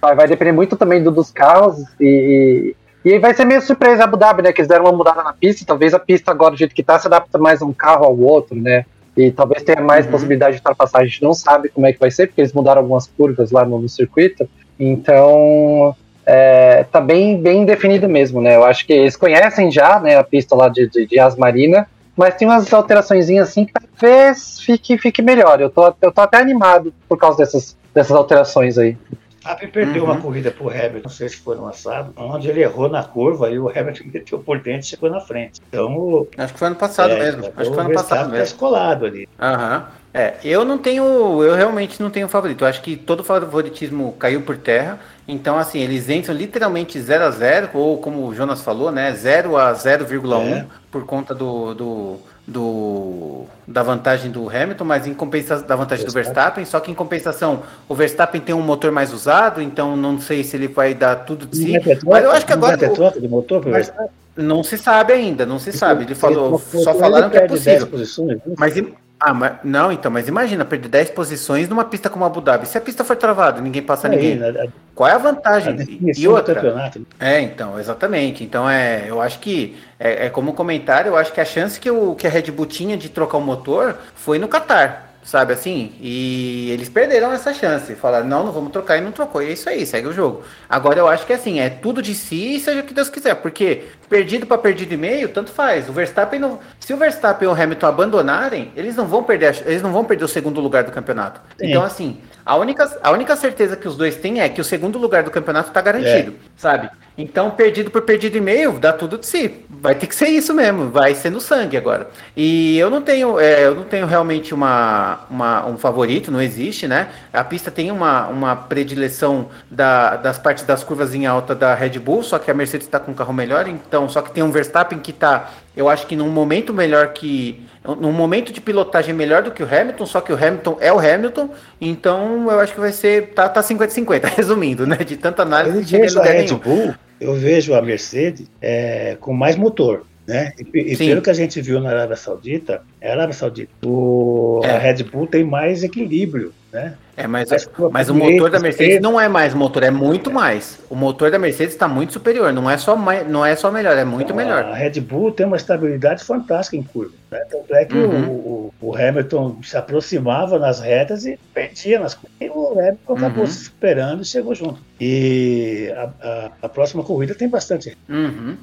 [0.00, 2.74] vai depender muito também do, dos carros e,
[3.04, 4.52] e, e vai ser meio surpresa Abu Dhabi, né?
[4.52, 5.64] Que eles deram uma mudada na pista.
[5.66, 8.54] Talvez a pista agora, do jeito que tá, se adapta mais um carro ao outro,
[8.56, 8.84] né?
[9.16, 10.12] E talvez tenha mais Uhum.
[10.12, 11.06] possibilidade de ultrapassagem.
[11.06, 13.64] A gente não sabe como é que vai ser, porque eles mudaram algumas curvas lá
[13.64, 14.48] no, no circuito.
[14.78, 15.96] Então,
[16.26, 18.56] é, tá bem, bem definido mesmo, né?
[18.56, 22.34] Eu acho que eles conhecem já, né, a pista lá de, de, de Asmarina, mas
[22.34, 25.60] tem umas alterações assim que talvez fique, fique melhor.
[25.60, 28.96] Eu tô, eu tô até animado por causa dessas, dessas alterações aí.
[29.44, 30.10] Verstappen perdeu Uhum.
[30.10, 33.48] uma corrida pro Hamilton, não sei se foi no assado, onde ele errou na curva
[33.48, 35.60] e o Hamilton meteu por dentro e chegou na frente.
[35.68, 37.44] Então, o- Acho que foi ano passado é, mesmo.
[37.56, 38.44] Acho que foi ano passado tá mesmo.
[38.44, 39.28] escolado ali.
[39.40, 39.86] Aham.
[40.12, 41.04] É, eu não tenho,
[41.44, 42.64] eu realmente não tenho favorito.
[42.64, 44.98] Eu acho que todo favoritismo caiu por terra.
[45.28, 49.56] Então, assim, eles entram literalmente 0 a 0 ou como o Jonas falou, né, 0
[49.56, 50.66] a 0,1 É.
[50.90, 52.16] por conta do, do,
[52.46, 56.64] do- da vantagem do Hamilton, mas em compensação da vantagem do Verstappen.
[56.64, 60.56] Só que em compensação, o Verstappen tem um motor mais usado, então não sei se
[60.56, 61.80] ele vai dar tudo de si.
[61.80, 64.06] Ter Mas eu acho que vai agora o- de motor pro Verstappen?
[64.36, 66.04] não se sabe ainda, não se sabe.
[66.04, 67.86] Ele falou, Ele- só falaram que é perde 10 possível.
[67.88, 68.54] posições, né?
[68.56, 68.74] Mas,
[69.18, 72.66] ah, mas não, então, mas imagina perder 10 posições numa pista como Abu Dhabi.
[72.68, 74.36] Se a pista for travada, ninguém passa Aí, ninguém.
[74.36, 75.76] né, a, Qual é a a vantagem?
[75.76, 76.54] definição E outra?
[76.56, 76.98] campeonato.
[77.00, 77.06] né?
[77.20, 78.42] É, então, exatamente.
[78.42, 81.90] Então é, eu acho que é, é como comentário, eu acho que a chance que,
[81.90, 85.04] o, que a Red Bull tinha de trocar o motor foi no Qatar.
[85.22, 85.92] Sabe assim?
[86.00, 87.96] E eles perderam essa chance.
[87.96, 89.42] Falaram, não, não vamos trocar e não trocou.
[89.42, 90.44] E é isso aí, segue o jogo.
[90.68, 93.34] Agora eu acho que assim, é tudo de si e seja o que Deus quiser.
[93.34, 95.88] Porque perdido para perdido e meio, tanto faz.
[95.88, 96.58] O Verstappen não.
[96.80, 100.24] Se o Verstappen e o Hamilton abandonarem, eles não vão perder, eles não vão perder
[100.24, 101.40] o segundo lugar do campeonato.
[101.58, 101.70] Sim.
[101.70, 104.98] Então, assim, a única, a única certeza que os dois têm é que o segundo
[104.98, 106.88] lugar do campeonato tá garantido, sabe?
[107.18, 109.64] Então, perdido por perdido e meio, dá tudo de si.
[109.70, 112.08] Vai ter que ser isso mesmo, vai ser no sangue agora.
[112.36, 116.86] E eu não tenho, é, eu não tenho realmente uma, uma- um favorito, não existe,
[116.86, 117.08] né?
[117.32, 121.98] A pista tem uma, uma predileção da- das partes das curvas em alta da Red
[121.98, 124.50] Bull, só que a Mercedes está com um carro melhor, então, só que tem um
[124.50, 127.62] Verstappen que tá, eu acho que num momento melhor que.
[128.00, 130.98] Num momento de pilotagem melhor do que o Hamilton, só que o Hamilton é o
[130.98, 131.50] Hamilton,
[131.80, 133.28] então eu acho que vai ser.
[133.28, 134.96] Tá, tá 50-50, resumindo, né?
[134.96, 136.58] De tanta análise Eu não chega em vejo a lugar Red nenhum.
[136.58, 140.04] Bull, eu vejo a Mercedes é, com mais motor.
[140.26, 140.52] Né?
[140.58, 144.60] E, e pelo que a gente viu na Arábia Saudita, é a Arábia Saudita, o,
[144.64, 144.72] É.
[144.72, 146.94] a Red Bull tem mais equilíbrio né?
[147.16, 150.78] É, mas, mas, mas o motor da Mercedes não é mais motor, é muito mais.
[150.90, 153.96] O motor da Mercedes está muito superior, não é só mais, não é só melhor,
[153.96, 154.64] é muito a melhor.
[154.64, 157.14] A Red Bull tem uma estabilidade fantástica em curva.
[157.30, 157.38] Né?
[157.50, 158.28] Tanto é que uhum.
[158.28, 162.36] o, o, o, Hamilton se aproximava nas retas e perdia nas curvas.
[162.40, 163.16] E o Hamilton uhum.
[163.16, 164.78] acabou se superando e chegou junto.
[165.00, 167.96] E a, a, a próxima corrida tem bastante.
[168.08, 168.56] Uhum.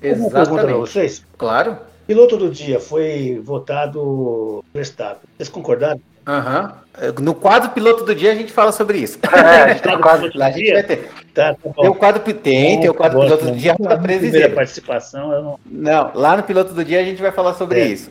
[0.00, 0.72] Exatamente.
[0.72, 1.24] vocês?
[1.36, 1.76] Claro.
[2.06, 5.28] Piloto do dia foi votado Verstappen.
[5.36, 6.00] Vocês concordaram?
[6.26, 6.64] Aham.
[6.64, 6.82] Uhum.
[7.20, 9.18] No quadro piloto do dia a gente fala sobre isso.
[9.32, 11.10] É, a gente tá no quadro Lá a gente vai ter.
[11.32, 14.50] Tá, tá tem o quadro tem, tem o quadro bom, piloto do dia da primeira
[14.50, 15.32] participação.
[15.32, 15.58] Eu não...
[15.64, 17.84] não, lá no piloto do dia a gente vai falar sobre é.
[17.86, 18.10] isso.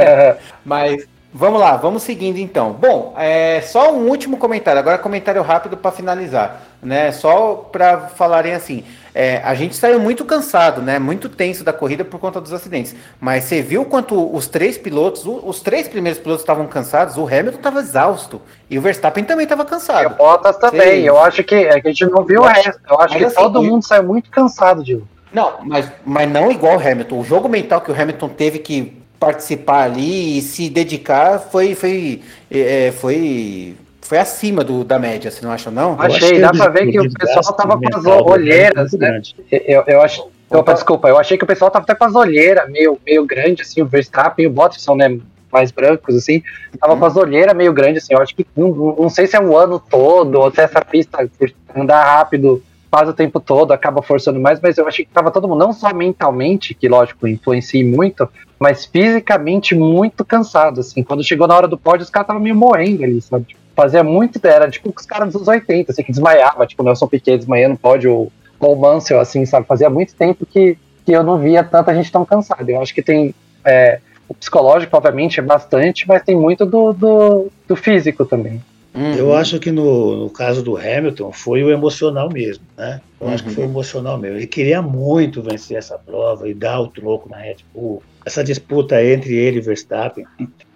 [0.62, 2.72] Mas vamos lá, vamos seguindo então.
[2.74, 4.78] Bom, é só um último comentário.
[4.78, 7.12] Agora comentário rápido para finalizar, né?
[7.12, 8.84] Só para falarem assim.
[9.14, 10.98] É, a gente saiu muito cansado, né?
[10.98, 12.94] Muito tenso da corrida por conta dos acidentes.
[13.20, 17.58] Mas você viu quanto os três pilotos, os três primeiros pilotos estavam cansados, o Hamilton
[17.58, 18.40] estava exausto.
[18.68, 20.02] E o Verstappen também estava cansado.
[20.02, 21.04] E o Bottas também.
[21.04, 22.80] Eu acho que é, a gente não viu o resto.
[22.88, 25.06] Eu acho mas, que assim, todo mundo saiu muito cansado, Diego.
[25.32, 27.20] Não, mas, mas não igual o Hamilton.
[27.20, 32.22] O jogo mental que o Hamilton teve que participar ali e se dedicar foi, foi,
[32.50, 33.76] é, foi
[34.10, 35.94] foi acima do, da média, você não acha, não?
[35.96, 39.22] Achei, dá pra ver que o pessoal tava com as olheiras, né?
[39.48, 40.26] Eu, eu acho.
[40.50, 43.62] Opa, desculpa, eu achei que o pessoal tava até com as olheiras meio, meio grande,
[43.62, 45.16] assim, o Verstappen e o Bottas são, né,
[45.52, 46.42] mais brancos, assim,
[46.80, 49.40] tava com as olheiras meio grandes, assim, eu acho que, não, não sei se é
[49.40, 51.30] um ano todo, ou se essa pista,
[51.76, 52.60] andar rápido,
[52.90, 55.72] faz o tempo todo, acaba forçando mais, mas eu achei que tava todo mundo, não
[55.72, 58.28] só mentalmente, que lógico, influencia muito,
[58.58, 62.56] mas fisicamente muito cansado, assim, quando chegou na hora do pódio, os caras estavam meio
[62.56, 63.59] morrendo ali, sabe?
[63.80, 67.38] Fazia muito, era tipo os caras dos 80, assim, que desmaiava, tipo o Nelson Piquet
[67.38, 68.30] desmaiando pode ou
[68.60, 69.66] o Mansell, assim, sabe?
[69.66, 70.76] Fazia muito tempo que,
[71.06, 72.70] que eu não via tanta gente tão cansada.
[72.70, 73.34] Eu acho que tem.
[73.64, 78.62] É, o psicológico, obviamente, é bastante, mas tem muito do, do, do físico também.
[78.94, 79.14] Uhum.
[79.14, 83.00] Eu acho que no, no, caso do Hamilton foi o emocional mesmo, né?
[83.20, 83.34] Eu uhum.
[83.34, 83.72] acho que foi o uhum.
[83.72, 84.36] emocional mesmo.
[84.36, 89.02] Ele queria muito vencer essa prova e dar o troco na Red Bull essa disputa
[89.02, 90.24] entre ele e Verstappen,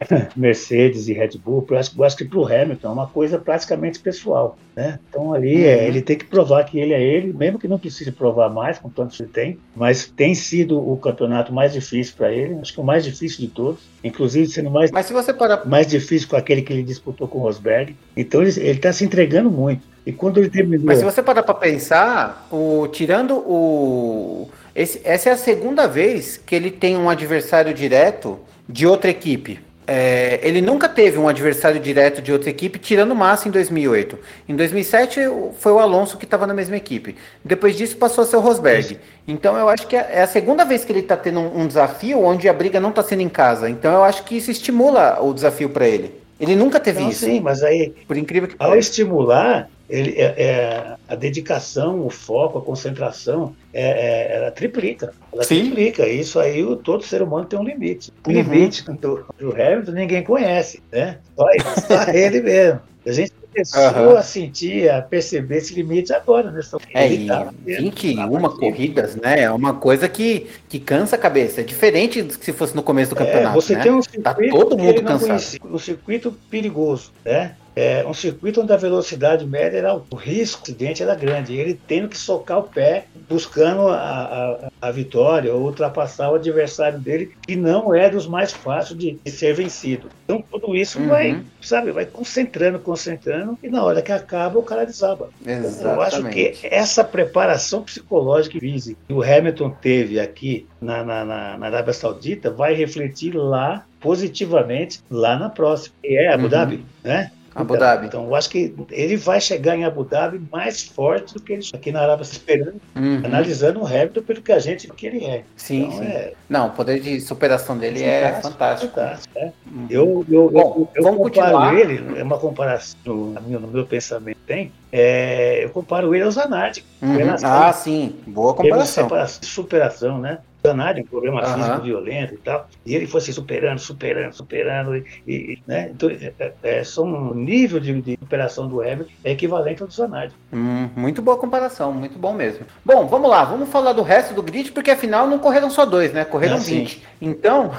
[0.36, 3.38] Mercedes e Red Bull, eu acho, eu acho que para o Hamilton é uma coisa
[3.38, 4.58] praticamente pessoal.
[4.74, 4.98] Né?
[5.08, 5.80] Então ali é, uhum.
[5.82, 8.78] é, ele tem que provar que ele é ele, mesmo que não precise provar mais,
[8.78, 12.72] com tanto que ele tem, mas tem sido o campeonato mais difícil para ele, acho
[12.72, 15.64] que o mais difícil de todos, inclusive sendo mais, mas se você para...
[15.64, 17.94] mais difícil com aquele que ele disputou com o Rosberg.
[18.16, 19.94] Então ele está se entregando muito.
[20.06, 20.84] E quando ele terminou.
[20.84, 26.36] Mas se você parar para pensar, o, tirando o esse, essa é a segunda vez
[26.36, 29.60] que ele tem um adversário direto de outra equipe.
[29.86, 34.18] É, ele nunca teve um adversário direto de outra equipe, tirando Massa em 2008.
[34.48, 35.20] Em 2007
[35.58, 37.14] foi o Alonso que estava na mesma equipe.
[37.44, 38.98] Depois disso passou a ser o Rosberg.
[39.28, 41.66] Então eu acho que é, é a segunda vez que ele está tendo um, um,
[41.66, 43.68] desafio onde a briga não está sendo em casa.
[43.68, 46.14] Então eu acho que isso estimula o desafio para ele.
[46.40, 47.26] Ele nunca teve não, isso.
[47.26, 52.58] Sim, mas aí, por incrível que ao estimular, ele, é, é, a dedicação, o foco,
[52.58, 55.12] a concentração, é, é, ela triplica.
[55.32, 55.66] Ela Sim.
[55.66, 56.06] triplica.
[56.08, 58.12] Isso aí, o, todo ser humano tem um limite.
[58.26, 58.36] O uhum.
[58.36, 61.18] limite do, do Hamilton ninguém conhece, né?
[61.36, 61.46] Só,
[61.86, 62.80] só ele mesmo.
[63.06, 64.16] A gente começou uhum.
[64.16, 66.60] a sentir, a perceber esse limite agora, né?
[66.94, 67.28] É, e
[67.66, 69.42] 21 corridas, né?
[69.42, 71.60] É uma coisa que, que cansa a cabeça.
[71.60, 73.58] É diferente do que se fosse no começo do é, campeonato.
[73.58, 73.82] É, você né?
[73.82, 75.60] tem um circuito tá todo mundo cansado.
[75.70, 77.54] um circuito perigoso, né?
[77.74, 81.56] É um circuito onde a velocidade média era o risco de acidente era grande.
[81.56, 86.98] Ele tendo que socar o pé, buscando a, a, a, vitória ou ultrapassar o adversário
[86.98, 90.08] dele, que não é dos mais fáceis de, de ser vencido.
[90.24, 91.08] Então tudo isso uhum.
[91.08, 95.30] vai, sabe, vai concentrando, concentrando, e na hora que acaba o cara desaba.
[95.46, 95.84] Exatamente.
[95.84, 101.24] Eu acho que essa preparação psicológica e física que o Hamilton teve aqui na, na,
[101.24, 106.50] na, na Arábia Saudita vai refletir lá positivamente lá na próxima, que é Abu uhum.
[106.50, 107.30] Dhabi, né?
[107.54, 108.06] Abu Dhabi.
[108.06, 111.62] Então, eu acho que ele vai chegar em Abu Dhabi mais forte do que ele
[111.72, 113.22] aqui na Arábia esperando, uhum.
[113.24, 115.44] analisando o Hamilton pelo que a gente que ele é.
[115.56, 116.04] Sim, então, sim.
[116.04, 116.32] É...
[116.48, 118.94] Não, o poder de superação dele é fantástico.
[118.94, 119.52] fantástico é.
[119.66, 119.86] Uhum.
[119.88, 121.74] Eu, eu, Bom, eu, eu comparo continuar.
[121.74, 126.84] ele, é uma comparação no, no meu pensamento tem, é, eu comparo ele ao Zanardi.
[127.00, 127.16] Uhum.
[127.42, 129.08] Ah, sim, boa comparação.
[129.42, 130.38] Superação, né?
[130.64, 131.54] Danado, um problema uhum.
[131.54, 132.66] físico violento e tal.
[132.86, 134.96] E ele foi se superando, superando, superando.
[134.96, 135.90] E, e né?
[135.90, 139.88] Então, é, é, é são um nível de, de superação do Hamilton é equivalente ao
[139.88, 140.34] do Zanardi.
[140.50, 142.64] Hum, muito boa comparação, muito bom mesmo.
[142.82, 146.12] Bom, vamos lá, vamos falar do resto do grid, porque afinal não correram só dois,
[146.12, 146.24] né?
[146.24, 147.02] Correram é, 20.
[147.20, 147.70] Então,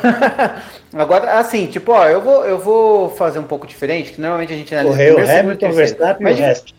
[0.94, 4.58] agora, assim, tipo, ó, eu vou, eu vou fazer um pouco diferente, que normalmente a
[4.58, 6.74] gente analisa Correu Hamilton, Verstappen e o resto.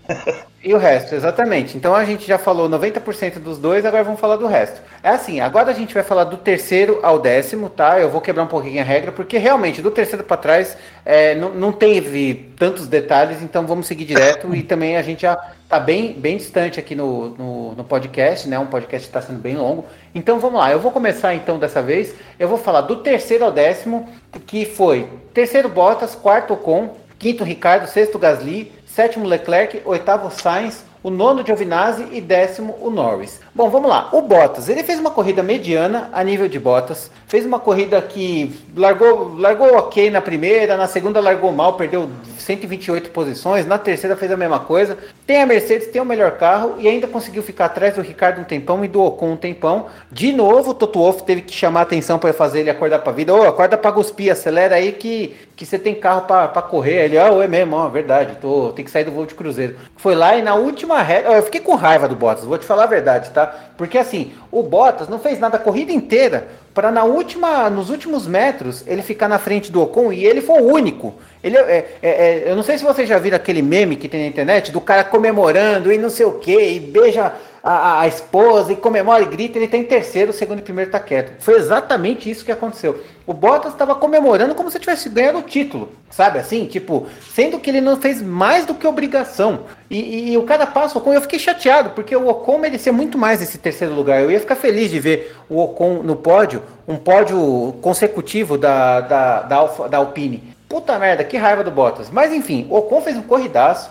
[0.62, 1.76] E o resto, exatamente.
[1.76, 4.80] Então a gente já falou 90% dos dois, agora vamos falar do resto.
[5.02, 8.00] É assim, agora a gente vai falar do terceiro ao décimo, tá?
[8.00, 11.54] Eu vou quebrar um pouquinho a regra, porque realmente do terceiro para trás é, não,
[11.54, 14.52] não teve tantos detalhes, então vamos seguir direto.
[14.56, 15.36] e também a gente já
[15.68, 18.58] tá bem, bem distante aqui no, no, no podcast, né?
[18.58, 19.84] Um podcast está sendo bem longo.
[20.14, 22.14] Então vamos lá, eu vou começar então dessa vez.
[22.38, 24.08] Eu vou falar do terceiro ao décimo,
[24.46, 31.10] que foi terceiro Bottas, quarto Ocon, quinto Ricardo, sexto Gasly, sétimo Leclerc, oitavo Sainz, o
[31.10, 33.42] nono Giovinazzi e décimo o Norris.
[33.54, 34.08] Bom, vamos lá.
[34.10, 38.54] O Bottas, ele fez uma corrida mediana a nível de Bottas, fez uma corrida que
[38.76, 42.08] largou, largou ok na primeira, na segunda largou mal, perdeu
[42.38, 44.96] 128 posições, na terceira fez a mesma coisa.
[45.26, 48.44] Tem a Mercedes, tem o melhor carro e ainda conseguiu ficar atrás do Ricardo um
[48.44, 49.86] tempão e do Ocon um tempão.
[50.10, 53.14] De novo, o Toto Wolff teve que chamar atenção para fazer ele acordar para a
[53.14, 53.34] vida.
[53.34, 57.06] Ô, oh, acorda para cuspir, acelera aí que, que você tem carro para correr.
[57.06, 59.76] Ele, ah, oh, é mesmo, ó, verdade, tô, tem que sair do voo de cruzeiro.
[59.96, 62.84] Foi lá e na última reta, eu fiquei com raiva do Bottas, vou te falar
[62.84, 63.52] a verdade, tá?
[63.76, 66.46] Porque assim, o Bottas não fez nada a corrida inteira
[66.76, 70.60] para na última, nos últimos metros ele ficar na frente do Ocon e ele foi
[70.60, 71.14] o único.
[71.42, 74.20] Ele, é, é, é, eu não sei se vocês já viram aquele meme que tem
[74.20, 77.32] na internet do cara comemorando e não sei o que, e beija
[77.68, 80.88] a, a, esposa e comemora e grita, ele tem tá terceiro, o segundo e primeiro
[80.88, 81.42] tá quieto.
[81.42, 83.02] Foi exatamente isso que aconteceu.
[83.26, 86.66] O Bottas estava comemorando como se tivesse ganhado o título, sabe assim?
[86.66, 89.64] Tipo, sendo que ele não fez mais do que obrigação.
[89.90, 92.92] E, e, e o cara passa o Ocon, eu fiquei chateado, porque o Ocon merecia
[92.92, 94.22] muito mais esse terceiro lugar.
[94.22, 99.42] Eu ia ficar feliz de ver o Ocon no pódio, um pódio consecutivo da, da,
[99.42, 100.54] da, Alfa, da Alpine.
[100.68, 102.10] Puta merda, que raiva do Bottas.
[102.10, 103.90] Mas enfim, o Ocon fez um corridaço,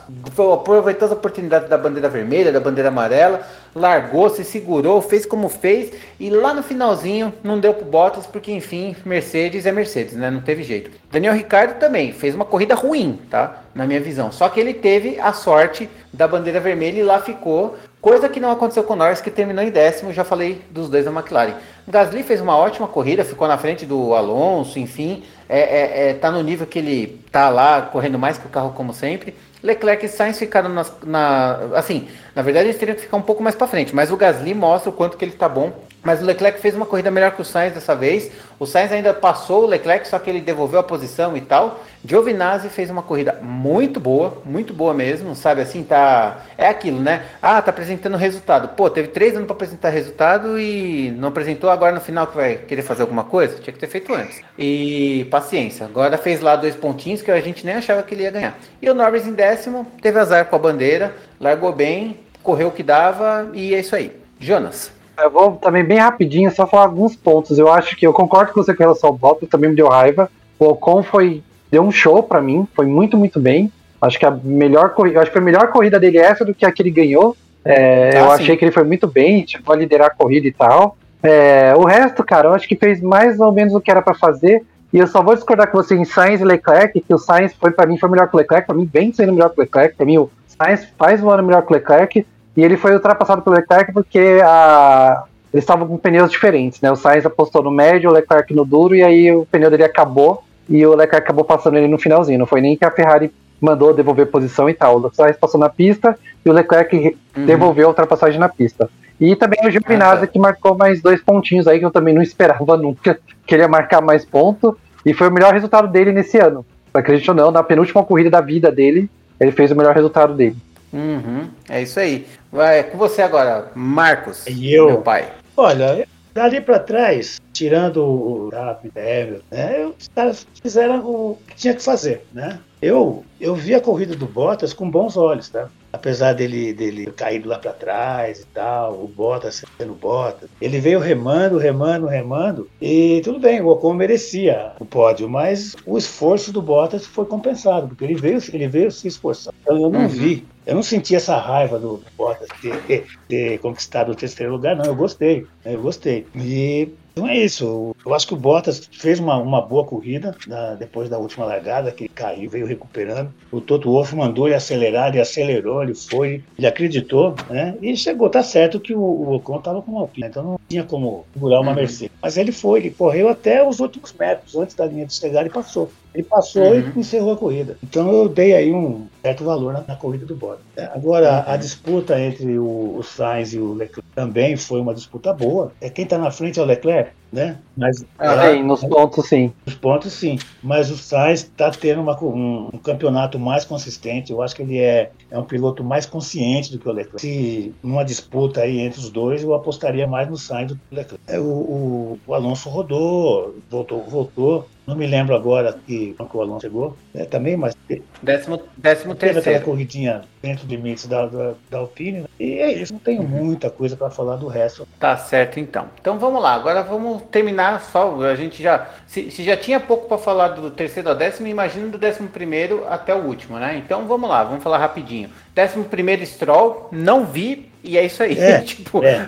[0.53, 3.41] aproveitou as oportunidades da bandeira vermelha, da bandeira amarela,
[3.75, 8.53] largou, se segurou, fez como fez e lá no finalzinho não deu pro Bottas porque
[8.53, 10.31] enfim, Mercedes é Mercedes, né?
[10.31, 10.89] Não teve jeito.
[11.11, 13.63] Daniel Ricardo também fez uma corrida ruim, tá?
[13.75, 14.31] Na minha visão.
[14.31, 18.51] Só que ele teve a sorte da bandeira vermelha e lá ficou, coisa que não
[18.51, 21.55] aconteceu com o Norris que terminou em décimo, já falei dos dois da McLaren.
[21.87, 26.31] Gasly fez uma ótima corrida, ficou na frente do Alonso, enfim, é, é, é, tá
[26.31, 29.35] no nível que ele tá lá, correndo mais que o carro como sempre.
[29.65, 33.43] Leclerc e Sainz ficaram na, na, assim, na verdade eles teriam que ficar um pouco
[33.43, 35.84] mais para frente, mas o Gasly mostra o quanto que ele tá bom.
[36.05, 38.31] Mas o Leclerc fez uma corrida melhor que o Sainz dessa vez.
[38.59, 41.83] O Sainz ainda passou o Leclerc, só que ele devolveu a posição e tal.
[42.05, 45.61] Giovinazzi fez uma corrida muito boa, muito boa mesmo, sabe?
[45.61, 46.45] Assim, tá.
[46.59, 47.23] É aquilo, né?
[47.41, 48.67] Ah, tá apresentando resultado.
[48.69, 52.55] Pô, teve três anos para apresentar resultado e não apresentou agora no final que vai
[52.55, 53.57] querer fazer alguma coisa?
[53.57, 54.43] Tinha que ter feito antes.
[54.59, 55.87] E paciência.
[55.87, 58.55] Agora fez lá dois pontinhos que a gente nem achava que ele ia ganhar.
[58.79, 62.83] E o Norris em décimo, teve azar com a bandeira, largou bem, correu o que
[62.83, 64.15] dava e é isso aí.
[64.39, 64.94] Jonas.
[65.17, 67.57] Eu vou também bem rapidinho, só falar alguns pontos.
[67.57, 70.29] Eu acho que eu concordo com você com relação ao Bottas, também me deu raiva.
[70.59, 73.71] O Ocon foi deu um show para mim, foi muito, muito bem.
[74.01, 76.65] Acho que a melhor corrida, acho que a melhor corrida dele é essa do que
[76.65, 77.35] a que ele ganhou.
[77.63, 78.43] É, ah, eu sim.
[78.43, 80.97] achei que ele foi muito bem, tipo, a liderar a corrida e tal.
[81.23, 84.13] É, o resto, cara, eu acho que fez mais ou menos o que era para
[84.13, 84.63] fazer.
[84.93, 87.71] E eu só vou discordar com você em Sainz e Leclerc, que o Sainz foi
[87.71, 89.95] para mim foi melhor que o Leclerc, para mim bem sendo melhor que o Leclerc,
[89.95, 92.25] para mim o Sainz faz um ano melhor que o Leclerc,
[92.55, 95.23] e ele foi ultrapassado pelo Leclerc porque a,
[95.53, 96.91] eles estavam com pneus diferentes, né?
[96.91, 100.43] O Sainz apostou no médio, o Leclerc no duro, e aí o pneu dele acabou
[100.69, 102.39] e o Leclerc acabou passando ele no finalzinho.
[102.39, 104.97] Não foi nem que a Ferrari mandou devolver posição e tal.
[104.97, 107.45] O Sainz passou na pista e o Leclerc uhum.
[107.45, 108.89] devolveu a ultrapassagem na pista.
[109.19, 110.27] E também o Giovinazzi ah, tá.
[110.27, 113.67] que marcou mais dois pontinhos aí que eu também não esperava nunca que ele ia
[113.67, 114.77] marcar mais ponto.
[115.05, 116.65] E foi o melhor resultado dele nesse ano.
[116.93, 119.09] Acredite ou não, na penúltima corrida da vida dele,
[119.39, 120.55] ele fez o melhor resultado dele.
[120.91, 122.25] Uhum, é isso aí.
[122.55, 125.29] Vai com você agora, Marcos, e eu, meu pai.
[125.57, 131.83] Olha, dali para trás, tirando o Hamilton, né, os caras fizeram o que tinha que
[131.83, 132.57] fazer, né?
[132.81, 135.67] Eu, eu vi a corrida do Bottas com bons olhos, tá?
[135.91, 140.49] Apesar dele, dele cair lá para trás e tal, o Bottas sendo Bottas.
[140.61, 145.97] Ele veio remando, remando, remando, e tudo bem, o Ocon merecia o pódio, mas o
[145.97, 149.53] esforço do Bottas foi compensado, porque ele veio, ele veio se esforçar.
[149.61, 150.07] Então eu não uhum.
[150.07, 154.75] vi eu não senti essa raiva do Bottas ter, ter, ter, conquistado o terceiro lugar,
[154.75, 154.85] não.
[154.85, 155.45] Eu gostei.
[155.63, 156.25] Eu gostei.
[156.35, 157.95] E então é isso.
[158.05, 161.89] Eu acho que o Bottas fez uma, uma boa corrida na, depois da última largada,
[161.89, 163.33] que ele caiu, veio recuperando.
[163.49, 167.77] O Toto Wolff mandou ele acelerar, ele acelerou, ele foi, ele acreditou, né?
[167.81, 170.83] E chegou, tá certo que o, o Ocon estava com uma Alpine, então não tinha
[170.83, 171.77] como segurar uma uhum.
[171.77, 172.15] Mercedes.
[172.21, 175.51] Mas ele foi, ele correu até os últimos metros, antes da linha de chegada e
[175.51, 175.89] passou.
[176.15, 176.93] Ele passou uhum.
[176.95, 177.77] e encerrou a corrida.
[177.83, 180.65] Então eu dei aí um certo valor na, na corrida do Bottas.
[180.77, 181.53] É, agora, uhum.
[181.53, 185.73] a disputa entre o, o Sainz e o Leclerc também foi uma disputa boa.
[185.81, 187.11] É, quem está na frente é o Leclerc.
[187.31, 187.57] né?
[187.75, 189.51] Mas ah, sim, nos pontos sim.
[189.65, 190.39] Nos pontos sim.
[190.63, 194.31] Mas o Sainz está tendo uma, um, um, campeonato mais consistente.
[194.31, 197.19] Eu acho que ele é, é um piloto mais consciente do que o Leclerc.
[197.19, 200.95] Se numa disputa aí entre os dois, eu apostaria mais no Sainz do que o
[200.95, 201.23] Leclerc.
[201.27, 206.61] É, o, o, o Alonso rodou, voltou, voltou não me lembro agora que o Alonso
[206.61, 207.75] chegou, é, também, mas.
[208.21, 212.21] Décimo, décimo teve aquela corridinha dentro de limites da, da, da Alpine.
[212.21, 212.27] Né?
[212.39, 214.87] E é isso, não tenho muita coisa para falar do resto.
[214.99, 215.87] Tá certo, então.
[215.99, 218.21] Então vamos lá, agora vamos terminar só.
[218.21, 218.87] A gente já.
[219.07, 222.85] Se, se já tinha pouco para falar do terceiro ao décimo, imagina do décimo primeiro
[222.87, 223.77] até o último, né?
[223.77, 225.29] Então vamos lá, vamos falar rapidinho.
[225.53, 228.37] Décimo primeiro Stroll, não vi, e é isso aí.
[228.37, 229.27] É, tipo, é.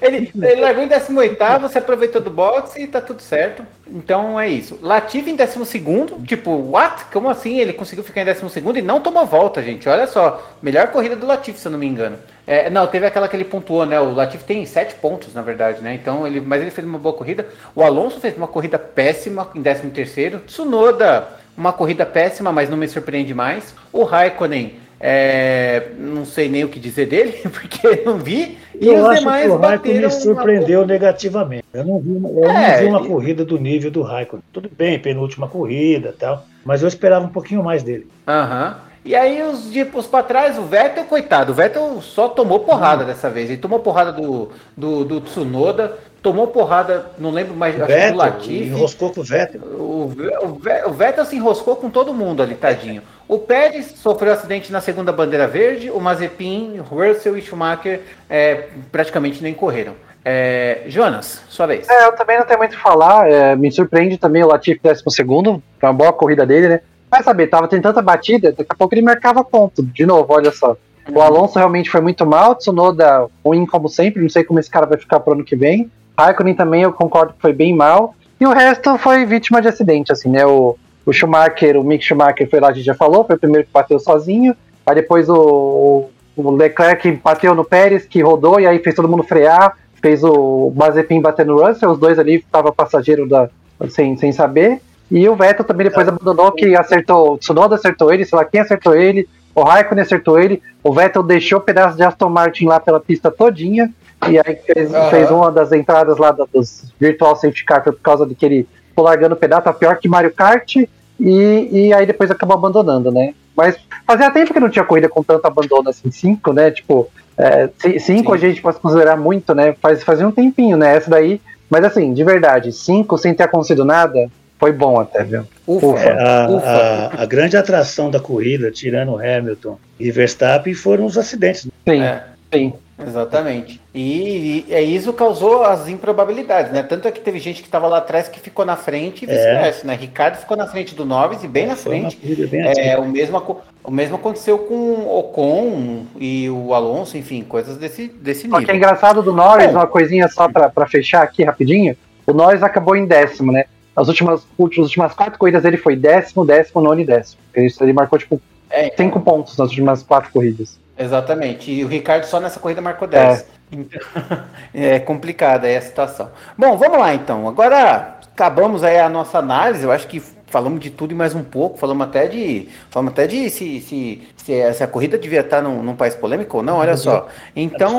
[0.00, 3.64] ele, ele largou em 18, você aproveitou do boxe e tá tudo certo.
[3.86, 4.78] Então é isso.
[4.80, 5.80] Latifi em 12,
[6.26, 7.04] tipo, what?
[7.12, 7.58] Como assim?
[7.58, 9.88] Ele conseguiu ficar em 12 e não tomou volta, gente.
[9.88, 10.56] Olha só.
[10.62, 12.16] Melhor corrida do Latifi, se eu não me engano.
[12.46, 14.00] É, não, teve aquela que ele pontuou, né?
[14.00, 15.94] O Latifi tem 7 pontos, na verdade, né?
[15.94, 17.46] Então, ele, mas ele fez uma boa corrida.
[17.74, 20.38] O Alonso fez uma corrida péssima em 13.
[20.46, 23.74] Tsunoda, uma corrida péssima, mas não me surpreende mais.
[23.92, 28.58] O Raikkonen é, não sei nem o que dizer dele, porque não vi.
[28.78, 30.86] E eu os acho demais que o Raikkonen me surpreendeu uma...
[30.86, 31.64] negativamente.
[31.72, 34.44] Eu não vi, eu é, não vi uma corrida do nível do Raikkonen.
[34.52, 38.06] Tudo bem, penúltima corrida tal, mas eu esperava um pouquinho mais dele.
[38.28, 38.76] Aham.
[38.84, 38.89] Uhum.
[39.04, 43.06] E aí os dias para trás, o Vettel, coitado, o Vettel só tomou porrada hum.
[43.06, 43.48] dessa vez.
[43.48, 48.12] Ele tomou porrada do, do, do Tsunoda, tomou porrada, não lembro mais, o acho Vettel,
[48.12, 48.64] do Latifi.
[48.64, 49.60] Enroscou com o Vettel.
[49.62, 50.12] O,
[50.42, 53.02] o, o, Vettel se enroscou com todo mundo ali, tadinho.
[53.26, 59.42] O Pérez sofreu acidente na segunda bandeira verde, o Mazepin, Russell e Schumacher é, praticamente
[59.42, 59.94] nem correram.
[60.22, 61.88] É, Jonas, sua vez.
[61.88, 63.30] É, eu também não tenho muito o que falar.
[63.30, 66.80] É, me surpreende também o Latifi décimo segundo, foi uma boa corrida dele, né?
[67.10, 69.82] Vai saber, tava tendo tanta batida, daqui a pouco ele marcava ponto.
[69.82, 70.76] De novo, olha só.
[71.08, 71.22] O uhum.
[71.22, 74.98] Alonso realmente foi muito mal, Tsunoda ruim como sempre, não sei como esse cara vai
[74.98, 75.90] ficar pro ano que vem.
[76.16, 78.14] Raikkonen também eu concordo que foi bem mal.
[78.38, 80.46] E o resto foi vítima de acidente, assim, né?
[80.46, 83.66] O, o Schumacher, o Mick Schumacher foi lá, a gente já falou, foi o primeiro
[83.66, 84.54] que bateu sozinho.
[84.86, 89.22] Aí depois o, o Leclerc bateu no Pérez, que rodou, e aí fez todo mundo
[89.22, 89.76] frear.
[90.00, 93.50] Fez o Mazepin bater no Russell, os dois ali estavam passageiro da,
[93.90, 94.80] sem, sem saber.
[95.10, 98.60] E o Vettel também depois abandonou que acertou, o Tsunoda acertou ele, sei lá quem
[98.60, 102.78] acertou ele, o Raikkonen acertou ele, o Vettel deixou o pedaço de Aston Martin lá
[102.78, 103.92] pela pista todinha,
[104.28, 105.10] e aí fez, uhum.
[105.10, 109.04] fez uma das entradas lá dos Virtual Safety Car por causa de que ele ficou
[109.04, 110.88] largando o pedaço, tá pior que Mario Kart, e,
[111.18, 113.34] e aí depois acabou abandonando, né?
[113.56, 113.76] Mas
[114.06, 116.70] fazia tempo que não tinha corrida com tanto abandono assim, cinco, né?
[116.70, 117.68] Tipo, é,
[117.98, 118.34] cinco Sim.
[118.34, 119.74] a gente pode considerar muito, né?
[119.82, 120.96] Faz, fazia um tempinho, né?
[120.96, 121.40] Essa daí.
[121.68, 124.30] Mas assim, de verdade, cinco sem ter acontecido nada,
[124.60, 125.48] foi bom até, viu?
[125.66, 126.68] Ufa, é, a, ufa.
[126.68, 131.64] A, a, grande atração da corrida, tirando Hamilton e Verstappen, foram os acidentes.
[131.64, 131.72] Né?
[131.88, 132.22] Sim, é.
[132.52, 132.74] sim.
[133.02, 133.80] Exatamente.
[133.94, 136.82] E, e, isso causou as improbabilidades, né?
[136.82, 139.32] Tanto é que teve gente que estava lá atrás que ficou na frente e é.
[139.32, 139.86] vice-versa, é.
[139.86, 139.98] né?
[139.98, 142.18] Ricardo ficou na frente do Norris e bem é, na frente.
[142.46, 147.78] Bem é, o, mesmo, o mesmo aconteceu com o Ocon e o Alonso, enfim, coisas
[147.78, 148.60] desse, desse nível.
[148.60, 151.96] O que é engraçado do Norris, uma coisinha só para fechar aqui rapidinho,
[152.26, 153.64] o Norris acabou em décimo, né?
[154.00, 157.40] As últimas, as últimas quatro corridas ele foi décimo, décimo, nono e décimo.
[157.54, 158.40] Ele, ele marcou, tipo,
[158.70, 159.04] é, então.
[159.04, 160.78] cinco pontos nas últimas quatro corridas.
[160.96, 161.70] Exatamente.
[161.70, 163.40] E o Ricardo só nessa corrida marcou 10.
[163.40, 164.00] É, então,
[164.72, 166.30] é complicada aí a situação.
[166.56, 167.46] Bom, vamos lá então.
[167.46, 169.84] Agora acabamos aí a nossa análise.
[169.84, 171.78] Eu acho que falamos de tudo e mais um pouco.
[171.78, 172.68] Falamos até de.
[172.90, 176.58] Falamos até de se, se, se, se a corrida devia estar num, num, país polêmico
[176.58, 177.28] ou não, olha só.
[177.56, 177.96] Então.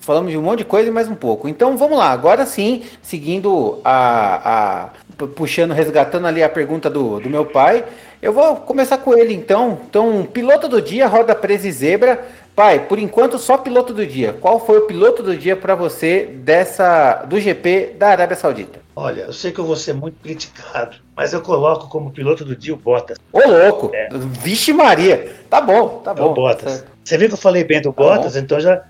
[0.00, 1.48] Falamos de um monte de coisa e mais um pouco.
[1.48, 4.90] Então vamos lá, agora sim, seguindo a.
[5.16, 7.84] a puxando, resgatando ali a pergunta do, do meu pai.
[8.22, 9.80] Eu vou começar com ele então.
[9.90, 12.24] Então, piloto do dia, roda presa e zebra.
[12.54, 14.32] Pai, por enquanto só piloto do dia.
[14.34, 18.78] Qual foi o piloto do dia para você dessa do GP da Arábia Saudita?
[18.94, 22.54] Olha, eu sei que eu vou ser muito criticado, mas eu coloco como piloto do
[22.54, 23.18] dia o Bottas.
[23.32, 23.90] Ô louco!
[23.92, 24.08] É.
[24.12, 25.34] Vixe Maria!
[25.50, 26.22] Tá bom, tá bom.
[26.22, 26.84] É o Bottas.
[27.02, 28.38] Você viu que eu falei bem do tá Bottas, bom.
[28.38, 28.84] então já,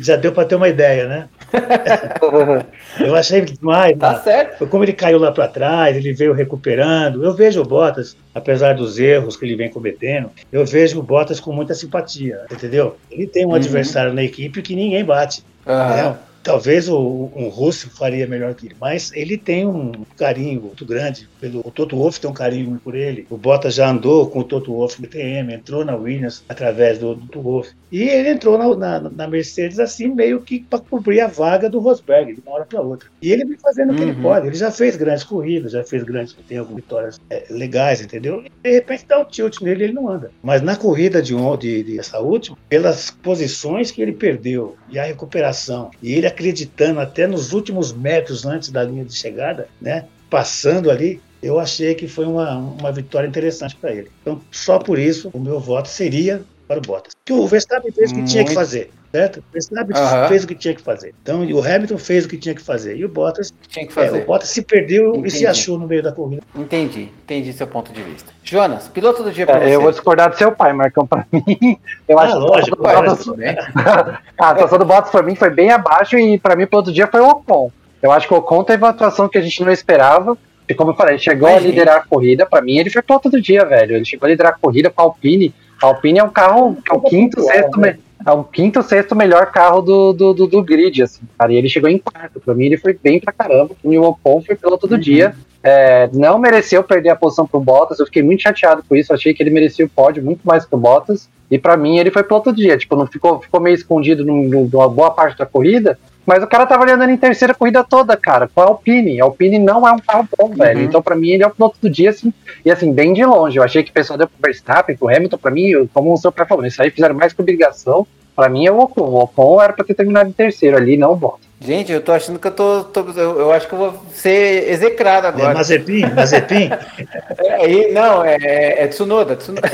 [0.00, 1.28] já deu para ter uma ideia, né?
[3.00, 3.96] eu achei demais.
[3.96, 4.66] Tá certo.
[4.66, 7.24] Como ele caiu lá para trás, ele veio recuperando.
[7.24, 11.38] Eu vejo o Bottas, apesar dos erros que ele vem cometendo, eu vejo o Bottas
[11.38, 12.96] com muita simpatia, entendeu?
[13.10, 13.54] Ele tem um uhum.
[13.54, 15.44] adversário na equipe que ninguém bate.
[15.66, 16.16] Uhum.
[16.44, 21.28] Talvez o, um russo faria melhor que ele, mas ele tem um carinho muito grande
[21.40, 23.26] pelo o Toto Wolff tem um carinho por ele.
[23.30, 27.14] O Bottas já andou com o Toto Wolff no TM, entrou na Williams através do,
[27.14, 27.70] do Toto Wolff.
[27.90, 31.78] E ele entrou na, na, na, Mercedes assim meio que para cobrir a vaga do
[31.78, 33.08] Rosberg de uma hora para outra.
[33.22, 33.94] E ele vem fazendo uhum.
[33.94, 34.22] o que ele uhum.
[34.22, 34.46] pode.
[34.46, 38.42] Ele já fez grandes corridas, já fez grandes, tem algumas vitórias é, legais, entendeu?
[38.44, 40.30] E de repente dá um tilt nele, ele não anda.
[40.42, 45.04] Mas na corrida de, de, de essa última, pelas posições que ele perdeu e a
[45.04, 50.06] recuperação, e ele acreditando até nos últimos metros antes da linha de chegada, né?
[50.28, 54.10] Passando ali, eu achei que foi uma, uma vitória interessante para ele.
[54.20, 57.14] Então, só por isso, o meu voto seria para o Bottas.
[57.24, 59.38] Que o Verstappen fez o que tinha que fazer certo?
[59.38, 60.28] O Verstappen uhum.
[60.28, 61.14] fez o que tinha que fazer.
[61.22, 62.96] Então, o Hamilton fez o que tinha que fazer.
[62.96, 64.18] E o Bottas, tinha que fazer.
[64.18, 65.28] É, o Bottas se perdeu entendi.
[65.28, 66.42] e se achou no meio da corrida.
[66.56, 68.32] Entendi, entendi seu ponto de vista.
[68.42, 69.76] Jonas, piloto do dia para é, você.
[69.76, 71.78] Eu vou discordar do seu pai, Marcão, para mim.
[72.08, 72.76] Eu ah, acho lógico.
[72.76, 73.28] Que Bottas...
[74.36, 77.06] a atuação do Bottas para mim foi bem abaixo e para mim, piloto do dia
[77.06, 77.70] foi o Ocon.
[78.02, 80.36] Eu acho que o Ocon teve uma atuação que a gente não esperava.
[80.68, 82.46] E como eu falei, ele chegou Mas, a liderar a corrida.
[82.46, 83.94] Para mim, ele foi piloto do dia, velho.
[83.96, 85.54] Ele chegou a liderar a corrida com a Alpine.
[85.80, 87.98] A Alpine é um carro que é o quinto, sexto, né?
[88.26, 91.52] É o quinto, sexto melhor carro do, do, do, do, grid, assim, cara.
[91.52, 92.40] E ele chegou em quarto.
[92.40, 93.74] Pra mim, ele foi bem pra caramba.
[93.82, 95.00] O Ocon foi piloto do uhum.
[95.00, 95.34] dia.
[95.62, 97.98] É, não mereceu perder a posição pro Bottas.
[97.98, 99.12] Eu fiquei muito chateado com isso.
[99.12, 101.28] Achei que ele merecia o pódio muito mais que o Bottas.
[101.50, 102.76] E para mim, ele foi piloto do dia.
[102.78, 105.98] Tipo, não ficou, ficou meio escondido numa boa parte da corrida.
[106.26, 109.20] Mas o cara tava andando em terceira corrida toda, cara, com a Alpine.
[109.20, 110.80] A Alpine não é um carro bom, velho.
[110.80, 110.84] Uhum.
[110.86, 112.32] Então, para mim, ele é o piloto do dia, assim,
[112.64, 113.58] e assim, bem de longe.
[113.58, 116.32] Eu achei que o pessoal deu pro Verstappen, pro Hamilton, para mim, como o seu
[116.32, 118.06] pai falou, isso aí fizeram mais que obrigação.
[118.34, 119.02] Para mim é o Ocon.
[119.02, 121.44] O Ocon era para ter terminado em terceiro ali, não o Bottas.
[121.60, 122.84] Gente, eu tô achando que eu tô.
[122.84, 125.52] tô eu, eu, acho que eu vou ser execrado agora.
[125.52, 126.04] É Mazepin?
[126.14, 126.68] Mazepin?
[127.38, 129.34] é, não, é, é Tsunoda.
[129.36, 129.70] Tsunoda.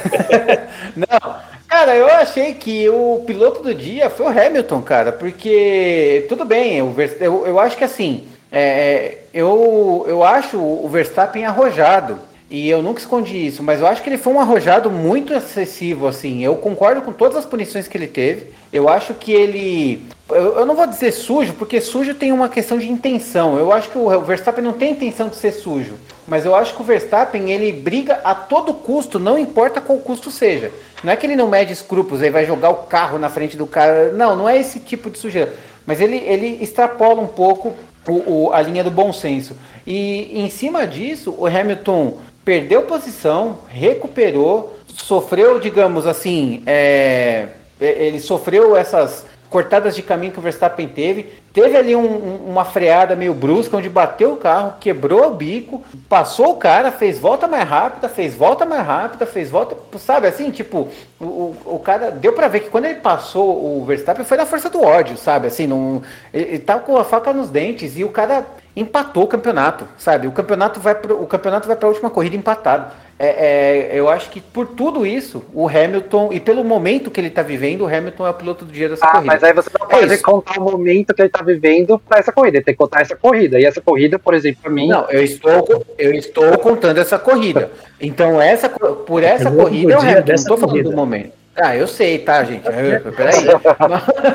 [0.94, 1.34] não,
[1.66, 6.76] cara, eu achei que o piloto do dia foi o Hamilton, cara, porque tudo bem,
[6.76, 12.20] eu, eu, eu acho que assim, é, eu, eu acho o Verstappen arrojado.
[12.50, 16.08] E eu nunca escondi isso, mas eu acho que ele foi um arrojado muito excessivo,
[16.08, 16.42] assim.
[16.42, 18.46] Eu concordo com todas as punições que ele teve.
[18.72, 20.04] Eu acho que ele.
[20.28, 23.56] Eu, eu, não vou dizer sujo, porque sujo tem uma questão de intenção.
[23.56, 25.94] Eu acho que o Verstappen não tem intenção de ser sujo.
[26.26, 30.28] Mas eu acho que o Verstappen ele briga a todo custo, não importa qual custo
[30.28, 30.72] seja.
[31.04, 33.66] Não é que ele não mede escrúpulos, aí vai jogar o carro na frente do
[33.66, 34.12] cara.
[34.12, 35.54] Não, não é esse tipo de sujeira.
[35.86, 37.74] Mas ele, ele extrapola um pouco
[38.08, 39.56] o, o, a linha do bom senso.
[39.86, 42.18] E em cima disso, o Hamilton
[42.50, 47.46] perdeu posição, recuperou, sofreu, digamos assim, é,
[47.80, 51.40] ele sofreu essas cortadas de caminho que o Verstappen teve.
[51.52, 55.82] Teve ali um, um, uma freada meio brusca, onde bateu o carro, quebrou o bico,
[56.08, 59.76] passou o cara, fez volta mais rápida, fez volta mais rápida, fez volta.
[59.98, 60.88] Sabe assim, tipo,
[61.20, 62.12] o, o cara.
[62.12, 65.48] Deu para ver que quando ele passou o Verstappen foi na força do ódio, sabe?
[65.48, 66.00] Assim, não,
[66.32, 68.46] ele, ele tá com a faca nos dentes e o cara
[68.76, 70.28] empatou o campeonato, sabe?
[70.28, 72.92] O campeonato vai pro, o campeonato vai para a última corrida empatado.
[73.22, 77.28] É, é, eu acho que por tudo isso, o Hamilton, e pelo momento que ele
[77.28, 79.26] está vivendo, o Hamilton é o piloto do dia dessa ah, corrida.
[79.34, 82.32] Mas aí você não é pode contar o momento que ele está vivendo para essa
[82.32, 83.60] corrida, ele tem que contar essa corrida.
[83.60, 84.88] E essa corrida, por exemplo, para mim.
[84.88, 87.70] Não, eu estou, eu estou contando essa corrida.
[88.00, 91.32] Então, essa, por essa corrida é o Hamilton, não estou falando do momento.
[91.54, 92.62] Ah, eu sei, tá, gente?
[92.62, 93.44] Peraí.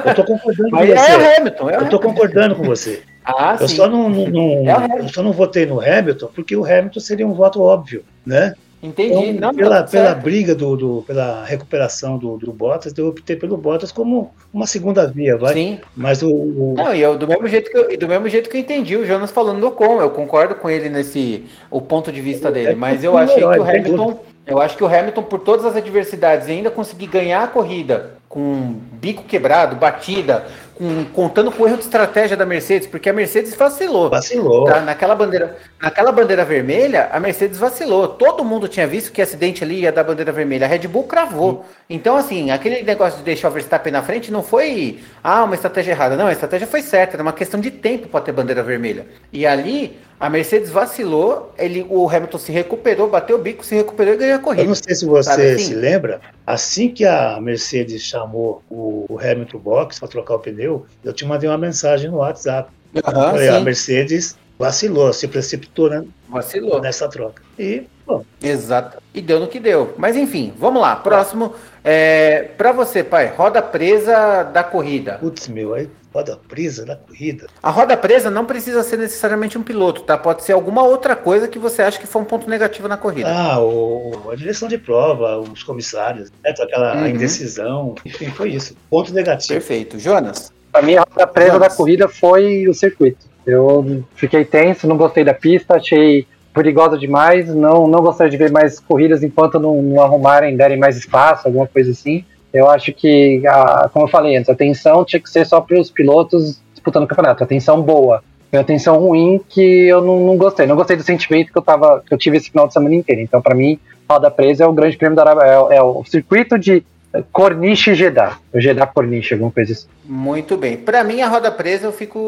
[0.05, 0.91] Eu tô concordando com você.
[0.91, 3.01] É o Hamilton, é o eu tô concordando com você.
[3.25, 3.77] Ah, eu, sim.
[3.77, 7.25] Só não, não, não é eu só não votei no Hamilton porque o Hamilton seria
[7.25, 8.53] um voto óbvio, né?
[8.85, 9.29] Entendi.
[9.29, 13.57] Então, não, pela, pela briga do, do, pela recuperação do, do Bottas, eu optei pelo
[13.57, 15.53] Bottas como uma segunda via, vai.
[15.53, 15.79] Sim.
[15.95, 16.73] Mas o, o...
[16.77, 19.05] Não, e eu, do mesmo jeito que eu, do mesmo jeito que eu entendi o
[19.05, 22.75] Jonas falando do Ocon, eu concordo com ele nesse o ponto de vista dele, é
[22.75, 26.47] mas eu achei que o Hamilton, eu acho que o Hamilton por todas as adversidades
[26.47, 30.45] ainda conseguir ganhar a corrida com bico quebrado, batida,
[30.75, 34.09] com, contando com o erro de estratégia da Mercedes, porque a Mercedes vacilou.
[34.09, 34.65] Vacilou.
[34.65, 34.81] Tá?
[34.81, 38.09] Naquela, bandeira, naquela bandeira vermelha, a Mercedes vacilou.
[38.09, 40.65] Todo mundo tinha visto que acidente ali ia dar bandeira vermelha.
[40.65, 41.63] A Red Bull cravou.
[41.63, 41.75] Sim.
[41.89, 45.91] Então, assim, aquele negócio de deixar o Verstappen na frente não foi ah, uma estratégia
[45.91, 46.15] errada.
[46.15, 49.07] Não, a estratégia foi certa, era uma questão de tempo para ter bandeira vermelha.
[49.31, 54.13] E ali, a Mercedes vacilou, ele, o Hamilton se recuperou, bateu o bico, se recuperou
[54.13, 54.63] e ganhou a corrida.
[54.63, 55.65] Eu não sei se você assim?
[55.65, 61.11] se lembra, assim que a Mercedes chamou o Hamilton Box para trocar o pneu, eu
[61.11, 62.69] te mandei uma mensagem no WhatsApp.
[62.93, 66.05] Uhum, falei, a Mercedes vacilou, se precipitou né?
[66.27, 66.81] vacilou.
[66.81, 67.41] nessa troca.
[67.57, 68.23] E, bom.
[68.41, 69.01] Exato.
[69.13, 69.93] E deu no que deu.
[69.97, 70.95] Mas enfim, vamos lá.
[70.95, 71.53] Próximo.
[71.83, 75.17] É, para você, pai, roda presa da corrida.
[75.19, 77.47] Putz, meu, aí roda presa da corrida.
[77.61, 80.17] A roda presa não precisa ser necessariamente um piloto, tá?
[80.17, 83.29] Pode ser alguma outra coisa que você acha que foi um ponto negativo na corrida.
[83.29, 86.53] Ah, o, a direção de prova, os comissários, né?
[86.57, 87.07] aquela uhum.
[87.07, 88.77] indecisão, enfim, foi isso.
[88.89, 89.49] Ponto negativo.
[89.49, 89.99] Perfeito.
[89.99, 90.53] Jonas?
[90.71, 91.69] Para mim, a roda presa Jonas.
[91.69, 93.34] da corrida foi o circuito.
[93.45, 98.51] Eu fiquei tenso, não gostei da pista, achei perigosa demais, não, não gostaria de ver
[98.51, 102.23] mais corridas enquanto não, não arrumarem, derem mais espaço, alguma coisa assim.
[102.53, 105.79] Eu acho que, a, como eu falei antes, a atenção tinha que ser só para
[105.79, 107.43] os pilotos disputando o campeonato.
[107.43, 108.23] Atenção boa.
[108.49, 110.65] Foi atenção ruim que eu não, não, gostei.
[110.65, 113.21] Não gostei do sentimento que eu, tava, que eu tive esse final de semana inteiro.
[113.21, 113.77] Então, para mim,
[114.09, 115.43] Roda Presa é o grande prêmio da Arábia.
[115.43, 116.85] É, é, o circuito de
[117.31, 118.37] Corniche Jeddah.
[118.53, 119.87] O Corniche, alguma coisa assim.
[120.03, 120.77] Muito bem.
[120.77, 122.19] Para mim, a roda presa, eu fico,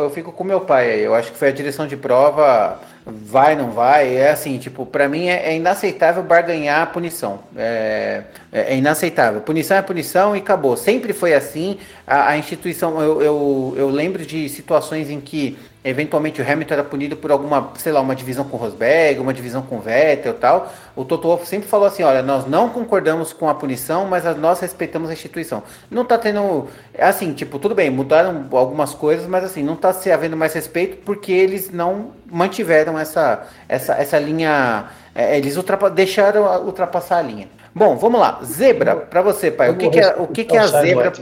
[0.00, 1.00] eu fico com meu pai aí.
[1.02, 4.16] Eu acho que foi a direção de prova vai, não vai.
[4.16, 7.40] É assim, tipo, para mim é, é, inaceitável barganhar a punição.
[7.56, 9.40] É, é, é, inaceitável.
[9.40, 10.76] Punição é punição e acabou.
[10.76, 11.78] Sempre foi assim.
[12.06, 16.84] A, a instituição, eu, eu, eu lembro de situações em que eventualmente o Hamilton era
[16.84, 20.32] punido por alguma, sei lá, uma divisão com o Rosberg, uma divisão com o Vettel
[20.32, 20.72] e tal.
[20.94, 24.60] O Toto Wolff sempre falou assim, olha, nós não concordamos com a punição, mas nós
[24.60, 25.62] respeitamos a instituição.
[25.90, 26.68] Não tá tendo,
[26.98, 30.98] assim, tipo, tudo bem, mudaram algumas coisas, mas assim, não tá se havendo mais respeito
[31.04, 37.48] porque eles não mantiveram essa, essa, essa linha, é, eles ultrapa, deixaram ultrapassar a linha.
[37.74, 38.38] Bom, vamos lá.
[38.44, 39.70] Zebra, para você, pai.
[39.70, 41.12] O que, que é, o que, que é a zebra?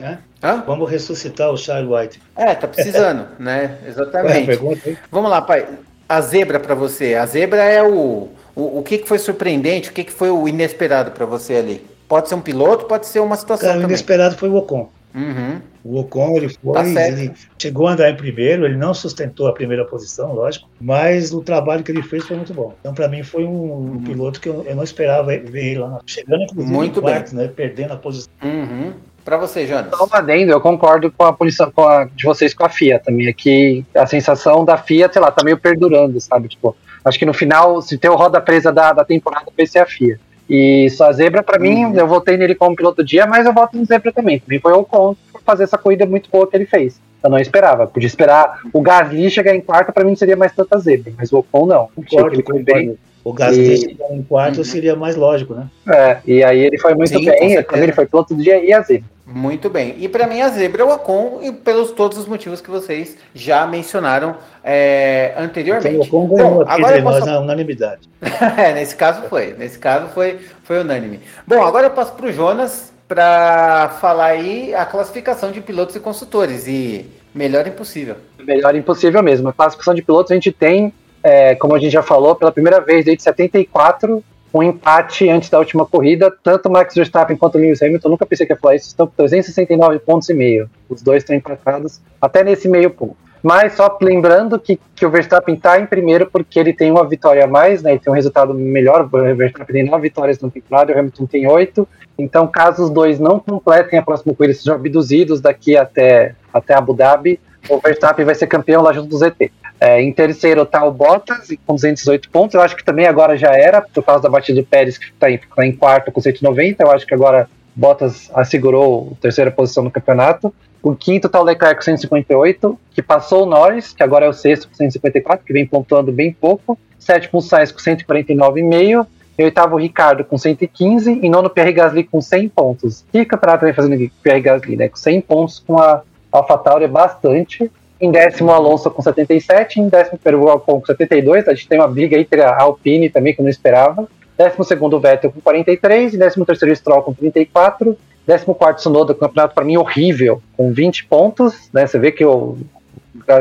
[0.42, 0.62] Hã?
[0.66, 2.22] Vamos ressuscitar o Charles White.
[2.36, 3.78] É, tá precisando, né?
[3.86, 4.46] Exatamente.
[4.46, 5.66] Pergunta, vamos lá, pai.
[6.08, 7.14] A zebra para você.
[7.14, 10.48] A zebra é o, o, o que, que foi surpreendente, o que, que foi o
[10.48, 11.86] inesperado para você ali?
[12.08, 13.68] Pode ser um piloto, pode ser uma situação.
[13.68, 14.90] Cara, o inesperado foi o Ocon.
[15.14, 15.60] Uhum.
[15.82, 19.52] O Ocon ele foi, tá ele chegou a andar em primeiro, ele não sustentou a
[19.52, 22.74] primeira posição, lógico, mas o trabalho que ele fez foi muito bom.
[22.80, 24.02] Então, para mim, foi um, uhum.
[24.02, 27.46] piloto que eu, eu, não esperava ver ele lá, chegando inclusive muito em quarto, bem.
[27.46, 28.32] né, perdendo a posição.
[28.42, 28.92] Uhum.
[29.30, 29.96] Para você, Jonas.
[29.96, 33.28] Só adendo, eu concordo com a posição com a, de vocês com a FIA também.
[33.28, 36.48] Aqui a sensação da FIA, sei lá, tá meio perdurando, sabe?
[36.48, 39.78] Tipo, acho que no final, se tem o roda presa da, da temporada, vai ser
[39.78, 40.18] a FIA.
[40.48, 41.94] E só a Zebra, para mim, uhum.
[41.94, 44.40] eu votei nele como piloto do dia, mas eu voto no Zebra também.
[44.40, 47.00] Também foi o Ocon por fazer essa corrida muito boa que ele fez.
[47.22, 47.86] Eu não esperava.
[47.86, 51.38] Podia esperar o Gasly chegar em quarto, para mim seria mais tanta Zebra, mas o
[51.38, 51.88] Ocon não.
[51.94, 52.64] Concordo, concordo.
[52.64, 52.98] Bem.
[53.22, 54.14] O Gasly e...
[54.14, 54.64] em quarto uhum.
[54.64, 55.68] seria mais lógico, né?
[55.88, 58.72] É, e aí ele foi muito Sim, bem, também ele foi piloto do dia e
[58.72, 59.08] a Zebra.
[59.30, 59.94] Muito bem.
[59.98, 63.16] E para mim a zebra é o Ocon e pelos todos os motivos que vocês
[63.32, 65.96] já mencionaram é, anteriormente.
[65.96, 67.26] O Ocon ganhou Bom, agora eu posso...
[67.26, 68.08] na unanimidade.
[68.58, 69.54] é, nesse caso foi.
[69.56, 71.20] Nesse caso foi, foi unânime.
[71.46, 76.00] Bom, agora eu passo para o Jonas para falar aí a classificação de pilotos e
[76.00, 76.66] consultores.
[76.66, 78.16] E melhor impossível.
[78.38, 79.48] Melhor impossível mesmo.
[79.48, 80.92] A classificação de pilotos a gente tem,
[81.22, 85.58] é, como a gente já falou, pela primeira vez desde 74, um empate antes da
[85.58, 89.06] última corrida, tanto Max Verstappen quanto Lewis Hamilton, nunca pensei que ia falar isso, estão
[89.06, 90.68] com 369 pontos e meio.
[90.88, 93.16] Os dois estão empatados até nesse meio ponto.
[93.42, 97.44] Mas só lembrando que, que o Verstappen está em primeiro porque ele tem uma vitória
[97.44, 97.92] a mais, né?
[97.92, 99.02] Ele tem um resultado melhor.
[99.04, 101.88] O Verstappen tem nove vitórias no temporada, o Hamilton tem oito.
[102.18, 106.92] Então, caso os dois não completem a próxima corrida, sejam abduzidos daqui até, até Abu
[106.92, 109.50] Dhabi, o Verstappen vai ser campeão lá junto do ZT.
[109.80, 112.54] É, em terceiro está o Bottas com 218 pontos.
[112.54, 115.30] Eu acho que também agora já era, por causa da batida do Pérez, que está
[115.30, 116.84] em, tá em, quarto com 190.
[116.84, 120.54] Eu acho que agora Bottas assegurou a terceira posição no campeonato.
[120.82, 124.34] O quinto está o Leclerc com 158, que passou o Norris, que agora é o
[124.34, 126.78] sexto com 154, que vem pontuando bem pouco.
[126.98, 129.06] Sétimo o Sainz com 149,5.
[129.38, 131.20] E oitavo o Ricardo com 115.
[131.22, 133.04] E nono Pierre Gasly com 100 pontos.
[133.10, 134.88] Que campeonato vem fazendo o Pierre Gasly, né?
[134.90, 137.70] Com 100 pontos com a AlphaTauri é bastante.
[138.00, 139.80] Em décimo, Alonso com 77.
[139.80, 141.46] Em décimo, primeiro, Ocon com 72.
[141.46, 144.08] A gente tem uma briga entre a Alpine também, que eu não esperava.
[144.38, 146.14] Décimo segundo, Vettel com 43.
[146.14, 147.96] E décimo terceiro, Stroll com 34.
[148.26, 151.68] Décimo quarto, Sonoda, campeonato para mim horrível, com 20 pontos.
[151.72, 151.86] Né?
[151.86, 152.56] Você vê que o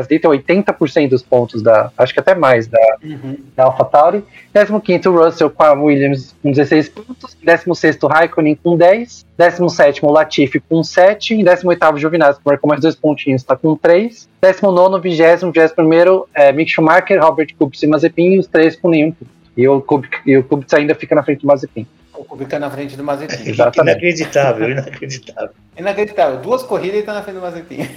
[0.06, 3.36] Tem 80% dos pontos da, acho que até mais, da, uhum.
[3.56, 4.24] da AlphaTauri.
[4.52, 7.36] 15 Russell com a Williams com 16 pontos.
[7.42, 9.26] 16 Raikkonen com 10.
[9.36, 11.34] 17 Latifi com 7.
[11.34, 14.28] E 18 Giovinazzi, que marcou mais dois pontinhos, está com 3.
[14.40, 18.32] 19, 20, 21 é, Mick Schumacher, Robert Kubica e Mazepin.
[18.32, 19.12] E os três com nenhum
[19.56, 21.86] E o Kubica, e o Kubica ainda fica na frente do Mazepin.
[22.20, 23.48] O Kubica na frente do Mazepin.
[23.48, 23.92] Exatamente.
[23.92, 25.50] Inacreditável, inacreditável.
[25.74, 26.38] Inacreditável.
[26.40, 27.88] Duas corridas e tá na frente do Mazepin.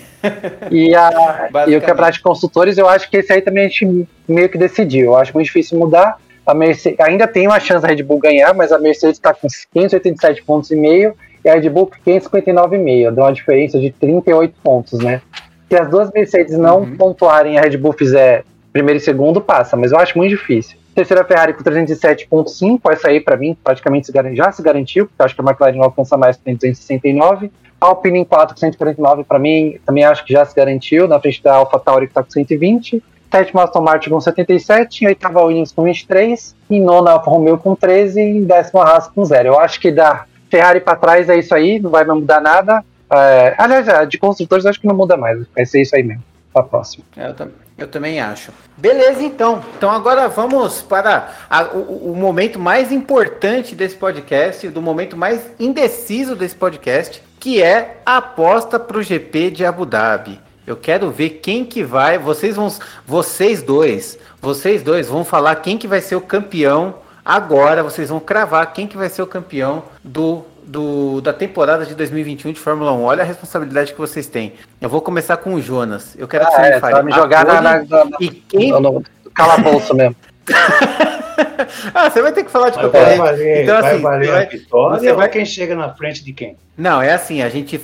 [0.71, 4.07] E, a, e o campeonato de construtores, eu acho que esse aí também a gente
[4.25, 5.07] meio que decidiu.
[5.07, 6.17] Eu acho muito difícil mudar.
[6.45, 9.45] A Mercedes ainda tem uma chance da Red Bull ganhar, mas a Mercedes está com
[9.73, 11.13] 587 pontos e meio
[11.43, 13.11] e a Red Bull com 559,5.
[13.11, 15.21] Deu uma diferença de 38 pontos, né?
[15.69, 16.95] Se as duas Mercedes não uhum.
[16.95, 20.77] pontuarem e a Red Bull fizer primeiro e segundo, passa, mas eu acho muito difícil.
[20.94, 25.36] Terceira Ferrari com 307,5, essa aí para mim praticamente já se garantiu, porque eu acho
[25.36, 27.52] que a McLaren não alcança mais tem 269.
[27.80, 31.44] Alpine em 4 com 149 para mim, também acho que já se garantiu, na frente
[31.44, 33.03] da AlphaTauri que está com 120.
[33.32, 38.22] Sétima Aston Martin com 77, oitava Williams com 23, e nona Alfa Romeo com 13
[38.22, 39.49] e décima Haas com 0.
[39.49, 42.86] Eu acho que da Ferrari para trás é isso aí, não vai mudar nada.
[43.11, 46.24] É, aliás, de construtores acho que não muda mais, vai ser isso aí mesmo.
[46.53, 47.03] Para a próxima.
[47.18, 47.62] É, eu também.
[47.84, 48.53] Eu também acho.
[48.77, 49.61] Beleza, então.
[49.76, 55.41] Então agora vamos para a, o, o, momento mais importante desse podcast, do momento mais
[55.60, 60.39] indeciso desse podcast, que é a aposta para o GP de Abu Dhabi.
[60.65, 62.18] Eu quero ver quem que vai.
[62.18, 62.73] Vocês vão,
[63.05, 66.95] vocês dois, vocês dois vão falar quem que vai ser o campeão
[67.26, 67.84] agora.
[67.84, 72.52] Vocês vão cravar quem que vai ser o campeão do do, da temporada de 2021
[72.53, 73.03] de Fórmula 1.
[73.03, 74.53] Olha a responsabilidade que vocês têm.
[74.81, 76.15] Eu vou começar com o Jonas.
[76.18, 76.94] Eu quero que Ah, você é, me fale.
[76.94, 78.72] vai me jogar na, na, pole na, E quem.
[78.72, 79.03] no, no
[79.34, 80.15] calabouço mesmo.
[81.94, 83.38] ah, você vai ter que falar de qualquer vai jeito.
[83.38, 86.23] valer, Então, vai assim, valer você a vai- vitória você vai- quem chega na frente
[86.23, 86.57] de quem?
[86.77, 87.80] Não, é assim, a gente,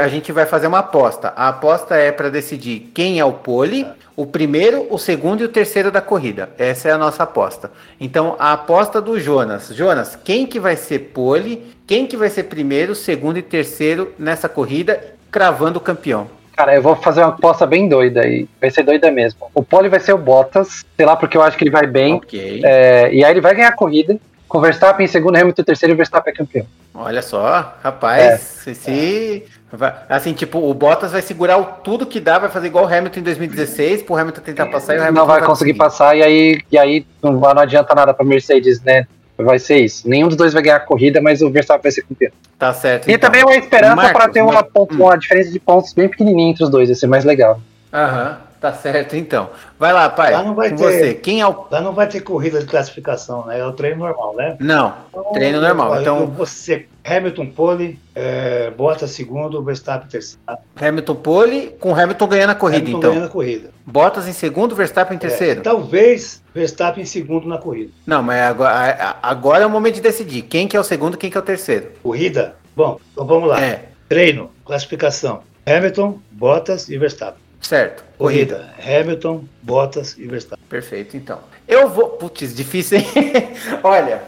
[0.00, 1.32] a gente vai fazer uma aposta.
[1.34, 3.86] A aposta é para decidir quem é o pole,
[4.16, 6.50] o primeiro, o segundo e o terceiro da corrida.
[6.58, 7.70] Essa é a nossa aposta.
[7.98, 9.68] Então, a aposta do Jonas.
[9.74, 14.48] Jonas, quem que vai ser pole, quem que vai ser primeiro, segundo e terceiro nessa
[14.48, 16.28] corrida, cravando o campeão?
[16.56, 18.48] Cara, eu vou fazer uma aposta bem doida aí.
[18.60, 19.50] Vai ser doida mesmo.
[19.52, 22.14] O pole vai ser o Bottas, sei lá, porque eu acho que ele vai bem.
[22.14, 22.60] Ok.
[22.64, 24.16] É, e aí ele vai ganhar a corrida.
[24.46, 26.66] Com Verstappen em segundo, Hamilton em terceiro e o Verstappen é campeão.
[26.94, 32.38] Olha só, rapaz, esse vai- assim, tipo, o Bottas vai segurar o tudo que dá,
[32.38, 35.26] vai fazer igual o Hamilton em 2016, pro Hamilton tentar passar e o Hamilton não
[35.26, 39.08] vai conseguir passar e aí, e aí não, não adianta nada pra Mercedes, né?
[39.36, 40.08] Vai ser isso.
[40.08, 42.30] Nenhum dos dois vai ganhar a corrida, mas o Verstappen vai ser campeão.
[42.58, 43.08] Tá certo.
[43.10, 43.28] E então.
[43.28, 46.62] também uma esperança para ter uma, Mar- ponto- uma diferença de pontos bem pequenininha entre
[46.62, 47.60] os dois, vai ser mais legal.
[47.92, 49.50] Aham, tá certo então.
[49.78, 50.32] Vai lá, pai.
[50.32, 51.14] Lá não vai com ter- você.
[51.14, 53.60] Quem é o Lá não vai ter corrida de classificação, né?
[53.60, 54.56] É o treino normal, né?
[54.58, 54.94] Não,
[55.34, 56.00] treino normal.
[56.00, 60.40] Então, você Hamilton pole, é, Bottas segundo, Verstappen terceiro.
[60.80, 63.10] Hamilton pole, com Hamilton ganhando a corrida, Hamilton então.
[63.10, 63.70] ganhando a corrida.
[63.84, 65.60] Bottas em segundo, Verstappen em terceiro.
[65.60, 67.92] É, talvez Verstappen em segundo na corrida.
[68.06, 71.30] Não, mas agora, agora é o momento de decidir quem que é o segundo, quem
[71.30, 71.88] que é o terceiro.
[72.02, 72.56] Corrida?
[72.74, 73.60] Bom, então vamos lá.
[73.60, 75.42] É, Treino, classificação.
[75.66, 77.43] Hamilton, Bottas e Verstappen.
[77.66, 78.04] Certo.
[78.18, 78.72] Corrida.
[78.76, 79.00] Corrida.
[79.00, 80.64] Hamilton, Bottas e Verstappen.
[80.68, 81.40] Perfeito, então.
[81.66, 82.10] Eu vou.
[82.10, 83.06] Putz, difícil, hein?
[83.82, 84.22] Olha.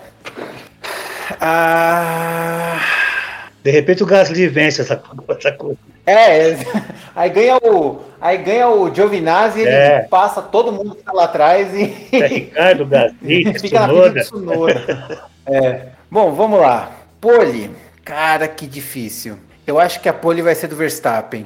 [1.41, 2.81] Ah.
[3.63, 5.81] De repente o Gasly vence essa, essa corrida.
[6.07, 6.57] É,
[7.17, 10.03] aí ganha o, aí ganha o Giovinazzi, ele É.
[10.03, 14.21] passa todo mundo que tá lá atrás e É Ricardo, Gasly, fica na do Tsunoda.
[14.21, 15.25] Tsunoda.
[15.47, 15.87] É.
[16.09, 16.93] Bom, vamos lá.
[17.21, 17.73] Pole.
[18.05, 19.37] Cara, que difícil.
[19.67, 21.45] Eu acho que a pole vai ser do Verstappen.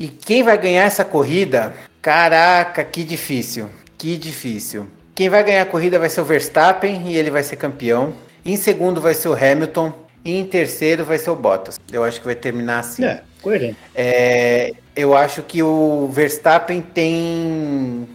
[0.00, 1.74] E quem vai ganhar essa corrida?
[2.00, 3.68] Caraca, que difícil.
[3.98, 4.86] Que difícil.
[5.14, 8.14] Quem vai ganhar a corrida vai ser o Verstappen e ele vai ser campeão.
[8.42, 9.92] Em segundo vai ser o Hamilton.
[10.24, 11.78] E em terceiro vai ser o Bottas.
[11.92, 13.04] Eu acho que vai terminar assim.
[13.04, 13.76] É, coerente.
[13.94, 18.08] É, eu acho que o Verstappen tem.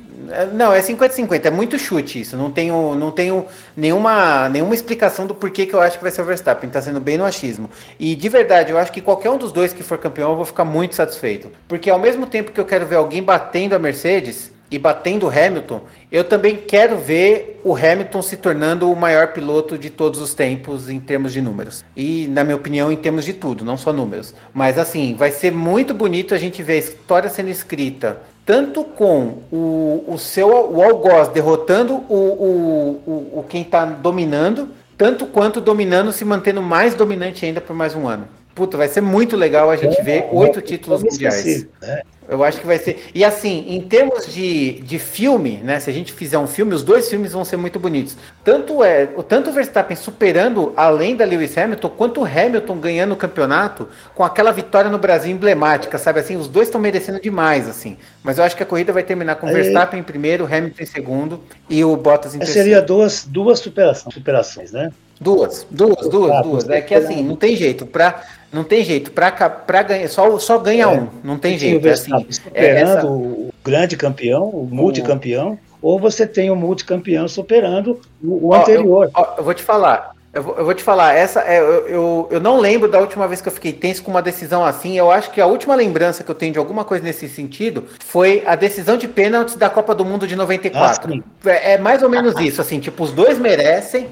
[0.53, 2.35] Não, é 50-50, é muito chute isso.
[2.35, 3.45] Não tenho, não tenho
[3.75, 6.69] nenhuma, nenhuma explicação do porquê que eu acho que vai ser o Verstappen.
[6.69, 7.69] Tá sendo bem no achismo.
[7.99, 10.45] E de verdade, eu acho que qualquer um dos dois que for campeão, eu vou
[10.45, 11.51] ficar muito satisfeito.
[11.67, 15.29] Porque ao mesmo tempo que eu quero ver alguém batendo a Mercedes e batendo o
[15.29, 15.81] Hamilton,
[16.11, 20.89] eu também quero ver o Hamilton se tornando o maior piloto de todos os tempos
[20.89, 21.85] em termos de números.
[21.95, 24.33] E, na minha opinião, em termos de tudo, não só números.
[24.53, 28.21] Mas assim, vai ser muito bonito a gente ver a história sendo escrita.
[28.45, 34.69] Tanto com o, o seu o algoz derrotando o, o, o, o quem está dominando,
[34.95, 38.27] tanto quanto dominando se mantendo mais dominante ainda por mais um ano.
[38.53, 41.67] Puta, vai ser muito legal a gente ver oito títulos mundiais.
[41.81, 42.03] né?
[42.27, 43.06] Eu acho que vai ser.
[43.14, 45.80] E assim, em termos de, de filme, né?
[45.80, 48.18] Se a gente fizer um filme, os dois filmes vão ser muito bonitos.
[48.43, 53.15] Tanto é, tanto o Verstappen superando além da Lewis Hamilton, quanto o Hamilton ganhando o
[53.15, 56.35] campeonato com aquela vitória no Brasil emblemática, sabe assim?
[56.35, 57.97] Os dois estão merecendo demais, assim.
[58.23, 60.85] Mas eu acho que a corrida vai terminar com o Verstappen em primeiro, Hamilton em
[60.85, 61.39] segundo
[61.69, 62.64] e o Bottas em terceiro.
[62.64, 64.91] seria duas, duas superações, superações, né?
[65.19, 66.64] Duas, duas, duas, Ah, duas.
[66.65, 67.85] você É que assim, não tem jeito.
[67.85, 68.22] Pra,
[68.56, 69.11] não tem jeito.
[69.11, 69.30] Pra
[69.84, 70.88] ganhar, só, só ganha É.
[70.88, 71.07] um.
[71.23, 71.88] Não tem o jeito.
[71.88, 77.27] É assim, é superando essa- o grande campeão, o multicampeão, ou você tem o multicampeão
[77.27, 79.06] superando o, o Ó, anterior.
[79.06, 80.15] Eu, ó, eu vou te falar.
[80.34, 83.26] Eu vou, eu vou te falar, essa é, eu, eu, eu não lembro da última
[83.26, 84.98] vez que eu fiquei tenso com uma decisão assim.
[84.98, 88.44] Eu acho que a última lembrança que eu tenho de alguma coisa nesse sentido foi
[88.45, 91.23] a decisão de pênaltis da Copa do Mundo de 94.
[91.45, 94.07] Ah, é, é mais ou menos isso, assim, tipo, os dois merecem,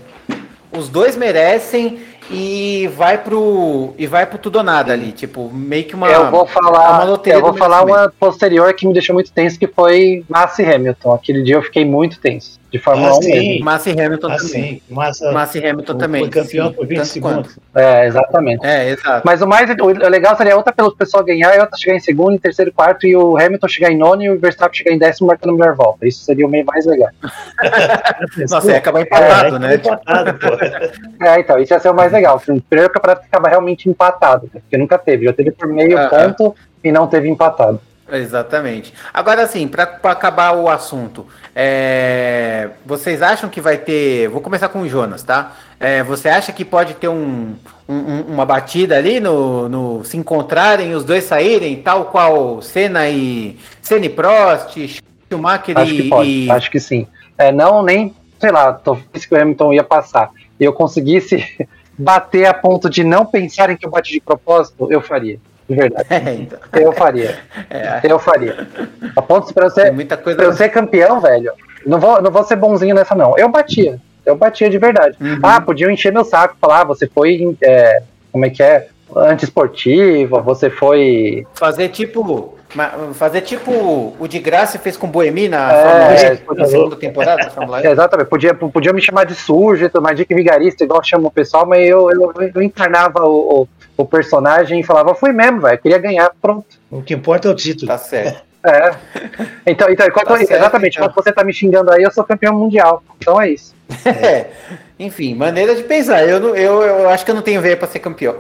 [0.72, 5.84] os dois merecem e vai pro e vai pro tudo ou nada ali, tipo, meio
[5.86, 9.14] que uma eu vou uma falar, loteria eu vou falar uma posterior que me deixou
[9.14, 11.14] muito tenso, que foi Massa e Hamilton.
[11.14, 12.60] Aquele dia eu fiquei muito tenso.
[12.74, 13.30] De Fórmula Ah, 1 sim.
[13.32, 13.66] mesmo.
[13.66, 14.50] Massi Hamilton Ah, também.
[14.50, 14.82] sim.
[14.90, 16.22] Massa, Massi Hamilton o- também.
[16.24, 17.54] foi campeão sim, por 20 tanto segundos.
[17.54, 17.62] quanto.
[17.86, 18.66] É, exatamente.
[18.66, 19.22] É, exato.
[19.24, 22.34] Mas o mais o legal seria outra pelo pessoal ganhar e outra chegar em segundo,
[22.34, 25.28] em terceiro, quarto, e o Hamilton chegar em nono e o Verstappen chegar em décimo
[25.28, 26.08] marcando a melhor volta.
[26.08, 27.10] Isso seria o meio mais legal.
[28.50, 29.76] Nossa, ia acabar empatado, É, né?
[29.76, 30.48] Empatado, pô.
[31.26, 32.38] É, então, isso ia ser o mais legal.
[32.48, 34.60] O primeiro campeonato ficava realmente empatado, né?
[34.62, 35.26] porque nunca teve.
[35.26, 37.80] Já teve por meio Ah, ponto e não teve empatado.
[38.12, 38.94] Exatamente.
[39.14, 41.26] Agora sim, para acabar o assunto,
[41.56, 44.28] é, vocês acham que vai ter.
[44.28, 45.54] Vou começar com o Jonas, tá?
[45.80, 47.56] É, você acha que pode ter um,
[47.88, 53.10] um- um- uma batida ali no, no se encontrarem, os dois saírem, tal qual Senna
[53.10, 54.78] e Senna e Prost,
[55.32, 57.08] Schumacher Acho que pode, e- acho que sim.
[57.38, 60.30] É, não, nem, sei lá, talvez que o Hamilton ia passar.
[60.60, 61.44] E eu conseguisse
[61.98, 65.40] bater a ponto de não pensarem que eu bati de propósito, eu faria.
[65.74, 66.08] De verdade.
[66.10, 66.60] É, então.
[66.74, 67.40] Eu faria.
[67.70, 68.02] É.
[68.04, 68.68] Eu faria.
[69.16, 70.38] A ponto pra eu ser, muita coisa...
[70.38, 71.52] pra eu ser campeão, velho.
[71.86, 73.38] Não vou, não vou ser bonzinho nessa, não.
[73.38, 74.00] Eu batia.
[74.26, 75.18] Eu batia de verdade.
[75.20, 75.40] Uhum.
[75.42, 77.58] Ah, podiam encher meu saco, falar, ah, você foi.
[77.62, 78.02] É,
[78.32, 78.88] como é que é?
[79.16, 81.46] Antiesportiva, você foi.
[81.54, 82.58] Fazer tipo.
[83.14, 87.52] Fazer tipo o de graça fez com Boemi na, é, na segunda temporada
[87.84, 91.68] é, Exatamente, podia, podia me chamar de sujo, tomar dica vigarista, igual chama o pessoal,
[91.68, 93.68] mas eu, eu, eu encarnava o, o,
[93.98, 96.80] o, personagem e falava, fui mesmo, velho, queria ganhar, pronto.
[96.90, 97.88] O que importa é o título.
[97.88, 98.44] Tá certo.
[98.66, 98.96] É.
[99.68, 101.10] Então, então enquanto, tá certo, exatamente, então.
[101.10, 103.04] enquanto você tá me xingando aí, eu sou campeão mundial.
[103.18, 103.76] Então é isso.
[104.06, 104.52] É.
[104.98, 106.26] Enfim, maneira de pensar.
[106.26, 108.36] Eu, não, eu, eu acho que eu não tenho veia para ser campeão.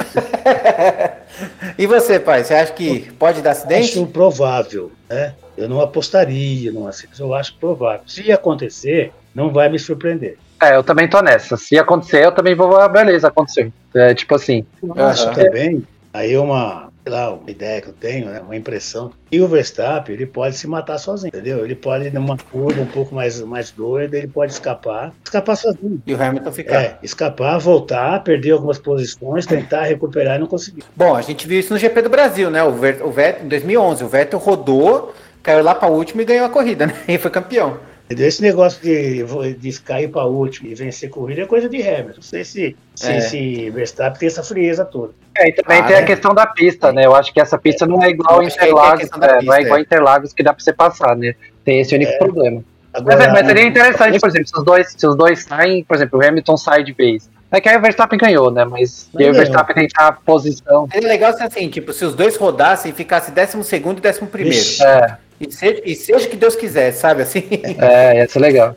[1.78, 2.42] e você, pai?
[2.42, 4.00] Você acha que pode dar acidente?
[4.00, 5.34] Acho provável, né?
[5.58, 8.08] Eu não apostaria num acidente, eu acho provável.
[8.08, 10.38] Se acontecer, não vai me surpreender.
[10.64, 11.57] É, eu também tô nessa.
[11.57, 13.72] Se acontecer, eu também vou, ah, beleza, aconteceu.
[13.94, 14.65] É tipo assim.
[14.81, 15.84] Eu acho também.
[16.14, 19.11] Aí uma, sei lá, uma ideia que eu tenho, né, uma impressão.
[19.31, 21.65] E o Verstappen, ele pode se matar sozinho, entendeu?
[21.65, 26.02] Ele pode, numa curva um pouco mais, mais doida, ele pode escapar, escapar sozinho.
[26.06, 26.81] E o Hamilton ficar.
[26.81, 30.84] É, escapar, voltar, perder algumas posições, tentar recuperar e não conseguir.
[30.95, 32.64] Bom, a gente viu isso no GP do Brasil, né?
[32.64, 36.26] O, Ver, o Vettel, em 2011, o Vettel rodou, caiu lá para o último e
[36.26, 36.94] ganhou a corrida, né?
[37.07, 37.80] E foi campeão.
[38.10, 39.24] Esse negócio de,
[39.54, 42.18] de cair para último e vencer corrida é coisa de Hamilton.
[42.18, 43.20] Não sei se, se, é.
[43.22, 45.14] se Verstappen tem essa frieza toda.
[45.38, 46.02] É, e também ah, tem né?
[46.02, 47.06] a questão da pista, né?
[47.06, 49.82] Eu acho que essa pista não é igual Interlagos, é, não é igual é.
[49.82, 51.34] Interlagos que dá para você passar, né?
[51.64, 52.18] Tem esse único é.
[52.18, 52.64] problema.
[52.94, 55.96] Agora, mas, mas seria interessante, por exemplo, se os dois, se os dois saem, por
[55.96, 57.30] exemplo, o Hamilton sai de vez.
[57.52, 58.66] É que aí o Verstappen ganhou, né?
[58.66, 60.88] Mas e aí o Verstappen tentar a posição.
[60.92, 64.28] Seria legal se assim, tipo, se os dois rodassem e ficasse décimo segundo e décimo
[64.28, 64.58] primeiro.
[64.84, 65.18] É.
[65.39, 67.43] E seja, e seja que Deus quiser, sabe assim?
[67.80, 68.76] É, ia ser legal.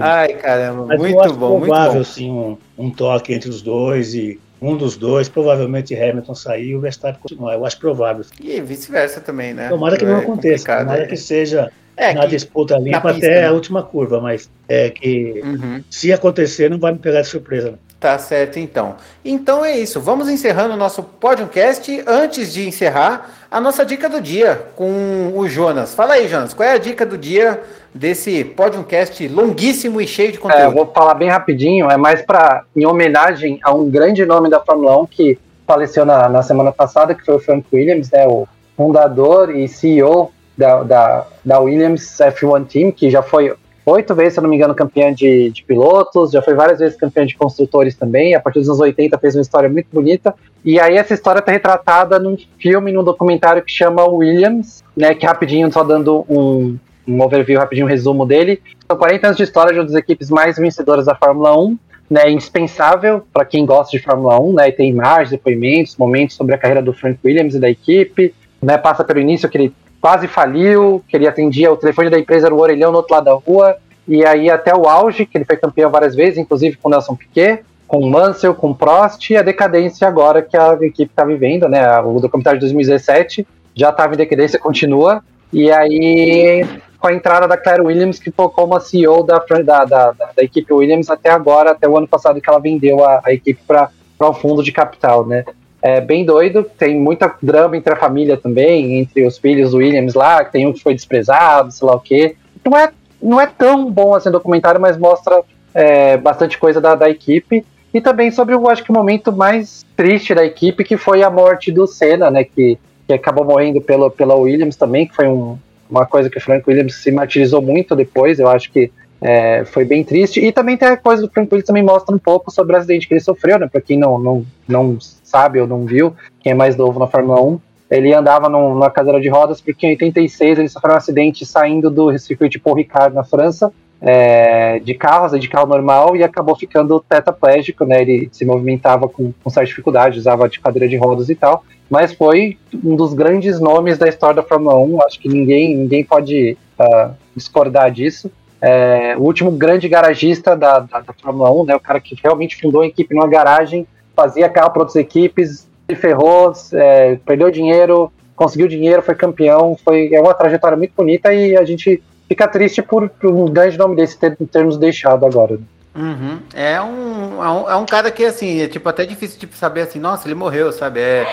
[0.00, 4.40] Ai, caramba, Mas muito bom, provável, muito Assim, um, um toque entre os dois e
[4.60, 7.54] um dos dois, provavelmente Hamilton sair e o Verstappen continuar.
[7.54, 8.24] Eu acho provável.
[8.40, 9.68] E vice-versa também, né?
[9.68, 11.06] Tomara que não é aconteça, tomara é.
[11.06, 13.46] que seja é, na que, disputa limpa até né?
[13.46, 15.82] a última curva, mas é que uhum.
[15.90, 17.78] se acontecer não vai me pegar de surpresa.
[17.98, 18.96] Tá certo, então.
[19.22, 20.00] Então é isso.
[20.00, 22.02] Vamos encerrando o nosso podcast.
[22.06, 25.92] Antes de encerrar, a nossa dica do dia com o Jonas.
[25.92, 27.60] Fala aí, Jonas, qual é a dica do dia
[27.92, 30.62] desse podcast longuíssimo e cheio de conteúdo?
[30.62, 31.90] É, vou falar bem rapidinho.
[31.90, 36.28] É mais para em homenagem a um grande nome da Fórmula 1 que faleceu na,
[36.28, 38.46] na semana passada, que foi o Frank Williams, né, o
[38.76, 43.52] fundador e CEO da, da, da Williams F1 Team, que já foi
[43.90, 46.96] oito vezes, se eu não me engano, campeã de, de, pilotos, já foi várias vezes
[46.96, 48.34] campeã de construtores também.
[48.34, 50.34] A partir dos anos 80 fez uma história muito bonita.
[50.64, 55.14] E aí essa história está retratada num filme, num documentário que chama Williams, né?
[55.14, 56.76] Que rapidinho, só dando um,
[57.06, 58.60] um overview, rapidinho, um resumo dele.
[58.86, 61.78] São 40 anos de história de uma das equipes mais vencedoras da Fórmula 1.
[62.10, 66.58] Né, indispensável para quem gosta de Fórmula 1, né, tem imagens, depoimentos, momentos sobre a
[66.58, 71.04] carreira do Frank Williams e da equipe, né, passa pelo início que ele quase faliu,
[71.08, 73.76] que ele atendia o telefone da empresa era o orelhão no outro lado da rua,
[74.08, 77.62] e aí até o auge, que ele foi campeão várias vezes, inclusive com Nelson Piquet,
[77.86, 81.98] com Mansell, com Prost, e a decadência agora que a equipe está vivendo, né?
[82.00, 85.22] O documentário de 2017 já estava em decadência, continua,
[85.52, 86.64] e aí
[86.98, 90.42] com a entrada da Claire Williams, que foi como a CEO da, da, da, da,
[90.42, 93.90] equipe Williams até agora, até o ano passado que ela vendeu a, a equipe para
[94.20, 95.44] um fundo de capital, né?
[95.82, 100.14] É bem doido, tem muita drama entre a família também, entre os filhos do Williams
[100.14, 102.36] lá, que tem um que foi desprezado, sei lá o quê.
[102.64, 102.90] Não é,
[103.22, 105.42] não é tão bom assim o documentário, mas mostra
[105.74, 107.64] é, bastante coisa da, da equipe.
[107.92, 111.30] E também sobre, eu acho que o momento mais triste da equipe, que foi a
[111.30, 115.58] morte do Senna, né, que, que acabou morrendo pelo, pela Williams também, que foi um,
[115.90, 119.84] uma coisa que o Frank Williams se martirizou muito depois, eu acho que é, foi
[119.84, 120.40] bem triste.
[120.40, 123.08] E também tem a coisa do Frank Williams também mostra um pouco sobre o acidente
[123.08, 123.68] que ele sofreu, né?
[123.70, 124.98] Pra quem não, não, não
[125.30, 127.60] sabe ou não viu, quem é mais novo na Fórmula 1.
[127.90, 131.90] Ele andava num, numa cadeira de rodas porque em 86 ele sofreu um acidente saindo
[131.90, 137.04] do circuito Paul Ricard na França, é, de carros, de carro normal, e acabou ficando
[137.06, 138.00] tetraplégico, né?
[138.00, 141.64] Ele se movimentava com, com certa dificuldade, usava de cadeira de rodas e tal.
[141.88, 145.02] Mas foi um dos grandes nomes da história da Fórmula 1.
[145.02, 148.30] Acho que ninguém, ninguém pode uh, discordar disso.
[148.62, 151.76] É, o último grande garagista da, da, da Fórmula 1, né?
[151.76, 155.96] O cara que realmente fundou a equipe numa garagem fazia carro para outras equipes, se
[155.96, 161.56] ferrou, é, perdeu dinheiro, conseguiu dinheiro, foi campeão, foi é uma trajetória muito bonita e
[161.56, 165.58] a gente fica triste por, por um grande nome desse ter, ter nos deixado agora.
[165.94, 166.38] Uhum.
[166.54, 169.82] É, um, é, um, é um cara que assim é tipo até difícil tipo saber
[169.82, 171.00] assim, nossa, ele morreu, sabe?
[171.00, 171.26] É,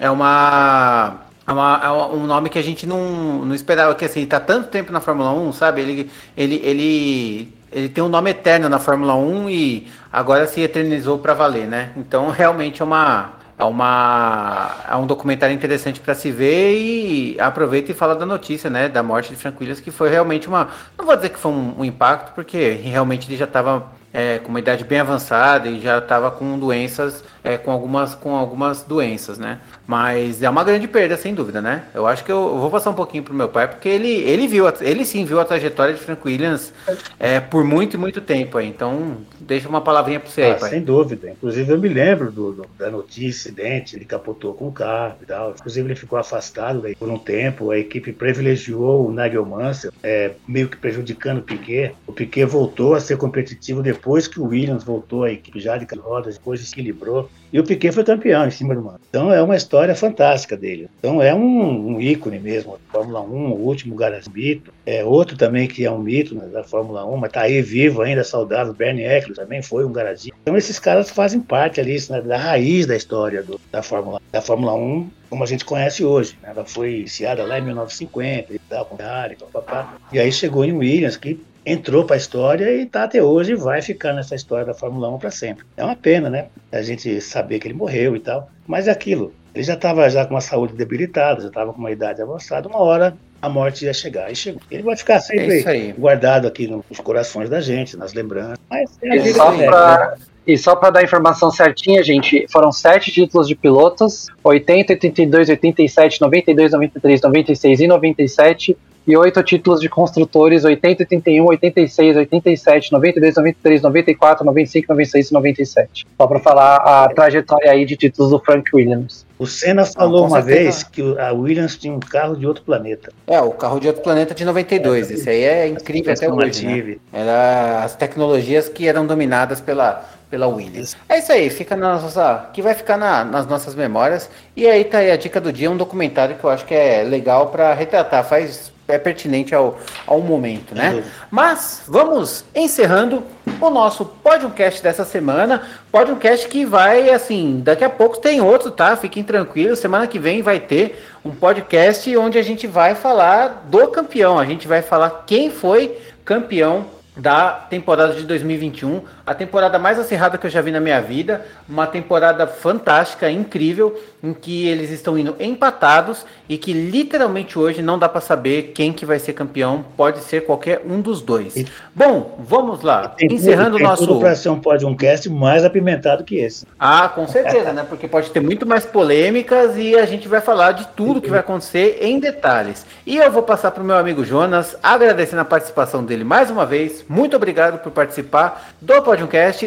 [0.00, 4.26] é uma é, uma, é um nome que a gente não, não esperava que assim,
[4.26, 5.80] tá tanto tempo na Fórmula 1, sabe?
[5.80, 11.18] Ele, ele, ele ele tem um nome eterno na Fórmula 1 e agora se eternizou
[11.18, 11.92] para valer, né?
[11.96, 17.92] Então realmente é uma é, uma, é um documentário interessante para se ver e aproveita
[17.92, 21.04] e fala da notícia, né, da morte de Frank Williams, que foi realmente uma, não
[21.04, 24.58] vou dizer que foi um, um impacto, porque realmente ele já estava é, com uma
[24.58, 29.58] idade bem avançada e já estava com doenças, é, com, algumas, com algumas doenças, né?
[29.86, 31.84] Mas é uma grande perda, sem dúvida, né?
[31.94, 34.46] Eu acho que eu, eu vou passar um pouquinho pro meu pai, porque ele, ele
[34.48, 36.72] viu, ele sim viu a trajetória de Frank Williams
[37.18, 38.68] é, por muito e muito tempo aí.
[38.68, 40.70] Então, deixa uma palavrinha para você aí, ah, pai.
[40.70, 41.30] Sem dúvida.
[41.30, 45.26] Inclusive, eu me lembro do, do, da notícia, acidente, ele capotou com o carro e
[45.26, 45.50] tal.
[45.52, 47.70] Inclusive, ele ficou afastado daí por um tempo.
[47.70, 51.94] A equipe privilegiou o Nigel Mansell, é, meio que prejudicando o Piquet.
[52.06, 55.76] O Piquet voltou a ser competitivo depois depois que o Williams voltou à equipe já
[55.76, 59.00] de rodas, depois se equilibrou, e o Piquet foi campeão em cima do Mano.
[59.10, 60.88] Então é uma história fantástica dele.
[60.98, 62.78] Então é um, um ícone mesmo.
[62.90, 63.96] Fórmula 1, o último
[64.32, 64.72] mito.
[64.86, 68.02] É outro também que é um mito né, da Fórmula 1, mas tá aí vivo
[68.02, 68.72] ainda, saudável.
[68.72, 70.34] Bernie Eccles também foi um garazinho.
[70.42, 74.40] Então esses caras fazem parte ali né, da raiz da história do, da, Fórmula, da
[74.40, 76.36] Fórmula 1 como a gente conhece hoje.
[76.42, 76.50] Né?
[76.50, 79.96] Ela foi iniciada lá em 1950 e tal, com Ferrari, papá.
[80.12, 83.56] E aí chegou em Williams, que entrou para a história e está até hoje e
[83.56, 85.64] vai ficar nessa história da Fórmula 1 para sempre.
[85.76, 86.46] É uma pena, né?
[86.72, 89.32] A gente saber que ele morreu e tal, mas é aquilo.
[89.54, 92.68] Ele já estava já com uma saúde debilitada, já estava com uma idade avançada.
[92.68, 94.30] Uma hora a morte ia chegar.
[94.30, 94.60] E chegou.
[94.70, 98.58] Ele vai ficar sempre é guardado aqui nos corações da gente, nas lembranças.
[98.68, 100.16] Mas é e, só pra,
[100.46, 105.48] e só para dar a informação certinha, gente, foram sete títulos de pilotos: 80, 82,
[105.50, 108.76] 87, 92, 93, 96 e 97
[109.06, 115.32] e oito títulos de construtores, 80, 81, 86, 87, 92, 93, 94, 95, 96 e
[115.32, 116.06] 97.
[116.16, 119.26] Só para falar a trajetória aí de títulos do Frank Williams.
[119.38, 123.10] O Senna falou uma vez que a Williams tinha um carro de outro planeta.
[123.26, 125.10] É, o carro de outro planeta de 92.
[125.10, 126.66] É, Esse aí é incrível até hoje.
[126.66, 126.96] Né?
[127.10, 130.96] Era as tecnologias que eram dominadas pela, pela Williams.
[131.08, 134.30] É isso aí, fica na nossa, que vai ficar na, nas nossas memórias.
[134.56, 137.02] E aí tá aí a dica do dia, um documentário que eu acho que é
[137.02, 138.24] legal para retratar.
[138.24, 140.94] Faz é pertinente ao, ao momento, né?
[140.94, 141.02] Uhum.
[141.30, 143.22] Mas vamos encerrando
[143.60, 145.62] o nosso podcast dessa semana.
[145.90, 148.96] Podcast que vai, assim, daqui a pouco tem outro, tá?
[148.96, 149.78] Fiquem tranquilos.
[149.78, 154.38] Semana que vem vai ter um podcast onde a gente vai falar do campeão.
[154.38, 156.86] A gente vai falar quem foi campeão
[157.16, 161.46] da temporada de 2021, a temporada mais acirrada que eu já vi na minha vida,
[161.68, 167.96] uma temporada fantástica, incrível, em que eles estão indo empatados e que literalmente hoje não
[167.96, 171.54] dá para saber quem que vai ser campeão, pode ser qualquer um dos dois.
[171.54, 176.34] E, Bom, vamos lá, tem encerrando o nosso para ser um podcast mais apimentado que
[176.34, 176.66] esse.
[176.76, 177.86] Ah, com certeza, né?
[177.88, 181.38] Porque pode ter muito mais polêmicas e a gente vai falar de tudo que vai
[181.38, 182.84] acontecer em detalhes.
[183.06, 186.66] E eu vou passar para o meu amigo Jonas, agradecendo a participação dele mais uma
[186.66, 187.04] vez.
[187.08, 189.19] Muito obrigado por participar do podcast.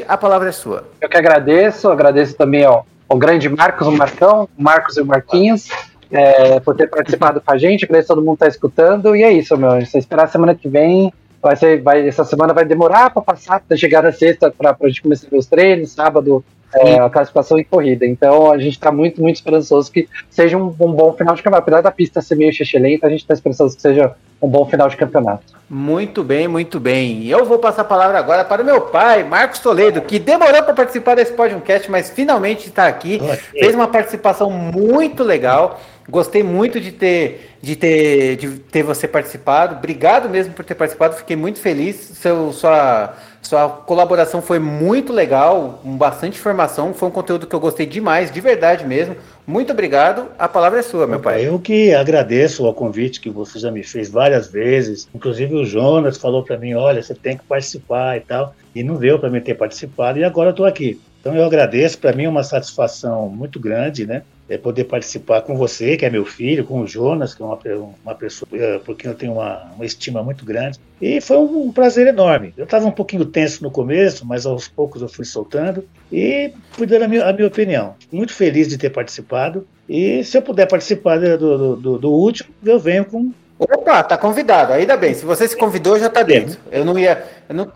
[0.07, 0.85] A palavra é sua.
[0.99, 5.05] Eu que agradeço, agradeço também ao, ao grande Marcos, o Marcão, o Marcos e o
[5.05, 5.69] Marquinhos.
[6.11, 9.15] É, por ter participado com a gente, agradeço todo mundo que está escutando.
[9.15, 9.83] E é isso, meu.
[9.85, 11.11] Se esperar semana que vem,
[11.41, 14.87] vai ser, vai, essa semana vai demorar para passar, para chegar na sexta, para a
[14.87, 16.43] gente começar os treinos, sábado
[16.75, 18.05] é, a classificação em corrida.
[18.05, 21.63] Então a gente está muito, muito esperançoso que seja um, um, bom final de campeonato.
[21.63, 24.89] Apesar da pista ser meio lenta, a gente está esperançoso que seja um bom final
[24.89, 25.43] de campeonato.
[25.69, 27.25] Muito bem, muito bem.
[27.27, 30.73] Eu vou passar a palavra agora para o meu pai, Marcos Toledo, que demorou para
[30.73, 33.19] participar desse podcast, mas finalmente está aqui.
[33.51, 35.79] Fez uma participação muito legal.
[36.09, 39.77] Gostei muito de ter, de ter, de ter você participado.
[39.77, 41.15] Obrigado mesmo por ter participado.
[41.15, 41.95] Fiquei muito feliz.
[41.95, 43.13] Seu, sua
[43.43, 46.93] sua colaboração foi muito legal, com bastante informação.
[46.93, 49.15] Foi um conteúdo que eu gostei demais, de verdade mesmo.
[49.45, 50.27] Muito obrigado.
[50.39, 51.45] A palavra é sua, meu pai.
[51.45, 55.09] Eu que agradeço o convite que você já me fez várias vezes.
[55.13, 58.55] Inclusive o Jonas falou para mim, olha, você tem que participar e tal.
[58.73, 60.99] E não deu para mim ter participado e agora eu estou aqui.
[61.19, 61.99] Então eu agradeço.
[61.99, 64.23] Para mim é uma satisfação muito grande, né?
[64.49, 67.59] É, poder participar com você, que é meu filho, com o Jonas, que é uma,
[68.03, 70.79] uma pessoa é, por quem eu tenho uma, uma estima muito grande.
[71.01, 72.53] E foi um, um prazer enorme.
[72.57, 76.85] Eu estava um pouquinho tenso no começo, mas aos poucos eu fui soltando e fui
[76.85, 77.95] dando a minha, a minha opinião.
[78.11, 79.67] Muito feliz de ter participado.
[79.87, 84.73] E se eu puder participar do, do, do último, eu venho com Opa, tá convidado.
[84.73, 85.13] Ainda bem.
[85.13, 86.59] Se você se convidou, já tá dentro.
[86.71, 87.23] Eu não ia.
[87.47, 87.71] Eu não,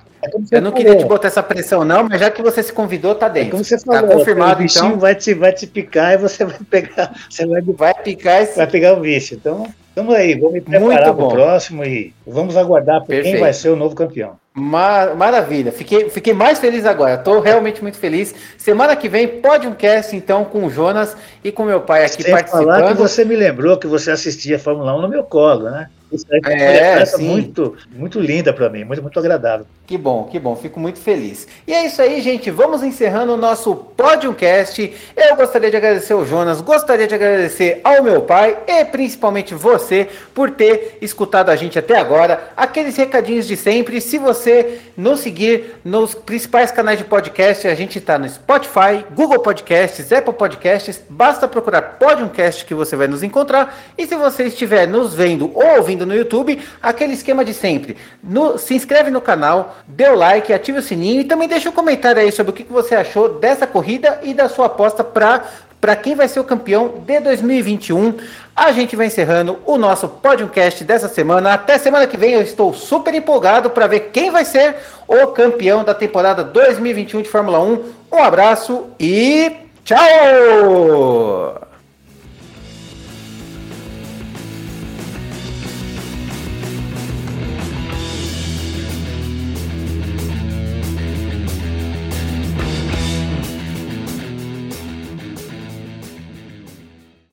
[0.51, 3.27] eu não queria te botar essa pressão, não, mas já que você se convidou, tá
[3.27, 3.49] dentro.
[3.49, 4.97] É como você tá falou, tá confirmado, o então.
[4.97, 7.13] Vai te, vai te picar e você vai pegar.
[7.29, 9.35] Você vai, vai picar e vai pegar o bicho.
[9.35, 13.53] Então, vamos aí, vamos me preparar para o próximo e vamos aguardar por quem vai
[13.53, 14.37] ser o novo campeão.
[14.53, 18.33] Mar maravilha, fiquei, fiquei mais feliz agora, estou realmente muito feliz.
[18.57, 22.23] Semana que vem pode um cast então com o Jonas e com meu pai aqui
[22.23, 22.65] Sem participando.
[22.65, 25.89] falar que você me lembrou que você assistia a Fórmula 1 no meu colo, né?
[26.45, 29.65] É, é muito, muito linda para mim, muito, muito agradável.
[29.87, 31.47] Que bom, que bom, fico muito feliz.
[31.65, 32.51] E é isso aí, gente.
[32.51, 34.93] Vamos encerrando o nosso Podiumcast.
[35.15, 40.09] Eu gostaria de agradecer ao Jonas, gostaria de agradecer ao meu pai e principalmente você
[40.33, 42.51] por ter escutado a gente até agora.
[42.57, 44.01] Aqueles recadinhos de sempre.
[44.01, 49.39] Se você nos seguir nos principais canais de podcast, a gente está no Spotify, Google
[49.39, 51.01] Podcasts, Apple Podcasts.
[51.09, 53.77] Basta procurar Podiumcast que você vai nos encontrar.
[53.97, 57.97] E se você estiver nos vendo ou ouvindo no YouTube, aquele esquema de sempre.
[58.23, 61.73] No, se inscreve no canal dê o like, ative o sininho e também deixa um
[61.73, 65.43] comentário aí sobre o que você achou dessa corrida e da sua aposta para
[65.79, 68.15] para quem vai ser o campeão de 2021.
[68.55, 71.53] A gente vai encerrando o nosso podcast dessa semana.
[71.53, 74.75] Até semana que vem eu estou super empolgado para ver quem vai ser
[75.07, 77.83] o campeão da temporada 2021 de Fórmula 1.
[78.11, 79.55] Um abraço e
[79.85, 81.66] tchau!